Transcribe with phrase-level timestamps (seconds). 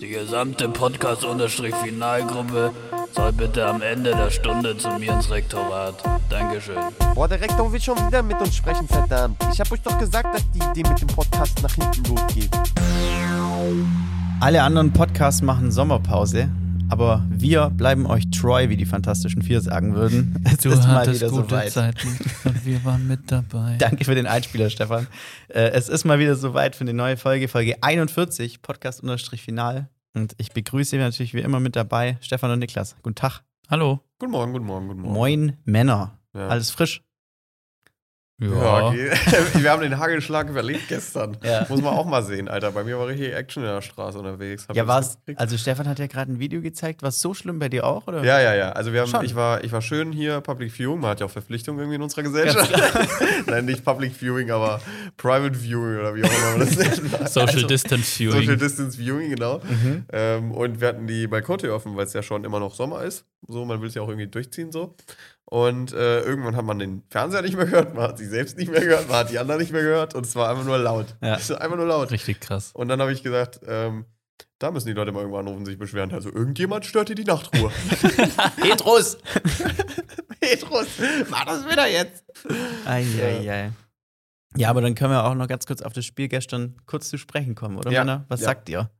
[0.00, 2.72] Die gesamte Podcast-Finalgruppe
[3.14, 5.94] soll bitte am Ende der Stunde zu mir ins Rektorat.
[6.30, 6.76] Dankeschön.
[7.14, 9.36] Boah, der Rektor will schon wieder mit uns sprechen, verdammt.
[9.52, 12.50] Ich hab euch doch gesagt, dass die Idee mit dem Podcast nach hinten losgeht.
[14.40, 16.48] Alle anderen Podcasts machen Sommerpause,
[16.92, 20.36] aber wir bleiben euch treu, wie die Fantastischen Vier sagen würden.
[20.44, 22.04] Es Du ist mal wieder gute soweit.
[22.44, 23.76] Und wir waren mit dabei.
[23.78, 25.06] Danke für den Einspieler, Stefan.
[25.48, 29.88] Äh, es ist mal wieder soweit für eine neue Folge, Folge 41, Podcast-Final.
[30.12, 32.94] Und ich begrüße natürlich wie immer mit dabei Stefan und Niklas.
[33.02, 33.40] Guten Tag.
[33.70, 34.00] Hallo.
[34.18, 35.14] Guten Morgen, guten Morgen, guten Morgen.
[35.14, 36.18] Moin Männer.
[36.34, 36.48] Ja.
[36.48, 37.02] Alles frisch.
[38.50, 39.10] Ja, okay.
[39.54, 41.36] Wir haben den Hagelschlag überlebt gestern.
[41.44, 41.64] Ja.
[41.68, 42.72] Muss man auch mal sehen, Alter.
[42.72, 44.66] Bei mir war richtig Action in der Straße unterwegs.
[44.68, 47.02] Hab Ja, war's, also Stefan hat ja gerade ein Video gezeigt.
[47.02, 48.24] War es so schlimm bei dir auch, oder?
[48.24, 48.72] Ja, ja, ja.
[48.72, 49.24] Also wir haben, Schon.
[49.24, 51.00] ich war, ich war schön hier Public Viewing.
[51.00, 52.72] Man hat ja auch Verpflichtungen irgendwie in unserer Gesellschaft.
[53.46, 54.80] Nein, nicht Public Viewing, aber
[55.16, 57.28] Private Viewing oder wie auch immer man das nennt.
[57.28, 58.40] Social Also, Distance Viewing.
[58.40, 59.58] Social Distance Viewing, genau.
[59.58, 60.04] Mhm.
[60.12, 63.24] Ähm, und wir hatten die Balkontür offen, weil es ja schon immer noch Sommer ist.
[63.48, 64.94] So, man will es ja auch irgendwie durchziehen so.
[65.44, 68.70] Und äh, irgendwann hat man den Fernseher nicht mehr gehört, man hat sich selbst nicht
[68.70, 71.14] mehr gehört, man hat die anderen nicht mehr gehört und es war einfach nur laut.
[71.22, 71.34] Ja.
[71.36, 72.10] Es war einfach nur laut.
[72.10, 72.70] Richtig krass.
[72.72, 74.06] Und dann habe ich gesagt, ähm,
[74.58, 76.12] da müssen die Leute mal irgendwann anrufen und sich beschweren.
[76.12, 77.70] Also irgendjemand stört hier die Nachtruhe.
[78.60, 79.18] Petrus!
[80.40, 80.86] Petrus,
[81.28, 82.24] mach das wieder jetzt.
[82.86, 83.72] Eieiei.
[84.56, 87.18] Ja, aber dann können wir auch noch ganz kurz auf das Spiel gestern kurz zu
[87.18, 88.04] sprechen kommen, oder Ja.
[88.04, 88.24] Männer?
[88.28, 88.46] Was Ja.
[88.46, 88.90] sagt ihr?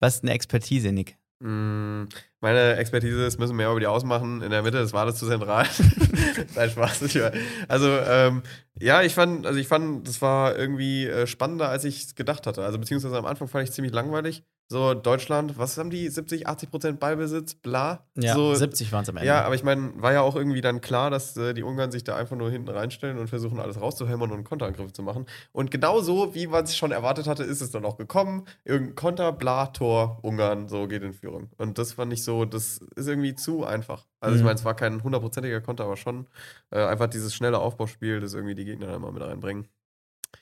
[0.00, 1.16] Was ist eine Expertise, Nick?
[1.40, 2.08] Mm,
[2.40, 4.42] Meine Expertise ist, müssen wir ja über die ausmachen.
[4.42, 5.66] In der Mitte, das war das zu zentral.
[6.56, 7.02] Nein, Spaß.
[7.02, 7.32] Ich war-
[7.68, 8.42] Also, ähm,
[8.80, 12.46] ja, ich fand, also ich fand, das war irgendwie äh, spannender, als ich es gedacht
[12.46, 12.64] hatte.
[12.64, 14.42] Also, beziehungsweise am Anfang fand ich es ziemlich langweilig.
[14.70, 16.06] So, Deutschland, was haben die?
[16.08, 18.06] 70, 80 Prozent Ballbesitz, bla.
[18.16, 19.26] Ja, so, 70 waren es am Ende.
[19.26, 22.04] Ja, aber ich meine, war ja auch irgendwie dann klar, dass äh, die Ungarn sich
[22.04, 25.24] da einfach nur hinten reinstellen und versuchen, alles rauszuhämmern und Konterangriffe zu machen.
[25.52, 28.44] Und genau so, wie man es schon erwartet hatte, ist es dann auch gekommen.
[28.66, 31.48] Irgendein Konter, bla, Tor, Ungarn, so geht in Führung.
[31.56, 34.04] Und das fand ich so, das ist irgendwie zu einfach.
[34.20, 34.46] Also ich Mhm.
[34.48, 36.26] meine, es war kein hundertprozentiger Konter, aber schon
[36.70, 39.66] äh, einfach dieses schnelle Aufbauspiel, das irgendwie die Gegner dann mal mit reinbringen.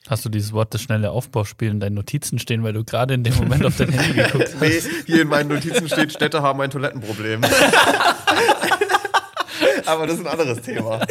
[0.09, 3.23] Hast du dieses Wort das schnelle Aufbauspiel in deinen Notizen stehen, weil du gerade in
[3.23, 4.61] dem Moment auf dein Handy geguckt hast?
[4.61, 7.43] Nee, hier in meinen Notizen steht, Städte haben ein Toilettenproblem.
[9.85, 11.01] aber das ist ein anderes Thema.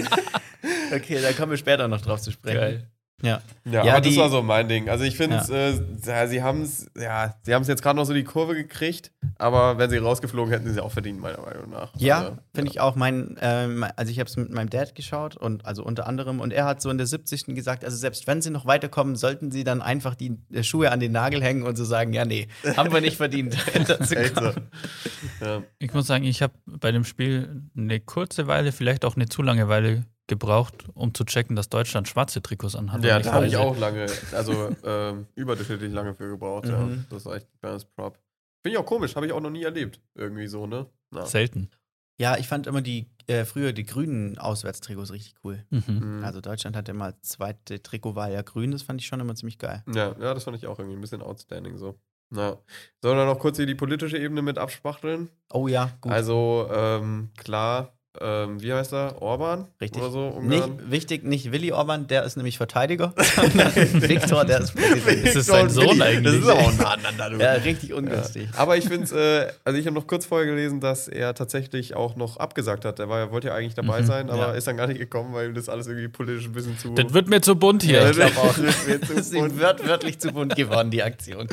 [0.94, 2.58] Okay, da kommen wir später noch drauf zu sprechen.
[2.58, 2.88] Geil.
[3.22, 3.40] Ja.
[3.64, 4.90] Ja, Ja, aber das die- war so mein Ding.
[4.90, 5.54] Also ich finde, Ja.
[5.54, 8.54] äh, ja, sie haben es, ja, sie haben es jetzt gerade noch so die Kurve
[8.54, 11.92] gekriegt, aber wenn sie rausgeflogen hätten, sie es auch verdient, meiner Meinung nach.
[11.96, 12.94] Ja, Also, finde ich auch.
[12.94, 16.52] Mein, ähm, also ich habe es mit meinem Dad geschaut und also unter anderem und
[16.52, 17.54] er hat so in der 70.
[17.54, 21.00] gesagt, also selbst wenn sie noch weiterkommen, sollten sie dann einfach die äh, Schuhe an
[21.00, 23.54] den Nagel hängen und so sagen, ja nee, haben wir nicht verdient.
[25.40, 25.62] so.
[25.78, 29.42] Ich muss sagen, ich habe bei dem Spiel eine kurze Weile, vielleicht auch eine zu
[29.42, 33.04] lange Weile gebraucht, um zu checken, dass Deutschland schwarze Trikots anhat.
[33.04, 36.68] Ja, da habe ich auch lange, also ähm, überdurchschnittlich lange für gebraucht.
[36.68, 36.78] Ja.
[36.78, 37.04] Mhm.
[37.10, 38.18] Das ist echt ein kleines Prop.
[38.62, 40.00] Finde ich auch komisch, habe ich auch noch nie erlebt.
[40.14, 40.86] Irgendwie so, ne?
[41.14, 41.26] Ja.
[41.26, 41.70] Selten.
[42.18, 45.64] Ja, ich fand immer die äh, früher die grünen Auswärtstrikots richtig cool.
[45.70, 45.82] Mhm.
[46.18, 46.24] Mhm.
[46.24, 49.82] Also Deutschland hatte immer zweite Trikotwahl ja grün, das fand ich schon immer ziemlich geil.
[49.92, 51.98] Ja, ja, das fand ich auch irgendwie ein bisschen outstanding so.
[52.34, 52.58] Ja.
[53.02, 55.30] Sollen wir noch kurz hier die politische Ebene mit abspachteln?
[55.52, 56.12] Oh ja, gut.
[56.12, 59.20] Also, ähm, klar, ähm, wie heißt er?
[59.22, 59.66] Orban?
[59.80, 60.02] Richtig.
[60.02, 60.40] Oder so?
[60.40, 63.12] nicht, wichtig, nicht Willi Orban, der ist nämlich Verteidiger,
[63.92, 65.24] Viktor, der ist Präsident.
[65.26, 66.02] Ist es sein Sohn Willi.
[66.02, 66.40] eigentlich?
[66.42, 67.36] Das ist auch nah aneinander, du.
[67.42, 68.48] Ja, richtig ungünstig.
[68.52, 68.58] Ja.
[68.58, 71.94] Aber ich finde es, äh, also ich habe noch kurz vorher gelesen, dass er tatsächlich
[71.96, 72.98] auch noch abgesagt hat.
[72.98, 74.52] Er war, er wollte ja eigentlich dabei Mhm, sein, aber ja.
[74.52, 76.94] ist dann gar nicht gekommen, weil ihm das alles irgendwie politisch ein bisschen zu.
[76.94, 78.02] Das wird mir zu bunt hier.
[78.02, 78.54] Ja, ich glaub auch.
[78.56, 81.46] das wird zu Das ist wört, wörtlich zu bunt geworden, die Aktion.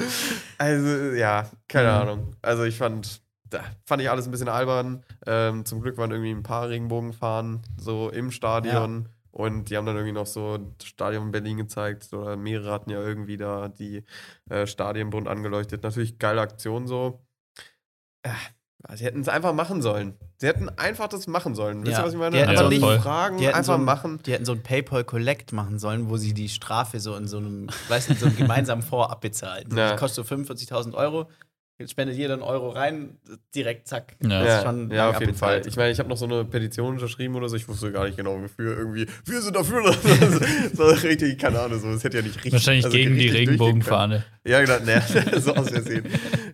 [0.58, 1.94] Also, ja, keine Mhm.
[1.98, 2.36] Ahnung.
[2.42, 3.22] Also ich fand,
[3.54, 5.04] da fand ich alles ein bisschen albern.
[5.26, 9.10] Ähm, zum Glück waren irgendwie ein paar Regenbogenfahnen so im Stadion.
[9.32, 12.12] Und die haben dann irgendwie noch so das Stadion in Berlin gezeigt.
[12.14, 14.04] Oder mehrere hatten ja irgendwie da die
[14.50, 15.82] äh, Stadien bunt angeleuchtet.
[15.84, 17.26] Natürlich geile Aktion so.
[18.22, 18.30] Äh,
[18.96, 20.14] sie hätten es einfach machen sollen.
[20.38, 21.82] Sie hätten einfach das machen sollen.
[21.84, 22.00] Wisst Ja.
[22.00, 22.38] ihr, was ich Die meine?
[22.38, 24.20] hätten Einfach so- nicht fragen, Die einfach so ein, machen.
[24.24, 27.38] die hätten so ein PayPal Collect machen sollen, wo sie die Strafe so in so
[27.38, 28.36] einem, weiß nicht, so einem
[28.68, 29.68] gemeinsamen Fonds abbezahlen.
[29.76, 29.92] Ja.
[29.92, 31.30] Das kostet so 45.000 Euro.
[31.88, 33.18] Spendet jeder einen Euro rein,
[33.56, 34.16] direkt zack.
[34.22, 34.30] Ja.
[34.30, 35.62] Das ist Ja, schon ja auf jeden Fall.
[35.66, 37.56] Ich meine, ich habe noch so eine Petition unterschrieben oder so.
[37.56, 39.06] Ich wusste gar nicht genau, wofür irgendwie.
[39.26, 39.94] Wir sind dafür.
[40.74, 41.92] so richtig, keine Ahnung, so.
[41.92, 42.54] Das hätte ja nicht richtig.
[42.54, 44.24] Wahrscheinlich also gegen die Regenbogenfahne.
[44.46, 44.78] Ja, genau.
[44.86, 45.00] Nee,
[45.40, 46.06] so aus Versehen.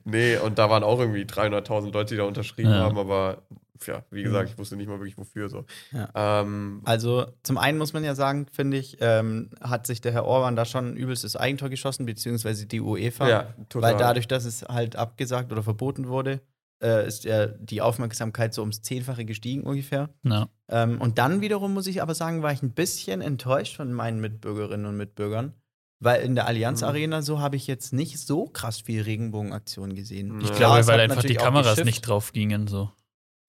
[0.06, 2.80] Nee, und da waren auch irgendwie 300.000 Leute, die da unterschrieben Ja.
[2.80, 3.44] haben, aber
[3.88, 5.66] ja, wie gesagt, ich wusste nicht mal wirklich wofür so.
[5.92, 6.10] Ja.
[6.42, 10.26] Ähm, Also zum einen muss man ja sagen, finde ich, ähm, hat sich der Herr
[10.26, 13.30] Orban da schon ein übelstes Eigentor geschossen, beziehungsweise die UEFA.
[13.30, 13.92] ja, total.
[13.94, 16.42] Weil dadurch, dass es halt abgesagt oder verboten wurde,
[16.82, 20.10] äh, ist ja die Aufmerksamkeit so ums Zehnfache gestiegen ungefähr.
[20.24, 20.48] Ja.
[20.70, 24.20] Ähm, und dann wiederum muss ich aber sagen, war ich ein bisschen enttäuscht von meinen
[24.22, 25.54] Mitbürgerinnen und Mitbürgern,
[26.02, 26.88] Weil in der Allianz Mhm.
[26.88, 30.38] Arena so habe ich jetzt nicht so krass viel Regenbogenaktionen gesehen.
[30.40, 32.68] Ich Ich Ja, glaube, es weil einfach die Kameras nicht drauf gingen.
[32.68, 32.90] So.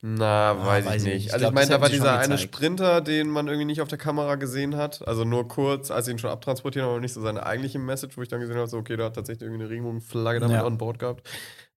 [0.02, 1.26] Na, Ah, weiß, weiß ich ich nicht.
[1.26, 2.38] Ich Also glaub, ich meine, da war dieser eine.
[2.38, 5.06] Sprinter, den man irgendwie nicht auf der Kamera gesehen hat.
[5.06, 8.16] Also nur kurz, als sie ihn schon abtransportiert haben, aber nicht so seine eigentliche Message,
[8.16, 10.64] wo ich dann gesehen habe, so, okay, da hat tatsächlich irgendwie eine Regenbogenflagge damit Ja.
[10.64, 11.28] on board gehabt.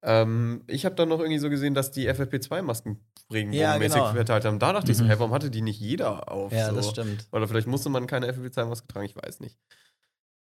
[0.03, 2.99] Ähm, ich habe dann noch irgendwie so gesehen, dass die FFP2-Masken
[3.31, 4.13] regenbogenmäßig Ja, genau.
[4.15, 4.59] verteilt haben.
[4.59, 5.09] Da dachte ich so, Mhm.
[5.09, 6.53] hä, warum hatte die nicht jeder auf?
[6.53, 6.75] Ja, so?
[6.77, 7.27] das stimmt.
[7.33, 9.57] Oder vielleicht musste man keine FFP2-Maske tragen, ich weiß nicht.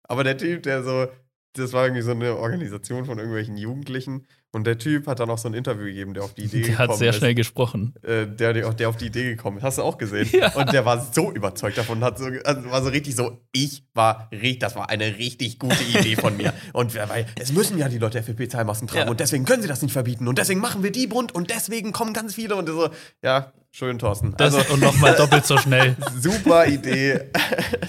[0.03, 1.09] Aber der Typ, der so,
[1.55, 5.39] das war irgendwie so eine Organisation von irgendwelchen Jugendlichen und der Typ hat dann auch
[5.39, 7.17] so ein Interview gegeben, der auf die Idee Der hat gekommen sehr ist.
[7.17, 7.95] schnell gesprochen.
[8.03, 9.63] Äh, der, der, der auf die Idee gekommen ist.
[9.63, 10.29] Hast du auch gesehen?
[10.33, 10.53] Ja.
[10.55, 14.29] Und der war so überzeugt davon, hat so, also war so richtig so, ich war
[14.33, 16.53] richtig, das war eine richtig gute Idee von mir.
[16.73, 19.11] Und weil es müssen ja die Leute FFP2-Masken tragen Ja.
[19.11, 21.93] und deswegen können sie das nicht verbieten und deswegen machen wir die bunt und deswegen
[21.93, 22.89] kommen ganz viele und so,
[23.23, 24.35] ja, schön, Thorsten.
[24.37, 25.97] Das, Also, und nochmal doppelt so schnell.
[26.21, 27.31] super Idee.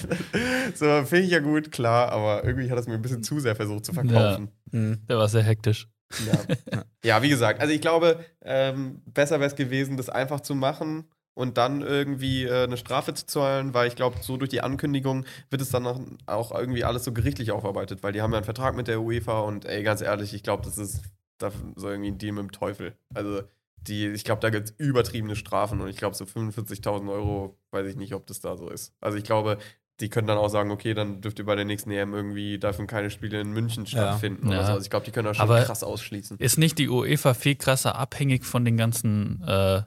[0.75, 3.56] so, finde ich ja gut, klar, aber irgendwie hat das mir ein bisschen zu sehr
[3.56, 4.50] versucht zu verkaufen.
[4.72, 5.00] Mhm.
[5.10, 5.88] Der war sehr hektisch.
[6.72, 6.84] Ja.
[7.04, 11.06] ja, wie gesagt, also ich glaube, ähm, besser wäre es gewesen, das einfach zu machen
[11.34, 15.25] und dann irgendwie äh, eine Strafe zu zahlen, weil ich glaube, so durch die Ankündigung
[15.50, 18.46] wird es dann auch, auch irgendwie alles so gerichtlich aufarbeitet, weil die haben ja einen
[18.46, 21.02] Vertrag mit der UEFA und ey, ganz ehrlich, ich glaube, das ist
[21.38, 22.96] da so irgendwie ein Deal mit dem Teufel.
[23.13, 23.42] Also
[23.88, 27.88] die, ich glaube, da gibt es übertriebene Strafen und ich glaube, so 45.000 Euro, weiß
[27.88, 28.94] ich nicht, ob das da so ist.
[29.02, 29.58] Also ich glaube,
[30.01, 32.88] die können dann auch sagen, okay, dann dürft ihr bei der nächsten EM irgendwie, dürfen
[32.88, 34.65] keine Spiele in München stattfinden oder Ja.
[34.65, 34.71] so.
[34.74, 36.38] Also ich glaube, die können das schon Aber- krass ausschließen.
[36.39, 39.83] Ist nicht die UEFA viel krasser abhängig von den ganzen äh,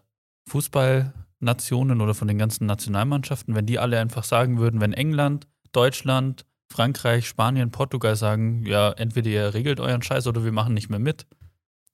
[0.48, 6.44] Fußballnationen oder von den ganzen Nationalmannschaften, wenn die alle einfach sagen würden, wenn England, Deutschland,
[6.72, 10.98] Frankreich, Spanien, Portugal sagen, ja, entweder ihr regelt euren Scheiß oder wir machen nicht mehr
[10.98, 11.26] mit,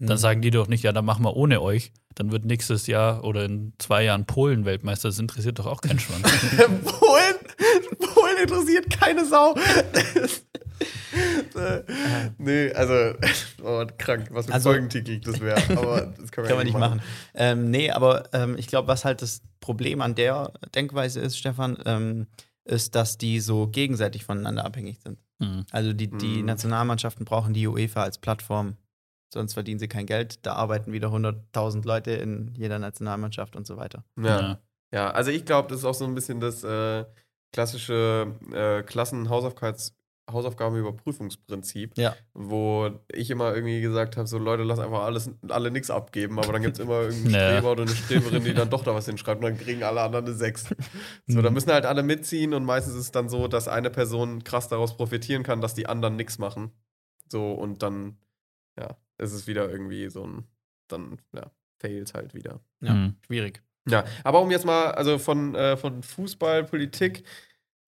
[0.09, 0.21] dann Mhm.
[0.21, 1.93] sagen die doch nicht, ja, dann machen wir ohne euch.
[2.15, 5.09] Dann wird nächstes Jahr oder in zwei Jahren Polen Weltmeister.
[5.09, 6.23] Das interessiert doch auch keinen Schwanz.
[6.85, 7.35] Polen,
[7.99, 9.55] Polen interessiert keine Sau.
[11.57, 11.83] Äh,
[12.39, 13.15] nee, also,
[13.65, 15.61] oh, krank, was für ein Also- Folgentitel das wäre.
[15.77, 17.03] Aber das können wir, Kann man nicht machen.
[17.35, 21.77] Ähm, nee, aber ähm, ich glaube, was halt das Problem an der Denkweise ist, Stefan,
[21.85, 22.27] ähm,
[22.65, 25.19] ist, dass die so gegenseitig voneinander abhängig sind.
[25.41, 25.67] Hm.
[25.71, 26.45] Also die, die Mhm.
[26.47, 28.77] Nationalmannschaften brauchen die UEFA als Plattform,
[29.33, 30.45] sonst verdienen sie kein Geld.
[30.47, 34.05] Da arbeiten wieder 100.000 Leute in jeder Nationalmannschaft und so weiter.
[34.21, 34.59] Ja.
[34.93, 35.11] Ja.
[35.13, 37.05] Also ich glaube, das ist auch so ein bisschen das äh,
[37.53, 39.95] klassische äh, Klassen-Hausaufgabenüberprüfungsprinzip,
[40.31, 42.15] Hausaufgabenüberprüfungsprinzip, Ja.
[42.35, 46.53] wo ich immer irgendwie gesagt habe, so Leute, lass einfach alles, alle nichts abgeben, aber
[46.53, 47.51] dann gibt es immer irgendeinen Naja.
[47.53, 50.27] Streber oder eine Streberin, die dann doch da was hinschreibt und dann kriegen alle anderen
[50.27, 50.75] eine 6.
[51.27, 54.45] So, da müssen halt alle mitziehen und meistens ist es dann so, dass eine Person
[54.45, 56.73] krass daraus profitieren kann, dass die anderen nichts machen.
[57.29, 58.19] So, und dann,
[58.79, 60.45] ja, ist es wieder irgendwie so ein,
[60.89, 61.51] dann, ja,
[61.81, 62.61] fails halt wieder.
[62.81, 63.17] Ja, Hm.
[63.27, 63.63] schwierig.
[63.89, 67.25] Ja, aber um jetzt mal, also von, äh, von Fußball, Politik,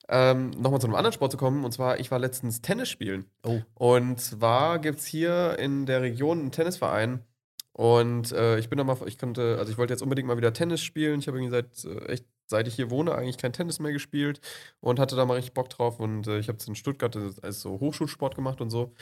[0.08, 1.64] ähm, nochmal zu einem anderen Sport zu kommen.
[1.64, 3.26] Und zwar, ich war letztens Tennis spielen.
[3.44, 3.60] Oh.
[3.74, 7.24] Und zwar gibt es hier in der Region einen Tennisverein.
[7.72, 10.52] Und äh, ich bin da mal, ich konnte, also ich wollte jetzt unbedingt mal wieder
[10.52, 11.20] Tennis spielen.
[11.20, 14.40] Ich habe irgendwie seit, äh, echt, seit ich hier wohne, eigentlich kein Tennis mehr gespielt
[14.80, 16.00] und hatte da mal richtig Bock drauf.
[16.00, 18.92] Und äh, ich habe es in Stuttgart als so Hochschulsport gemacht und so.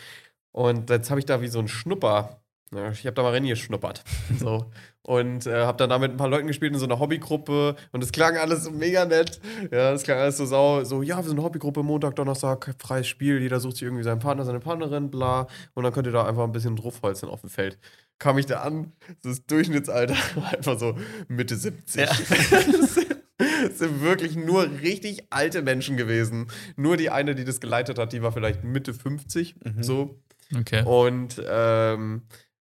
[0.52, 2.40] Und jetzt habe ich da wie so ein Schnupper.
[2.72, 4.04] Ja, ich habe da mal reingeschnuppert.
[4.38, 4.70] So.
[5.02, 7.74] Und äh, habe dann da mit ein paar Leuten gespielt in so einer Hobbygruppe.
[7.90, 9.40] Und es klang alles so mega nett.
[9.72, 10.84] Ja, es klang alles so sau.
[10.84, 13.40] So, ja, wir sind eine Hobbygruppe, Montag, Donnerstag, freies Spiel.
[13.40, 15.48] Jeder sucht sich irgendwie seinen Partner, seine Partnerin, bla.
[15.74, 17.78] Und dann könnt ihr da einfach ein bisschen draufholzen auf dem Feld.
[18.18, 20.96] Kam ich da an, das Durchschnittsalter war einfach so
[21.26, 22.02] Mitte 70.
[22.02, 26.46] Es sind wirklich nur richtig alte Menschen gewesen.
[26.76, 29.56] Nur die eine, die das geleitet hat, die war vielleicht Mitte 50.
[29.64, 29.82] Mhm.
[29.82, 30.20] So.
[30.54, 30.82] Okay.
[30.84, 32.22] Und ähm,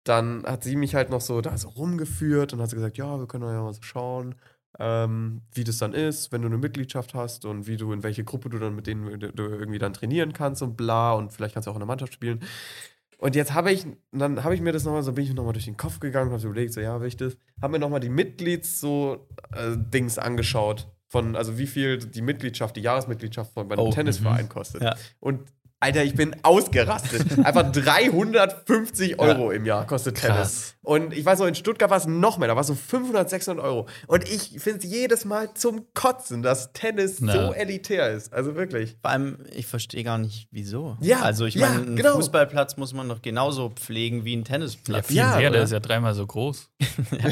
[0.05, 3.19] dann hat sie mich halt noch so da so rumgeführt und hat sie gesagt, ja,
[3.19, 4.35] wir können ja mal so schauen,
[4.79, 8.25] ähm, wie das dann ist, wenn du eine Mitgliedschaft hast und wie du in welche
[8.25, 11.67] Gruppe du dann mit denen du irgendwie dann trainieren kannst und bla und vielleicht kannst
[11.67, 12.41] du auch in der Mannschaft spielen.
[13.19, 15.65] Und jetzt habe ich, dann habe ich mir das nochmal, so bin ich nochmal durch
[15.65, 18.01] den Kopf gegangen und habe so überlegt, so ja, will ich das, habe mir nochmal
[18.01, 23.67] die Mitglieds so äh, Dings angeschaut von, also wie viel die Mitgliedschaft, die Jahresmitgliedschaft von
[23.67, 24.83] bei einem Oh, Tennisverein kostet.
[24.83, 24.95] Ja.
[25.19, 25.41] Und
[25.81, 27.39] Alter, ich bin ausgerastet.
[27.45, 30.37] Einfach 350 Euro im Jahr kostet Tennis.
[30.37, 30.75] Krass.
[30.83, 33.31] Und ich weiß noch, in Stuttgart war es noch mehr, da war es so 500,
[33.31, 33.87] 600 Euro.
[34.09, 37.33] Und ich finde es jedes Mal zum Kotzen, dass Tennis Na.
[37.33, 38.33] so elitär ist.
[38.33, 38.97] Also wirklich.
[39.01, 40.97] Vor allem, ich verstehe gar nicht, wieso.
[41.01, 42.15] Ja, also ich ja, meine, einen genau.
[42.17, 45.07] Fußballplatz muss man doch genauso pflegen wie einen Ja, Tennisplatz.
[45.07, 46.71] viel Ja, mehr, der ist ja dreimal so groß.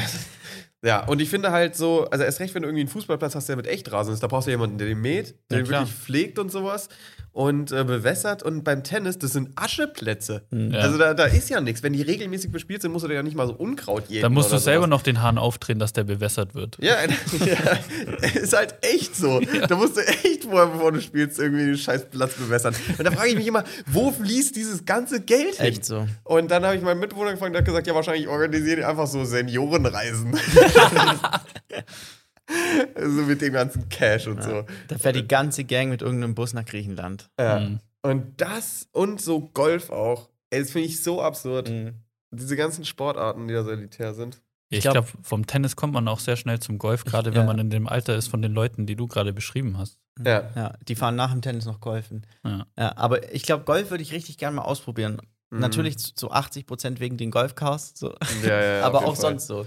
[0.85, 3.49] Ja, und ich finde halt so, also erst recht, wenn du irgendwie einen Fußballplatz hast,
[3.49, 5.91] der mit Echtrasen ist, da brauchst du jemanden, der den mäht, der Ja, den wirklich
[5.93, 6.89] pflegt und sowas.
[7.37, 8.43] Und äh, bewässert.
[8.43, 10.47] Und beim Tennis, das sind Ascheplätze.
[10.51, 10.79] Ja.
[10.79, 11.83] Also da, da ist ja nichts.
[11.83, 14.23] Wenn die regelmäßig bespielt sind, musst du da ja nicht mal so Unkraut jäten.
[14.23, 14.89] Dann musst du selber sowas.
[14.89, 16.79] noch den Hahn aufdrehen, dass der bewässert wird.
[16.81, 16.95] Ja,
[17.45, 19.43] ja, ist halt echt so.
[19.69, 22.75] Da musst du echt vorher, bevor du spielst, irgendwie den scheiß Platz bewässern.
[22.97, 25.67] Und da frage ich mich immer, wo fließt dieses ganze Geld hin?
[25.67, 26.09] Echt so.
[26.25, 29.09] Und dann habe ich meinen Mitbewohner gefragt, der hat gesagt, ja, wahrscheinlich organisieren die einfach
[29.09, 30.33] so Seniorenreisen.
[32.97, 34.65] so mit dem ganzen Cash und so.
[34.89, 37.29] Da fährt die ganze Gang mit irgendeinem Bus nach Griechenland.
[37.39, 37.61] Ja.
[37.61, 37.81] Mhm.
[38.03, 40.29] Und das und so Golf auch.
[40.51, 41.71] Ey, das finde ich so absurd.
[41.71, 41.95] Mhm.
[42.31, 44.41] Diese ganzen Sportarten, die da so elitär sind.
[44.69, 47.47] Ich glaub- glaube, vom Tennis kommt man auch sehr schnell zum Golf, gerade wenn Ja.
[47.47, 50.01] man in dem Alter ist von den Leuten, die du gerade beschrieben hast.
[50.25, 50.51] Ja.
[50.57, 52.27] Ja, die fahren nach dem Tennis noch golfen.
[52.45, 52.67] Ja.
[52.79, 55.21] Ja, aber ich glaube, Golf würde ich richtig gerne mal ausprobieren.
[55.51, 55.61] Mhm.
[55.61, 58.15] Natürlich zu, zu 80 Prozent wegen den Golfcars, so.
[58.45, 59.39] Ja, ja, aber auch Fall.
[59.39, 59.67] sonst so.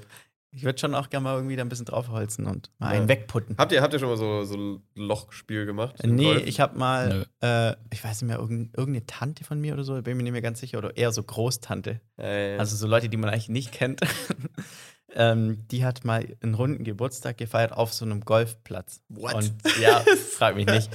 [0.52, 3.00] Ich würde schon auch gerne mal irgendwie da ein bisschen draufholzen und mal Ja.
[3.00, 3.56] einen wegputten.
[3.60, 5.96] Habt ihr, habt ihr schon mal so, so Lochspiel gemacht?
[6.04, 6.48] Nee, Golf?
[6.48, 10.02] ich habe mal, äh, ich weiß nicht mehr, irgend, irgendeine Tante von mir oder so,
[10.02, 12.02] bin mir nicht mehr ganz sicher, oder eher so Großtante.
[12.18, 12.58] Ja, ja.
[12.58, 14.02] Also so Leute, die man eigentlich nicht kennt.
[15.16, 19.02] ähm, die hat mal einen runden Geburtstag gefeiert auf so einem Golfplatz.
[19.10, 19.34] What?
[19.36, 20.00] Und ja,
[20.38, 20.90] frag mich nicht.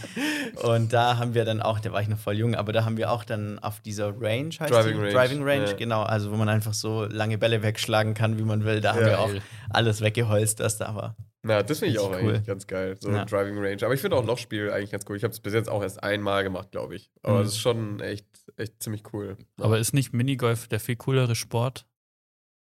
[0.63, 2.97] Und da haben wir dann auch, da war ich noch voll jung, aber da haben
[2.97, 5.01] wir auch dann auf dieser Range, heißt Driving die?
[5.01, 5.73] Range, Driving Range, ja.
[5.73, 8.81] genau, also wo man einfach so lange Bälle wegschlagen kann, wie man will.
[8.81, 9.07] Da haben Ja.
[9.07, 9.31] wir auch
[9.71, 11.17] alles weggeholzt, was da war.
[11.47, 12.17] Na, das finde ich auch cool.
[12.31, 12.97] eigentlich ganz geil.
[12.99, 13.27] So Ja.
[13.27, 13.77] Driving Range.
[13.85, 15.17] Aber ich finde auch Lochspiel eigentlich ganz cool.
[15.19, 17.11] Ich habe es bis jetzt auch erst einmal gemacht, glaube ich.
[17.23, 17.43] Aber Mhm.
[17.45, 18.25] es ist schon echt,
[18.57, 19.37] echt ziemlich cool.
[19.61, 21.85] Aber ist nicht Minigolf der viel coolere Sport?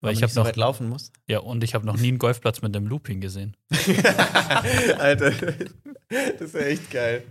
[0.04, 1.12] Weil ich habe so noch, weit laufen muss.
[1.26, 3.56] ja, und ich habe noch nie einen Golfplatz mit einem Looping gesehen.
[4.98, 7.22] Alter, das ist ja echt geil.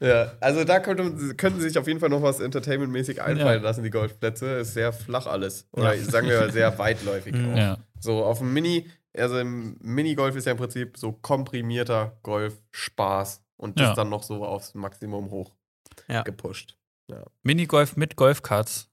[0.00, 3.68] ja, also da könnte, könnten sie sich auf jeden Fall noch was entertainmentmäßig einfallen Ja.
[3.68, 4.46] lassen, die Golfplätze.
[4.58, 5.66] Ist sehr flach alles.
[5.72, 6.02] Oder Ja.
[6.04, 7.52] sagen wir sehr weitläufig Mhm.
[7.52, 7.56] auch.
[7.56, 7.78] Ja.
[8.00, 8.86] So auf dem Mini,
[9.16, 13.94] also im Minigolf ist ja im Prinzip so komprimierter Golf-Spaß und das Ja.
[13.94, 15.54] dann noch so aufs Maximum hoch
[16.08, 16.22] Ja.
[16.22, 16.76] gepusht.
[17.42, 18.88] Minigolf mit Golfkarts.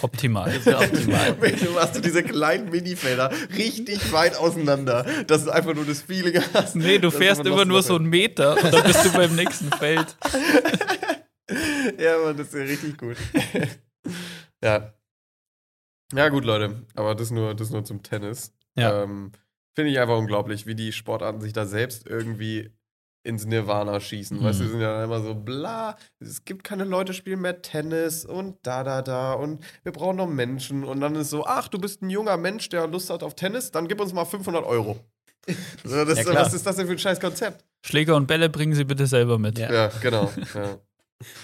[0.00, 0.52] Optimal.
[0.52, 1.36] Das wäre optimal.
[1.62, 6.42] Du hast du diese kleinen Minifelder richtig weit auseinander, dass du einfach nur das Feeling
[6.54, 6.76] hast.
[6.76, 10.16] Nee, du fährst immer nur so einen Meter und dann bist du beim nächsten Feld.
[11.98, 13.16] Ja, Mann, das ist ja richtig gut.
[14.64, 14.94] ja.
[16.14, 16.86] Ja, gut, Leute.
[16.94, 18.54] Aber das nur, das nur zum Tennis.
[18.76, 19.02] Ja.
[19.02, 19.32] Ähm,
[19.74, 22.70] Finde ich einfach unglaublich, wie die Sportarten sich da selbst irgendwie
[23.24, 24.42] ins Nirvana schießen.
[24.42, 24.66] Weißt du, Mhm.
[24.66, 28.82] die sind ja immer so bla, es gibt keine Leute, spielen mehr Tennis und da,
[28.82, 32.10] da, da und wir brauchen noch Menschen und dann ist so, ach, du bist ein
[32.10, 34.98] junger Mensch, der Lust hat auf Tennis, dann gib uns mal 500 Euro.
[35.84, 37.64] So, das, Ja, was ist das denn für ein scheiß Konzept?
[37.84, 39.58] Schläger und Bälle bringen sie bitte selber mit.
[39.58, 39.72] Ja.
[39.72, 40.30] Ja, genau.
[40.54, 40.78] Ja.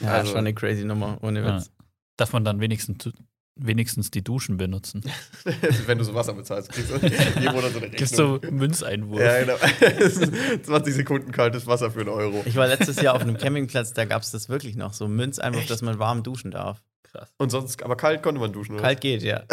[0.01, 1.57] Ja, Also- schon eine crazy Nummer, ohne Ja.
[1.57, 1.71] Witz.
[2.17, 3.11] Darf man dann wenigstens,
[3.59, 5.03] wenigstens die Duschen benutzen?
[5.87, 6.95] Wenn du so Wasser bezahlst, kriegst du
[7.41, 7.91] jeden Monat so eine Rechnung.
[7.97, 9.21] Gibst du Münzeinwurf?
[9.21, 9.57] Ja, genau.
[9.99, 12.43] Es ist 20 Sekunden kaltes Wasser für einen Euro.
[12.47, 15.67] Ich war letztes Jahr auf einem Campingplatz, da gab es das wirklich noch, so Münzeinwurf,
[15.67, 16.81] dass man warm duschen darf.
[17.03, 17.33] Krass.
[17.39, 18.83] Und sonst, aber kalt konnte man duschen, oder?
[18.83, 19.45] Kalt geht, ja.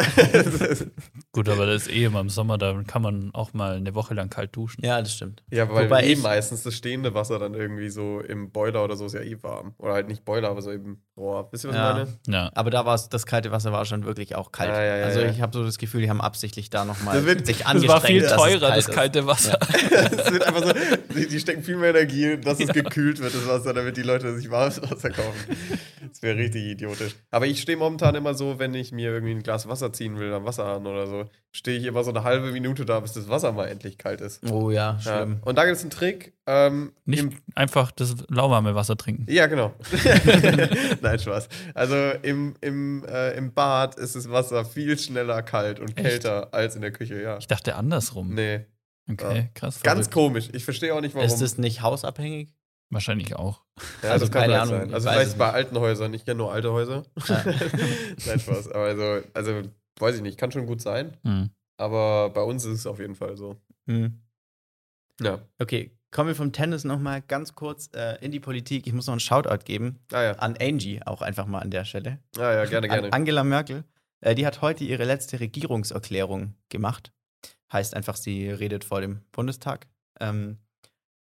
[1.36, 4.14] Gut, aber das ist eh immer im Sommer, da kann man auch mal eine Woche
[4.14, 4.82] lang kalt duschen.
[4.84, 5.42] Ja, das stimmt.
[5.50, 9.04] ja, weil Wobei eh meistens das stehende Wasser dann irgendwie so im Boiler oder so
[9.06, 9.74] ist ja eh warm.
[9.76, 11.48] Oder halt nicht Boiler, aber so im Rohr.
[11.52, 11.90] Wisst ihr, was Ja.
[11.90, 12.18] ich meine?
[12.28, 12.50] Ja.
[12.54, 14.70] Aber da war es, das kalte Wasser war schon wirklich auch kalt.
[14.70, 15.30] Ah, ja, ja, also ja.
[15.30, 17.88] ich habe so das Gefühl, die haben absichtlich da nochmal Das sich Das angestrengt.
[17.88, 19.58] war viel teurer, kalt das kalte Wasser.
[19.60, 20.72] Es wird einfach so,
[21.14, 24.34] die, die stecken viel mehr Energie, dass es gekühlt wird, das Wasser, damit die Leute
[24.36, 25.56] sich warmes Wasser kaufen.
[26.08, 27.14] Das wäre richtig idiotisch.
[27.30, 30.32] Aber ich stehe momentan immer so, wenn ich mir irgendwie ein Glas Wasser ziehen will
[30.32, 33.52] am Wasserhahn oder so, stehe ich immer so eine halbe Minute da, bis das Wasser
[33.52, 34.42] mal endlich kalt ist.
[34.50, 35.00] Oh ja, Ja.
[35.00, 35.38] schlimm.
[35.42, 36.34] Und da gibt es einen Trick.
[36.46, 39.26] Ähm, Nicht im, einfach das lauwarme Wasser trinken.
[39.30, 39.72] ja, genau.
[41.00, 41.48] Nein, Spaß.
[41.74, 46.06] Also im, im, äh, im Bad ist das Wasser viel schneller kalt und Echt?
[46.06, 47.38] kälter als in der Küche, ja.
[47.38, 48.34] Ich dachte andersrum.
[48.34, 48.66] Nee,
[49.10, 49.80] Okay, krass.
[49.82, 50.12] ganz verrückt.
[50.14, 50.48] komisch.
[50.52, 51.26] Ich verstehe auch nicht, warum.
[51.26, 52.52] Ist das nicht hausabhängig?
[52.90, 53.62] Wahrscheinlich auch.
[54.02, 54.94] Ja, Also das kann keine Ahnung, sein.
[54.94, 57.02] Also weiß vielleicht es bei alten Häusern, ich kenne nur alte Häuser.
[57.28, 57.44] Ja.
[58.26, 58.68] Nein, Spaß.
[58.70, 59.62] Aber also, also,
[59.98, 61.16] weiß ich nicht, kann schon gut sein.
[61.22, 61.50] Hm.
[61.78, 63.56] Aber bei uns ist es auf jeden Fall so.
[63.86, 64.20] Hm.
[65.20, 65.40] Ja.
[65.58, 68.86] Okay, kommen wir vom Tennis nochmal ganz kurz äh, in die Politik.
[68.86, 70.32] Ich muss noch einen Shoutout geben Ah ja.
[70.32, 72.18] an Angie, auch einfach mal an der Stelle.
[72.36, 73.06] Ah ja, gerne, gerne.
[73.08, 73.84] An Angela Merkel.
[74.20, 77.12] Äh, die hat heute ihre letzte Regierungserklärung gemacht.
[77.72, 79.88] Heißt einfach, sie redet vor dem Bundestag.
[80.20, 80.58] Ähm,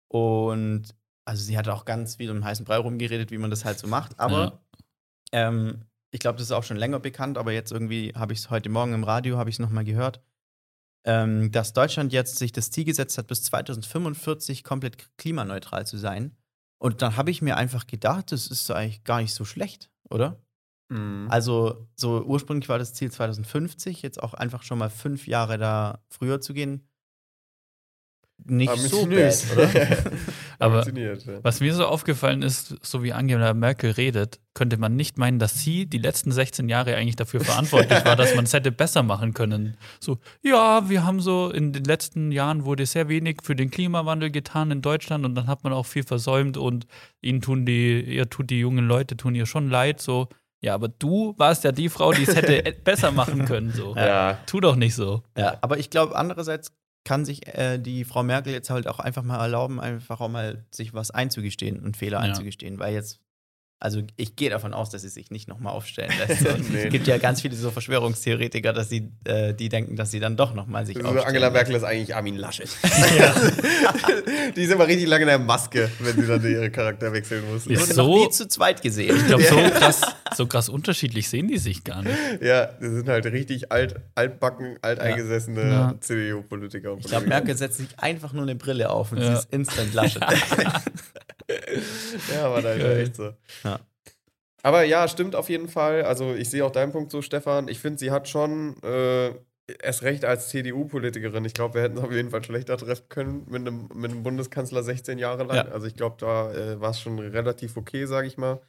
[0.09, 3.79] und also sie hat auch ganz viel um heißen Brei rumgeredet, wie man das halt
[3.79, 4.19] so macht.
[4.19, 4.65] Aber
[5.33, 8.51] ähm, ich glaube, das ist auch schon länger bekannt, aber jetzt irgendwie habe ich es
[8.51, 10.23] heute Morgen im Radio, habe ich es nochmal gehört,
[11.05, 16.37] ähm, dass Deutschland jetzt sich das Ziel gesetzt hat, bis 2045 komplett klimaneutral zu sein.
[16.79, 20.43] Und dann habe ich mir einfach gedacht, das ist eigentlich gar nicht so schlecht, oder?
[20.89, 21.29] Mhm.
[21.31, 26.03] Also, so ursprünglich war das Ziel 2050, jetzt auch einfach schon mal fünf Jahre da
[26.09, 26.90] früher zu gehen.
[28.45, 29.69] Nicht so bad, oder?
[30.59, 30.89] Aber.
[30.91, 31.15] Ja.
[31.43, 35.61] was mir so aufgefallen ist, so wie Angela Merkel redet, könnte man nicht meinen, dass
[35.61, 39.33] sie die letzten 16 Jahre eigentlich dafür verantwortlich war, dass man es hätte besser machen
[39.33, 39.77] können.
[40.01, 44.31] So, ja, wir haben so in den letzten Jahren wurde sehr wenig für den Klimawandel
[44.31, 46.87] getan in Deutschland und dann hat man auch viel versäumt und
[47.23, 50.29] ihnen tun die, ihr tut die jungen Leute, tun ihr schon leid, so.
[50.63, 53.95] Ja, aber du warst ja die Frau, die es hätte besser machen können, so.
[53.97, 54.39] Ja.
[54.47, 55.23] Tu doch nicht so.
[55.37, 56.73] Ja, aber ich glaube, andererseits
[57.05, 60.65] kann sich äh, die Frau Merkel jetzt halt auch einfach mal erlauben, einfach auch mal
[60.71, 62.25] sich was einzugestehen und Fehler Ja.
[62.25, 63.21] einzugestehen, weil jetzt,
[63.83, 66.43] also ich gehe davon aus, dass sie sich nicht nochmal aufstellen lässt.
[66.71, 66.85] Nee.
[66.85, 70.37] Es gibt ja ganz viele so Verschwörungstheoretiker, dass sie, äh, die denken, dass sie dann
[70.37, 71.27] doch nochmal sich Also aufstellen.
[71.29, 71.55] Angela lässt.
[71.55, 72.69] Merkel ist eigentlich Armin Laschet.
[74.57, 77.67] die ist immer richtig lange in der Maske, wenn sie dann ihre Charakter wechseln muss.
[77.67, 79.17] Ist Wurde so- noch nie zu zweit gesehen.
[79.17, 80.01] Ich glaube, so krass,
[80.37, 82.17] so krass unterschiedlich sehen die sich gar nicht.
[82.43, 85.95] Ja, das sind halt richtig alt, altbacken, alteingesessene Ja.
[86.01, 87.27] CDU-Politiker und Ich glaube.
[87.29, 89.27] Merkel setzt sich einfach nur eine Brille auf und Ja.
[89.27, 90.23] sie ist instant Laschet.
[92.35, 93.33] Ja, aber da echt so.
[93.65, 93.81] Ja.
[94.63, 96.03] Aber ja, stimmt auf jeden Fall.
[96.03, 97.69] Also ich sehe auch deinen Punkt so, Stefan.
[97.69, 99.33] Ich finde, sie hat schon äh,
[99.83, 101.45] erst recht als CDU-Politikerin.
[101.45, 104.23] Ich glaube, wir hätten es auf jeden Fall schlechter treffen können mit einem, mit einem
[104.23, 105.57] Bundeskanzler 16 Jahre lang.
[105.57, 105.73] Ja.
[105.73, 108.61] Also ich glaube, da äh, war es schon relativ okay, sage ich mal.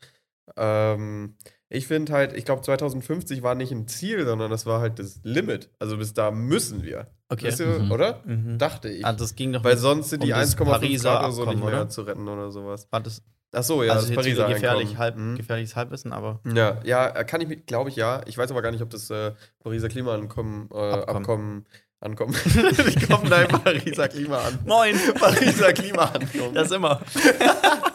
[0.56, 1.36] Ähm,
[1.72, 5.20] ich finde halt, ich glaube, 2050 war nicht ein Ziel, sondern das war halt das
[5.24, 5.70] Limit.
[5.80, 7.08] Also bis da müssen wir.
[7.30, 7.48] Okay.
[7.48, 7.92] Wisst ihr, Mhm.
[7.92, 8.22] oder?
[8.26, 8.58] Mhm.
[8.58, 9.06] Dachte ich.
[9.06, 11.42] Ah, das ging doch Weil sonst sind um die das 1,5 Pariser Grad oder so
[11.46, 11.90] nicht Abkommen, mehr oder?
[11.90, 12.88] zu retten oder sowas.
[12.92, 13.24] war das
[13.54, 15.36] Ach so, ja, also das Pariser gefährlich, halb, Mhm.
[15.36, 18.22] gefährliches Halbwissen, aber Ja, ja, äh, kann ich, glaube ich, ja.
[18.26, 21.18] Ich weiß aber gar nicht, ob das äh, Pariser Klimaabkommen äh, Abkommen.
[21.18, 21.66] Abkommen
[22.00, 22.36] ankommen.
[22.88, 24.58] ich komme da im Pariser Klima an.
[24.66, 24.96] Moin!
[25.20, 26.54] Pariser Klimaabkommen.
[26.54, 27.02] Das immer.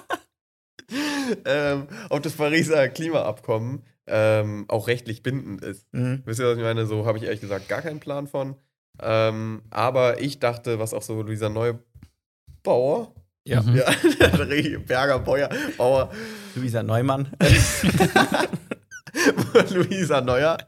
[1.45, 5.87] ähm, ob das Pariser Klimaabkommen ähm, auch rechtlich bindend ist.
[5.93, 6.23] Mhm.
[6.25, 6.87] Wisst ihr, was ich meine?
[6.87, 8.57] So habe ich ehrlich gesagt gar keinen Plan von.
[9.01, 13.15] Ähm, aber ich dachte, was auch so Luisa Neubauer,
[13.45, 13.63] Ja.
[13.63, 13.77] Mhm.
[14.21, 16.11] ja, Berger Bauer, Bauer,
[16.55, 17.29] Luisa Neumann.
[19.71, 20.59] Luisa Neuer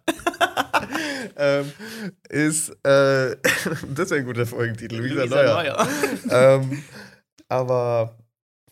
[1.37, 1.73] ähm,
[2.29, 3.37] ist, äh,
[3.95, 5.89] das wäre ein guter Folgentitel, Luisa, Neuer.
[6.31, 6.83] ähm,
[7.49, 8.17] aber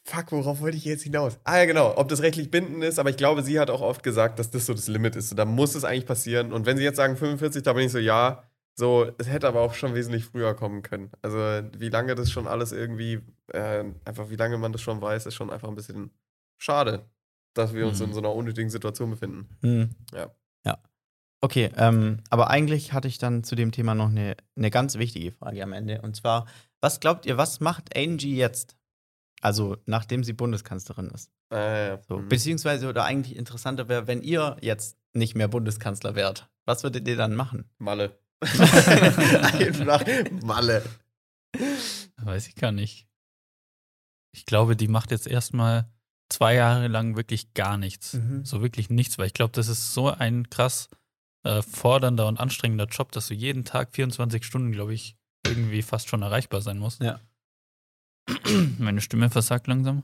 [0.07, 1.39] fuck, worauf wollte ich jetzt hinaus?
[1.45, 4.03] Ah ja, genau, ob das rechtlich bindend ist, aber ich glaube, sie hat auch oft
[4.03, 5.31] gesagt, dass das so das Limit ist.
[5.31, 6.53] So, da muss es eigentlich passieren.
[6.53, 8.45] Und wenn sie jetzt sagen 45, da bin ich so, ja,
[8.79, 11.11] so, es hätte aber auch schon wesentlich früher kommen können.
[11.23, 11.39] Also,
[11.79, 13.21] wie lange das schon alles irgendwie,
[13.53, 16.11] äh, einfach wie lange man das schon weiß, ist schon einfach ein bisschen
[16.59, 17.07] schade,
[17.55, 18.07] dass wir uns Mhm.
[18.07, 19.49] in so einer unnötigen Situation befinden.
[19.63, 19.91] Mhm.
[20.15, 20.31] Ja.
[20.67, 20.79] Ja.
[21.41, 25.33] Okay, ähm, aber eigentlich hatte ich dann zu dem Thema noch eine, eine ganz wichtige
[25.33, 26.03] Frage am Ende.
[26.03, 26.47] Und zwar,
[26.83, 28.76] was glaubt ihr, was macht Angie jetzt?
[29.47, 31.31] Also, nachdem sie Bundeskanzlerin ist.
[31.51, 32.29] Äh, So, mhm.
[32.29, 36.49] Beziehungsweise, oder eigentlich interessanter wäre, wenn ihr jetzt nicht mehr Bundeskanzler wärt.
[36.65, 37.71] Was würdet ihr dann machen?
[37.79, 38.19] Malle.
[38.43, 40.05] Einfach
[40.43, 40.83] Malle.
[42.17, 43.07] Weiß ich gar nicht.
[44.33, 45.89] Ich glaube, die macht jetzt erstmal
[46.29, 48.15] zwei Jahre lang wirklich gar nichts.
[48.15, 48.45] Mhm.
[48.45, 50.89] So wirklich nichts, weil ich glaube, das ist so ein krass
[51.45, 56.09] äh, fordernder und anstrengender Job, dass du jeden Tag 24 Stunden, glaube ich, irgendwie fast
[56.09, 57.01] schon erreichbar sein musst.
[57.01, 57.21] Ja.
[58.79, 60.03] Meine Stimme versagt langsam.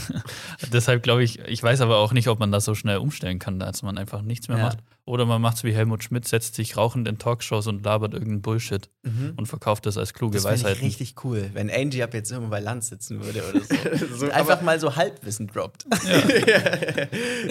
[0.72, 3.58] Deshalb glaube ich, ich weiß aber auch nicht, ob man das so schnell umstellen kann,
[3.58, 4.64] dass man einfach nichts mehr Ja.
[4.64, 4.78] macht.
[5.04, 8.42] Oder man macht es wie Helmut Schmidt, setzt sich rauchend in Talkshows und labert irgendeinen
[8.42, 8.90] Bullshit
[9.36, 12.60] und verkauft das als kluge Das wäre richtig cool, wenn Angie ab jetzt immer bei
[12.60, 13.74] Land sitzen würde oder so.
[14.16, 15.86] So, Einfach mal so Halbwissen droppt.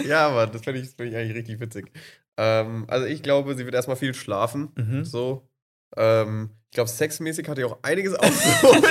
[0.06, 1.90] ja, aber das fände ich, fänd ich eigentlich richtig witzig.
[2.36, 4.68] Ähm, also ich glaube, sie wird erstmal viel schlafen.
[4.76, 5.04] Mhm.
[5.04, 5.48] So.
[5.96, 8.84] Ähm, ich glaube, sexmäßig hat ihr auch einiges aufzuholen.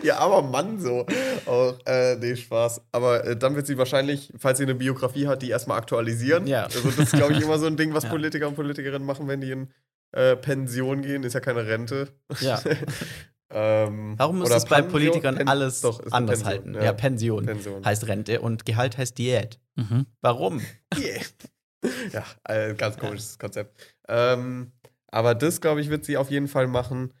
[0.02, 1.06] ja, aber Mann, so.
[1.46, 2.82] Auch, äh, nee, Spaß.
[2.92, 6.46] Aber äh, dann wird sie wahrscheinlich, falls sie eine Biografie hat, die erstmal aktualisieren.
[6.46, 6.64] Ja.
[6.64, 8.10] Also das ist, glaube ich, immer so ein Ding, was Ja.
[8.10, 9.68] Politiker und Politikerinnen machen, wenn die in
[10.12, 11.22] äh, Pension gehen.
[11.24, 12.08] Ist ja keine Rente.
[12.40, 12.60] Ja.
[13.52, 14.82] ähm, Warum muss es bei?
[14.82, 16.74] Politikern Pen- alles Doch, anders Pension, halten?
[16.84, 17.84] Ja, Pension, Pension.
[17.84, 19.58] heißt Rente und Gehalt heißt Diät.
[19.76, 20.06] Mhm.
[20.20, 20.60] Warum?
[20.96, 21.22] Yeah.
[22.12, 23.80] ja, äh, ganz komisches Konzept.
[24.08, 24.72] Ähm,
[25.08, 27.12] aber das, glaube ich, wird sie auf jeden Fall machen.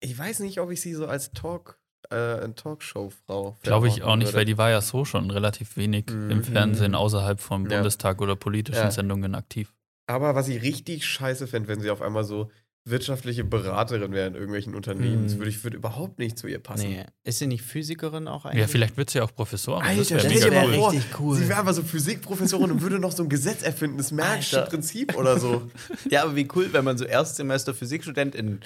[0.00, 4.28] Ich weiß nicht, ob ich sie so als Talk, äh, Talkshow-Frau Glaube ich auch nicht,
[4.28, 4.38] würde.
[4.38, 6.30] weil die war ja so schon relativ wenig Mhm.
[6.30, 7.76] im Fernsehen außerhalb vom Ja.
[7.76, 8.90] Bundestag oder politischen Ja.
[8.90, 9.72] Sendungen aktiv.
[10.06, 12.50] Aber was ich richtig scheiße fände, wenn sie auf einmal so
[12.88, 15.24] wirtschaftliche Beraterin wäre in irgendwelchen Unternehmen, Mhm.
[15.24, 16.88] das würde ich würde überhaupt nicht zu ihr passen.
[16.88, 17.04] Nee.
[17.24, 18.60] Ist sie nicht Physikerin auch eigentlich?
[18.60, 19.82] Ja, vielleicht wird sie auch Professorin.
[19.84, 20.74] Alter, das wäre mal cool.
[20.74, 21.36] vor, richtig cool.
[21.36, 24.66] Sie wäre einfach so Physikprofessorin und würde noch so ein Gesetz erfinden, das Alter.
[24.70, 25.62] Prinzip oder so.
[26.10, 28.60] Ja, aber wie cool, wenn man so Erstsemester Physikstudent in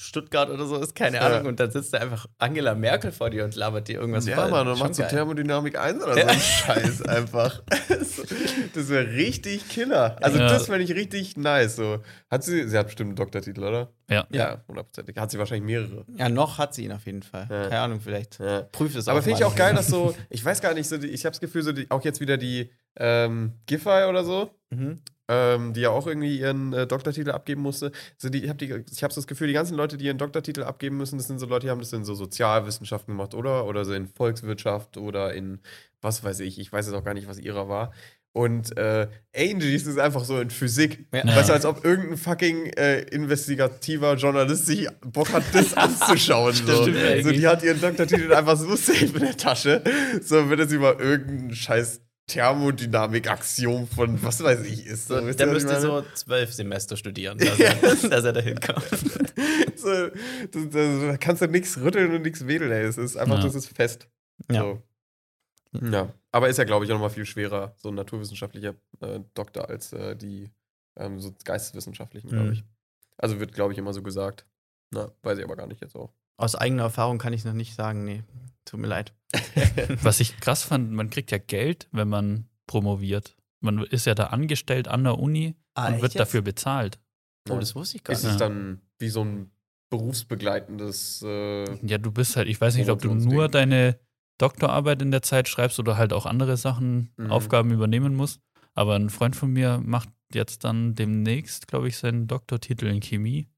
[0.00, 1.22] Stuttgart oder so ist, keine Ja.
[1.26, 1.46] Ahnung.
[1.48, 4.50] Und dann sitzt da einfach Angela Merkel vor dir und labert dir irgendwas Ja, voll.
[4.50, 5.10] Mann, macht so geil.
[5.10, 7.62] Thermodynamik 1 oder so ein Scheiß einfach.
[8.74, 10.16] Das wäre richtig Killer.
[10.22, 10.48] Also, Ja.
[10.48, 11.76] das fände ich richtig nice.
[11.76, 11.98] So.
[12.30, 13.88] Hat sie, sie hat bestimmt einen Doktortitel, oder?
[14.08, 14.26] Ja.
[14.30, 15.16] Ja, hundertprozentig.
[15.16, 16.04] Hat sie wahrscheinlich mehrere.
[16.16, 17.46] Ja, noch hat sie ihn auf jeden Fall.
[17.50, 17.62] Ja.
[17.68, 18.62] Keine Ahnung, vielleicht Ja.
[18.62, 20.96] prüft es Aber auch finde ich auch geil, dass so, ich weiß gar nicht, so
[20.96, 24.50] die, ich habe das Gefühl, so die, auch jetzt wieder die ähm, Giffey oder so,
[24.70, 24.98] Mhm.
[25.28, 27.90] ähm, die ja auch irgendwie ihren äh, Doktortitel abgeben musste.
[28.18, 30.62] So die, ich habe ich hab so das Gefühl, die ganzen Leute, die ihren Doktortitel
[30.62, 33.66] abgeben müssen, das sind so Leute, die haben das in so Sozialwissenschaften gemacht, oder?
[33.66, 35.60] Oder so in Volkswirtschaft oder in,
[36.02, 37.92] was weiß ich, ich weiß jetzt auch gar nicht, was ihrer war.
[38.32, 41.06] Und äh, Angies ist einfach so in Physik.
[41.12, 41.26] Ja.
[41.26, 46.52] Weißt du, als ob irgendein fucking äh, investigativer Journalist sich Bock hat, das anzuschauen.
[46.52, 46.82] so.
[46.82, 47.38] stimmt so, eigentlich.
[47.38, 49.82] die hat ihren Doktortitel einfach so safe in der Tasche.
[50.22, 55.08] So, wenn es über irgendeinen scheiß Thermodynamik-Axiom von was weiß ich ist.
[55.08, 55.80] So, der müsste meine?
[55.80, 58.84] so zwölf Semester studieren, dass, er, dass er da hinkommt.
[59.76, 62.84] so, das, das, da kannst du nichts rütteln und nichts wedeln, ey.
[62.84, 63.42] Das ist einfach, Ja.
[63.44, 64.08] das ist fest.
[64.50, 64.60] Ja.
[64.62, 64.82] So.
[65.90, 66.12] ja.
[66.30, 69.92] Aber ist ja, glaube ich, auch nochmal viel schwerer, so ein naturwissenschaftlicher äh, Doktor als
[69.92, 70.50] äh, die
[70.96, 72.52] ähm, so geisteswissenschaftlichen, glaube Mhm.
[72.52, 72.64] ich.
[73.16, 74.46] Also wird, glaube ich, immer so gesagt.
[74.90, 76.12] Na, weiß ich aber gar nicht jetzt auch.
[76.38, 78.22] Aus eigener Erfahrung kann ich noch nicht sagen, nee.
[78.64, 79.12] Tut mir leid.
[80.02, 83.36] Was ich krass fand, man kriegt ja Geld, wenn man promoviert.
[83.60, 86.20] Man ist ja da angestellt an der Uni Ah, und wird jetzt?
[86.20, 86.98] dafür bezahlt.
[87.50, 88.32] Oh, das wusste ich gar Ist nicht.
[88.32, 89.50] es dann wie so ein
[89.90, 93.98] berufsbegleitendes äh, Ja, du bist halt, ich weiß nicht, ob du nur deine
[94.38, 97.30] Doktorarbeit in der Zeit schreibst oder halt auch andere Sachen, Mhm.
[97.30, 98.40] Aufgaben übernehmen musst.
[98.74, 103.48] Aber ein Freund von mir macht jetzt dann demnächst, glaube ich, seinen Doktortitel in Chemie.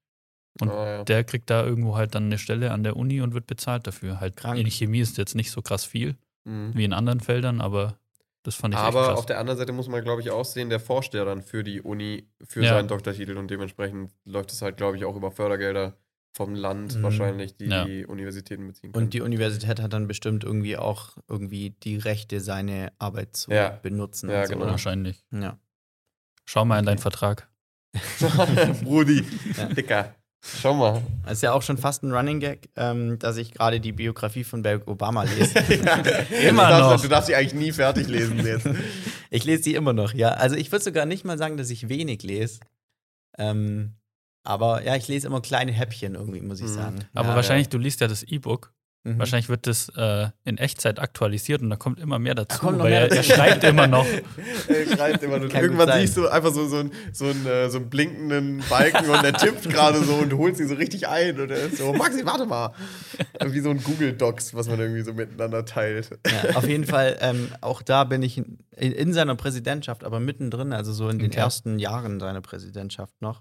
[0.60, 1.04] Und ah, ja.
[1.04, 4.20] Der kriegt da irgendwo halt dann eine Stelle an der Uni und wird bezahlt dafür.
[4.20, 4.58] Halt Krank.
[4.58, 6.72] in Chemie ist jetzt nicht so krass viel Mhm.
[6.74, 7.98] wie in anderen Feldern, aber
[8.42, 9.18] das fand ich echt Aber krass.
[9.18, 11.62] auf der anderen Seite muss man, glaube ich, auch sehen, der forscht ja dann für
[11.62, 12.70] die Uni, für Ja.
[12.74, 15.96] seinen Doktortitel und dementsprechend läuft es halt, glaube ich, auch über Fördergelder
[16.32, 17.02] vom Land Mhm.
[17.02, 17.84] wahrscheinlich, die Ja.
[17.84, 19.04] die Universitäten beziehen können.
[19.04, 23.70] Und die Universität hat dann bestimmt irgendwie auch irgendwie die Rechte, seine Arbeit zu Ja.
[23.82, 24.30] benutzen.
[24.30, 24.62] Ja, so, genau.
[24.64, 24.70] oder?
[24.72, 25.22] Wahrscheinlich.
[25.32, 25.58] Ja.
[26.46, 27.48] Schau mal in deinen Vertrag.
[28.84, 29.24] Brudi,
[29.56, 29.66] Ja.
[29.66, 31.02] Dicker, schau mal.
[31.26, 34.44] Es ist ja auch schon fast ein Running Gag, ähm, dass ich gerade die Biografie
[34.44, 35.58] von Barack Obama lese.
[36.48, 37.00] Immer du darfst, noch.
[37.02, 38.68] Du darfst sie eigentlich nie fertig lesen jetzt.
[39.30, 40.30] ich lese die immer noch, ja.
[40.30, 42.60] Also ich würde sogar nicht mal sagen, dass ich wenig lese.
[43.38, 43.94] Ähm,
[44.42, 46.74] aber ja, ich lese immer kleine Häppchen irgendwie, muss ich Mhm.
[46.74, 46.98] sagen.
[47.14, 48.72] Aber ja, wahrscheinlich, du liest ja das E-Book.
[49.02, 49.18] Mhm.
[49.18, 52.92] Wahrscheinlich wird das äh, in Echtzeit aktualisiert und da kommt immer mehr dazu, noch weil
[52.92, 54.06] er, er schreibt immer noch.
[54.68, 55.40] Er schreibt immer.
[55.48, 59.08] Kann Irgendwann siehst du einfach so, so, ein, so, einen, äh, so einen blinkenden Balken
[59.08, 61.94] und er tippt gerade so und holt sie so richtig ein und er ist so,
[61.94, 62.74] Maxi, warte mal.
[63.42, 66.10] Wie so ein Google Docs, was man irgendwie so miteinander teilt.
[66.26, 70.74] Ja, auf jeden Fall, ähm, auch da bin ich in, in seiner Präsidentschaft, aber mittendrin,
[70.74, 71.38] also so in den Okay.
[71.38, 73.40] ersten Jahren seiner Präsidentschaft noch.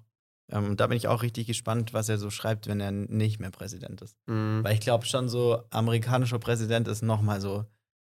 [0.52, 3.52] Ähm, da bin ich auch richtig gespannt, was er so schreibt, wenn er nicht mehr
[3.52, 4.16] Präsident ist.
[4.28, 4.64] Mhm.
[4.64, 7.66] Weil ich glaube schon so, amerikanischer Präsident ist noch mal so,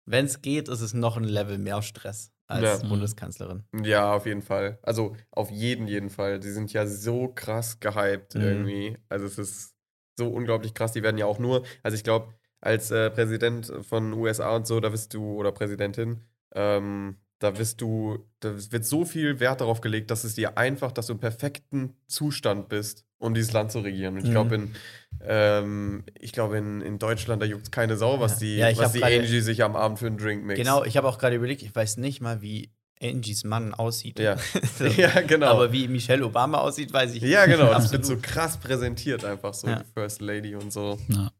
[0.06, 2.88] wenn es geht, ist es noch ein Level mehr Stress als Ja.
[2.88, 3.64] Bundeskanzlerin.
[3.82, 4.78] Ja, auf jeden Fall.
[4.82, 6.40] Also auf jeden, jeden Fall.
[6.40, 8.40] Die sind ja so krass gehypt Mhm.
[8.40, 8.96] irgendwie.
[9.08, 9.74] Also es ist
[10.18, 10.92] so unglaublich krass.
[10.92, 14.80] Die werden ja auch nur, also ich glaube, als äh, Präsident von USA und so,
[14.80, 16.20] da wirst du, oder Präsidentin,
[16.54, 20.92] ähm, da wirst du, da wird so viel Wert darauf gelegt, dass es dir einfach,
[20.92, 24.14] dass du im perfekten Zustand bist, um dieses Land zu regieren.
[24.14, 24.32] Und ich Mhm.
[24.32, 24.74] glaube, in,
[25.22, 28.78] ähm, ich glaube, in, in Deutschland, da juckt es keine Sau, was die, Ja, ich
[28.78, 30.62] was die gerade- Angie sich am Abend für einen Drink mixt.
[30.62, 32.70] Genau, ich habe auch gerade überlegt, ich weiß nicht mal, wie
[33.02, 34.18] Angies Mann aussieht.
[34.18, 34.36] Ja.
[34.78, 34.84] so.
[34.86, 35.46] ja, genau.
[35.46, 37.66] Aber wie Michelle Obama aussieht, weiß ich Ja, genau.
[37.72, 39.76] Das wird so krass präsentiert, einfach so, Ja.
[39.82, 40.98] die First Lady und so.
[41.08, 41.32] Ja.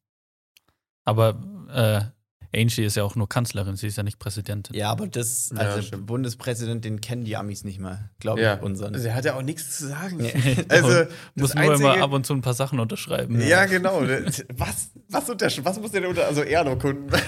[1.04, 1.38] Aber
[1.72, 2.00] äh,
[2.54, 4.74] Angie ist ja auch nur Kanzlerin, sie ist ja nicht Präsidentin.
[4.74, 6.06] Ja, aber das, Ja, also stimmt.
[6.06, 8.54] Bundespräsident, den kennen die Amis nicht mal, glaube Ja.
[8.56, 8.94] ich, unseren.
[8.94, 10.16] Also, er hat ja auch nichts zu sagen.
[10.18, 10.32] Nee.
[10.68, 10.88] Also,
[11.34, 13.40] Muss das nur immer Einzige- ab und zu ein paar Sachen unterschreiben.
[13.40, 14.02] Ja, genau.
[14.56, 16.26] Was, was, unter, was muss der denn unter.
[16.26, 17.06] Also, er nur Kunden.
[17.10, 17.18] Bei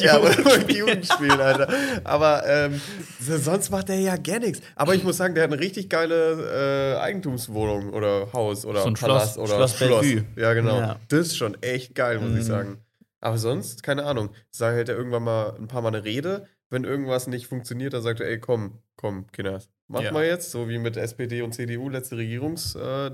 [0.00, 0.72] Ja, aber Bundesjugend.
[0.72, 1.68] Jugendspielen, Alter.
[2.04, 2.80] Aber ähm,
[3.20, 4.60] so- sonst macht er ja gar nichts.
[4.76, 8.88] Aber ich muss sagen, der hat eine richtig geile äh, Eigentumswohnung oder Haus oder So
[8.88, 10.24] ein Palast Schloss- oder Schloss Bellevue.
[10.36, 10.78] Ja, genau.
[10.78, 10.96] Ja.
[11.08, 12.42] Das ist schon echt geil, muss ich Mhm.
[12.42, 12.76] sagen.
[13.20, 14.30] Aber sonst, keine Ahnung.
[14.58, 16.46] Da hält er irgendwann mal ein paar Mal eine Rede.
[16.68, 19.70] Wenn irgendwas nicht funktioniert, dann sagt er, ey, komm, komm, Kinders.
[19.88, 20.12] Mach Ja.
[20.12, 23.10] mal jetzt, so wie mit SPD und CDU, letzte Regierungs äh.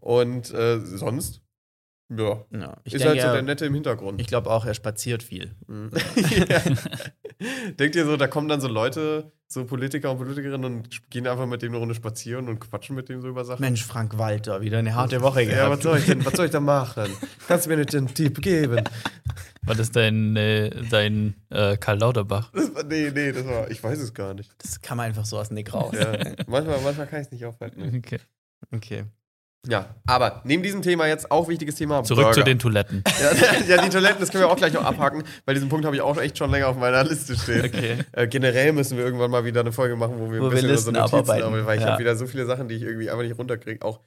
[0.00, 1.42] Und äh, sonst,
[2.18, 4.20] ja, Ja, ich ist denke, halt so er- der Nette im Hintergrund.
[4.20, 5.54] ich glaube auch, er spaziert viel.
[5.66, 5.90] Mhm.
[6.48, 6.60] ja.
[7.78, 11.46] Denkt ihr so, da kommen dann so Leute, so Politiker und Politikerinnen und gehen einfach
[11.46, 13.60] mit dem eine Runde spazieren und quatschen mit dem so über Sachen?
[13.60, 15.70] Mensch, Frank Walter, wieder eine harte Woche ja, gehabt.
[15.78, 17.10] was soll ich denn, was soll ich da machen?
[17.48, 18.84] Kannst du mir nicht den Tipp geben?
[19.64, 22.50] War das dein, äh, dein äh, Karl Lauterbach?
[22.52, 24.50] Das war, nee, nee, das war, ich weiß es gar nicht.
[24.58, 25.94] Das kann man einfach so aus dem Nick raus.
[25.94, 26.12] Ja,
[26.46, 27.96] manchmal, manchmal kann ich es nicht aufhalten.
[27.96, 28.18] Okay.
[28.74, 29.04] Okay.
[29.68, 32.02] Ja, aber neben diesem Thema jetzt auch wichtiges Thema.
[32.02, 32.34] Zurück Burger.
[32.34, 33.04] zu den Toiletten.
[33.20, 35.94] Ja, ja, die Toiletten, das können wir auch gleich noch abhaken, weil diesen Punkt habe
[35.94, 37.66] ich auch echt schon länger auf meiner Liste stehen.
[37.66, 37.98] Okay.
[38.10, 40.56] Äh, generell müssen wir irgendwann mal wieder eine Folge machen, wo wir Wo ein wir
[40.56, 41.44] bisschen Listen Notizen abarbeiten.
[41.54, 41.90] haben, weil ich Ja.
[41.92, 43.84] habe wieder so viele Sachen, die ich irgendwie einfach nicht runterkriege.
[43.84, 44.00] Auch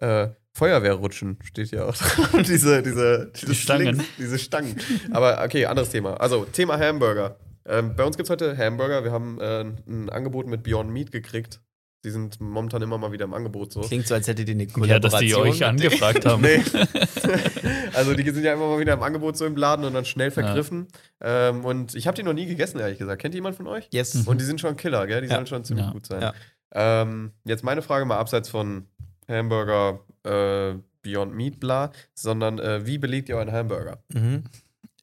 [0.00, 2.30] äh, Feuerwehrrutschen steht ja auch drauf.
[2.46, 3.94] diese, diese, diese Stangen.
[3.94, 4.76] Slings, diese Stangen.
[5.12, 6.20] Aber okay, anderes Thema.
[6.20, 7.36] Also, Thema Hamburger.
[7.66, 9.04] Ähm, bei uns gibt es heute Hamburger.
[9.04, 11.60] Wir haben äh, ein Angebot mit Beyond Meat gekriegt.
[12.04, 13.80] Die sind momentan immer mal wieder im Angebot so.
[13.80, 15.10] Klingt so, als hättet ihr eine Ja, Kollaboration.
[15.10, 16.42] dass die euch angefragt haben.
[16.42, 16.62] Nee.
[17.94, 20.30] also die sind ja immer mal wieder im Angebot so im Laden und dann schnell
[20.30, 20.86] vergriffen.
[21.20, 23.20] Ähm, und ich habe die noch nie gegessen, ehrlich gesagt.
[23.20, 23.88] Kennt jemand von euch?
[23.92, 24.26] Yes.
[24.26, 25.22] Und die sind schon Killer, gell?
[25.22, 25.34] Die Ja.
[25.34, 25.92] sollen schon ziemlich Ja.
[25.92, 26.22] gut sein.
[26.22, 26.34] Ja.
[26.72, 28.86] Ähm, jetzt meine Frage mal abseits von
[29.28, 34.02] Hamburger, äh, Beyond Meat, bla, sondern äh, wie belegt ihr euren Hamburger?
[34.12, 34.44] Mhm.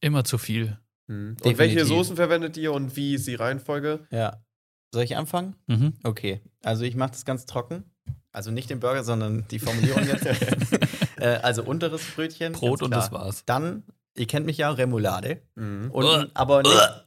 [0.01, 0.77] Immer zu viel.
[1.07, 1.85] Und welche.
[1.85, 4.07] Soßen verwendet ihr und wie ist die Reihenfolge?
[4.09, 4.37] Ja.
[4.95, 5.57] Soll ich anfangen?
[5.67, 5.91] Mhm.
[6.03, 6.39] Okay.
[6.63, 7.83] Also ich mache das ganz trocken.
[8.31, 10.25] Also nicht den Burger, sondern die Formulierung jetzt.
[11.17, 12.53] äh, also unteres Brötchen.
[12.53, 13.43] Brot und das war's.
[13.43, 13.83] Dann,
[14.15, 15.41] ihr kennt mich ja, Remoulade.
[15.55, 15.91] Mhm.
[15.91, 17.05] Und, aber nicht,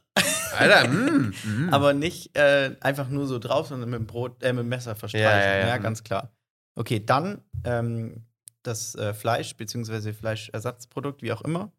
[0.55, 1.69] Alter, mm, mm.
[1.71, 4.95] aber nicht äh, einfach nur so drauf, sondern mit dem Brot, äh, mit dem Messer
[4.95, 5.27] verstreichen.
[5.27, 5.77] Ja, ja, Ja, ja.
[5.77, 6.31] ganz klar.
[6.75, 8.23] Okay, dann ähm,
[8.61, 10.13] das äh, Fleisch bzw.
[10.13, 11.71] Fleischersatzprodukt, wie auch immer.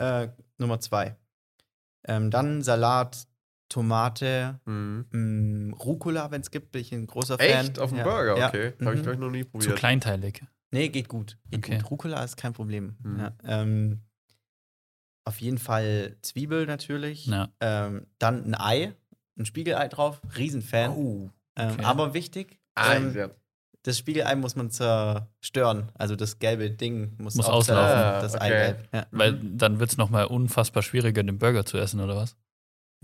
[0.00, 1.14] Äh, Nummer zwei.
[2.08, 3.28] Ähm, dann Salat,
[3.74, 5.04] Tomate, Mhm.
[5.10, 7.66] mh, Rucola, wenn es gibt, bin ich ein großer Fan.
[7.66, 7.78] Echt?
[7.80, 8.04] Auf dem ja.
[8.04, 8.38] Burger?
[8.38, 8.48] Ja.
[8.48, 8.72] Okay.
[8.84, 9.02] Habe ich, Mhm.
[9.02, 9.76] glaube ich, noch nie Zu probiert.
[9.76, 10.42] kleinteilig.
[10.70, 11.36] Nee, geht gut.
[11.50, 11.78] Geht Okay.
[11.78, 11.90] gut.
[11.90, 12.94] Rucola ist kein Problem.
[13.02, 13.18] Mhm.
[13.18, 14.00] Ja, ähm,
[15.24, 17.26] auf jeden Fall Zwiebel natürlich.
[17.26, 17.48] Ja.
[17.60, 18.94] Ähm, dann ein Ei,
[19.38, 20.20] ein Spiegelei drauf.
[20.36, 20.90] Riesenfan.
[20.90, 21.30] Oh.
[21.56, 21.84] ähm, okay.
[21.84, 23.28] aber wichtig, Ah, ähm, ja.
[23.82, 25.90] das Spiegelei muss man zerstören.
[25.94, 27.64] Also das gelbe Ding muss, Muss auch auslaufen.
[27.88, 28.44] zerlaufen, Ah, das okay.
[28.44, 28.88] Eigelb.
[28.92, 29.06] Ja.
[29.10, 32.36] Weil dann wird es nochmal unfassbar schwieriger, den Burger zu essen, oder was?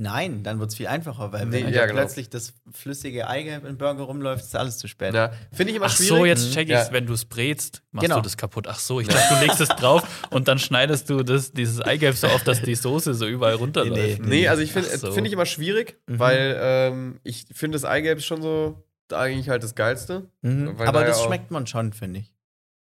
[0.03, 1.99] Nein, dann wird es viel einfacher, weil Nee, wenn ja, genau.
[2.01, 5.13] plötzlich das flüssige Eigelb im Burger rumläuft, ist alles zu spät.
[5.13, 6.09] Ja, Finde ich immer Ach schwierig.
[6.09, 6.93] so, jetzt check ich's, Ja.
[6.93, 8.17] wenn du es brätst, machst Genau.
[8.17, 8.67] du das kaputt.
[8.67, 12.17] Ach so, ich dachte, du legst es drauf und dann schneidest du das, dieses Eigelb
[12.17, 14.23] so auf, dass die Soße so überall runterläuft.
[14.23, 15.13] Nee, Nee, also ich finde Ach so.
[15.13, 16.19] finde ich immer schwierig, Mhm.
[16.19, 18.83] weil ähm, ich finde das Eigelb ist schon so
[19.13, 20.31] eigentlich halt das Geilste.
[20.41, 20.77] Mhm.
[20.79, 22.33] Aber das schmeckt man schon, finde ich.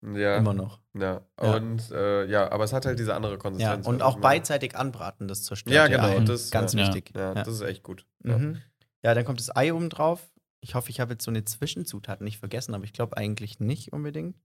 [0.02, 0.36] Ja.
[0.36, 0.80] Immer noch.
[0.94, 1.22] Ja.
[1.42, 1.54] Ja.
[1.56, 3.86] Und äh, ja, aber es hat halt diese andere Ja, Konsistenz.
[3.86, 6.04] und auch beidseitig anbraten, das zerstört Ja, genau.
[6.04, 6.20] Eier.
[6.20, 6.80] Das, Ganz ja.
[6.86, 7.12] wichtig.
[7.16, 7.42] Ja, Ja.
[7.42, 8.06] das ist echt gut.
[8.24, 8.38] Ja.
[8.38, 8.62] Mhm.
[9.02, 10.30] Ja, dann kommt das Ei oben drauf.
[10.60, 13.92] Ich hoffe, ich habe jetzt so eine Zwischenzutat nicht vergessen, aber ich glaube eigentlich nicht
[13.92, 14.36] unbedingt.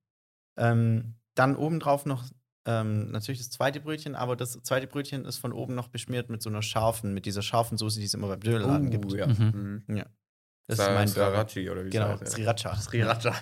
[0.57, 2.23] Ähm, dann obendrauf noch
[2.65, 6.41] ähm, natürlich das zweite Brötchen, aber das zweite Brötchen ist von oben noch beschmiert mit
[6.41, 9.11] so einer scharfen, mit dieser scharfen Soße, die es immer beim Dönerladen gibt.
[9.13, 9.27] ja.
[9.27, 9.83] Mhm.
[9.87, 10.03] Mhm.
[10.67, 11.45] Das ist mein Burger.
[11.49, 12.25] Sriracha oder wie Genau, ja.
[12.25, 12.75] Sriracha.
[12.81, 13.33] Sriracha.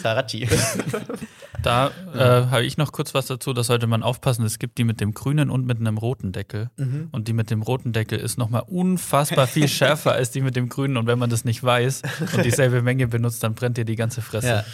[0.00, 0.48] Srirachi.
[1.62, 2.18] Da äh,
[2.50, 4.44] habe ich noch kurz was dazu, da sollte man aufpassen.
[4.44, 6.70] Es gibt die mit dem grünen und mit einem roten Deckel.
[6.76, 7.08] mhm.
[7.12, 10.68] Und die mit dem roten Deckel ist nochmal unfassbar viel schärfer als die mit dem
[10.68, 10.96] grünen.
[10.96, 12.02] Und wenn man das nicht weiß
[12.34, 14.46] und dieselbe Menge benutzt, dann brennt dir die ganze Fresse.
[14.48, 14.64] Ja.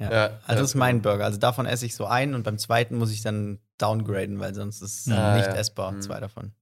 [0.00, 0.12] Ja.
[0.12, 0.78] Ja, Also das ist ja.
[0.78, 1.24] mein Burger.
[1.24, 4.80] Also davon esse ich so einen und beim zweiten muss ich dann downgraden, weil sonst
[4.80, 5.54] ist es Ah, nicht ja.
[5.54, 6.02] essbar, Mhm.
[6.02, 6.52] zwei davon.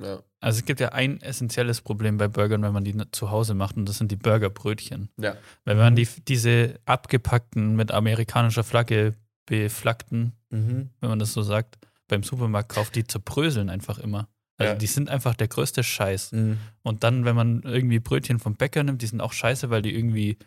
[0.00, 0.22] Ja.
[0.40, 3.76] Also es gibt ja ein essentielles Problem bei Burgern, wenn man die zu Hause macht,
[3.76, 5.08] und das sind die Burgerbrötchen.
[5.16, 5.32] Ja.
[5.64, 9.14] Weil wenn man die, diese abgepackten, mit amerikanischer Flagge
[9.46, 10.90] beflaggten, Mhm.
[11.00, 11.78] wenn man das so sagt,
[12.08, 14.28] beim Supermarkt kauft, die zerbröseln einfach immer.
[14.56, 14.78] Also Ja.
[14.78, 16.32] die sind einfach der größte Scheiß.
[16.32, 16.58] Mhm.
[16.82, 19.94] Und dann, wenn man irgendwie Brötchen vom Bäcker nimmt, die sind auch scheiße, weil die
[19.94, 20.38] irgendwie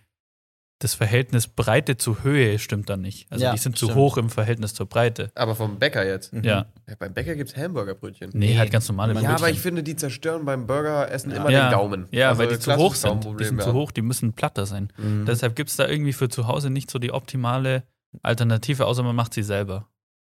[0.80, 3.26] das Verhältnis Breite zu Höhe stimmt dann nicht.
[3.32, 3.98] Also Ja, die sind zu stimmt.
[4.00, 5.32] hoch im Verhältnis zur Breite.
[5.34, 6.34] Aber vom Bäcker jetzt.
[6.34, 6.44] Mhm.
[6.44, 6.68] Ja.
[6.88, 8.30] Ja, beim Bäcker gibt es Hamburgerbrötchen.
[8.34, 8.58] Nee, Nee.
[8.60, 9.46] halt ganz normale Man- Ja, Brötchen.
[9.46, 11.70] aber ich finde, die zerstören beim Burgeressen immer ja.
[11.70, 12.06] den Gaumen.
[12.12, 13.26] Ja, Also weil die zu hoch sind.
[13.40, 13.64] Die sind ja.
[13.66, 14.94] zu hoch, die müssen platter sein.
[14.98, 15.26] Mhm.
[15.26, 17.84] Deshalb gibt es da irgendwie für zu Hause nicht so die optimale
[18.22, 19.88] Alternative, außer man macht sie selber.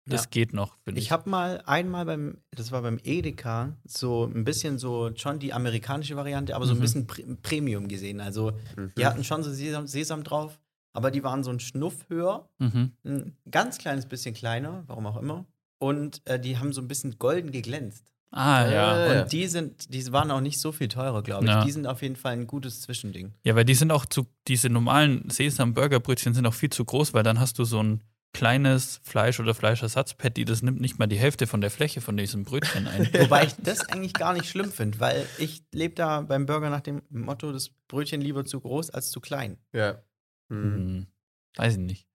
[0.08, 0.28] Das Ja.
[0.30, 1.06] geht noch, finde ich.
[1.08, 5.52] Ich habe mal einmal beim, das war beim Edeka, so ein bisschen so schon die
[5.52, 6.82] amerikanische Variante, aber so ein Mhm.
[6.82, 8.22] bisschen Pre Premium gesehen.
[8.22, 8.92] Also Mhm.
[8.98, 10.60] die hatten schon so Sesam, Sesam drauf,
[10.94, 12.92] aber die waren so ein Schnuff höher, mhm.
[13.04, 15.46] ein ganz kleines bisschen kleiner, warum auch immer.
[15.80, 18.12] Und äh, die haben so ein bisschen golden geglänzt.
[18.32, 19.06] Ah, ja.
[19.08, 19.22] Äh.
[19.24, 21.50] Und die sind, die waren auch nicht so viel teurer, glaube ich.
[21.52, 21.64] Ja.
[21.64, 23.34] Die sind auf jeden Fall ein gutes Zwischending.
[23.44, 27.24] Ja, weil die sind auch zu, diese normalen Sesam-Burger-Brötchen sind auch viel zu groß, weil
[27.24, 28.04] dann hast du so ein
[28.36, 32.44] kleines Fleisch- oder Fleischersatzpatty, das nimmt nicht mal die Hälfte von der Fläche von diesem
[32.44, 33.08] Brötchen ein.
[33.20, 36.82] Wobei ich das eigentlich gar nicht schlimm finde, weil ich lebe da beim Burger nach
[36.82, 39.58] dem Motto, das Brötchen lieber zu groß als zu klein.
[39.72, 40.04] Ja.
[40.50, 40.64] Mhm.
[40.64, 41.08] Hm,
[41.56, 42.08] weiß ich nicht.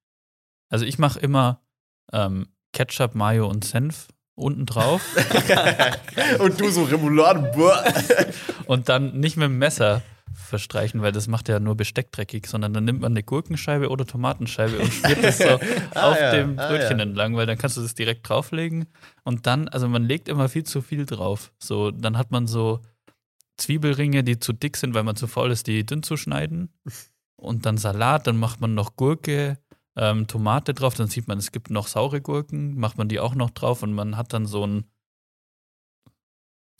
[0.68, 1.62] Also ich mache immer
[2.12, 5.02] ähm, Ketchup, Mayo und Senf unten drauf
[6.38, 7.50] Und du so Remoulade.
[8.66, 12.72] und dann nicht mit dem Messer verstreichen, weil das macht ja nur Besteck dreckig, sondern
[12.72, 15.44] dann nimmt man eine Gurkenscheibe oder Tomatenscheibe und schmiert das so
[15.94, 16.32] Ah, auf ja.
[16.32, 17.04] dem Ah, Brötchen ja.
[17.04, 18.86] entlang, weil dann kannst du das direkt drauflegen
[19.24, 21.52] und dann, also man legt immer viel zu viel drauf.
[21.58, 22.80] So, dann hat man so
[23.56, 26.72] Zwiebelringe, die zu dick sind, weil man zu faul ist, die dünn zu schneiden.
[27.36, 29.58] Und dann Salat, dann macht man noch Gurke,
[29.96, 33.20] äh, ähm, Tomate drauf, dann sieht man, es gibt noch saure Gurken, macht man die
[33.20, 34.84] auch noch drauf und man hat dann so ein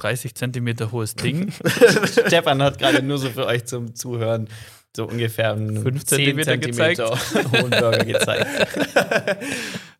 [0.01, 1.53] 30 Zentimeter hohes Ding.
[2.27, 4.49] Stefan hat gerade nur so für euch zum Zuhören
[4.97, 7.11] so ungefähr einen Fünf 10 Zentimeter Zentimeter
[7.53, 8.47] hohen Burger gezeigt.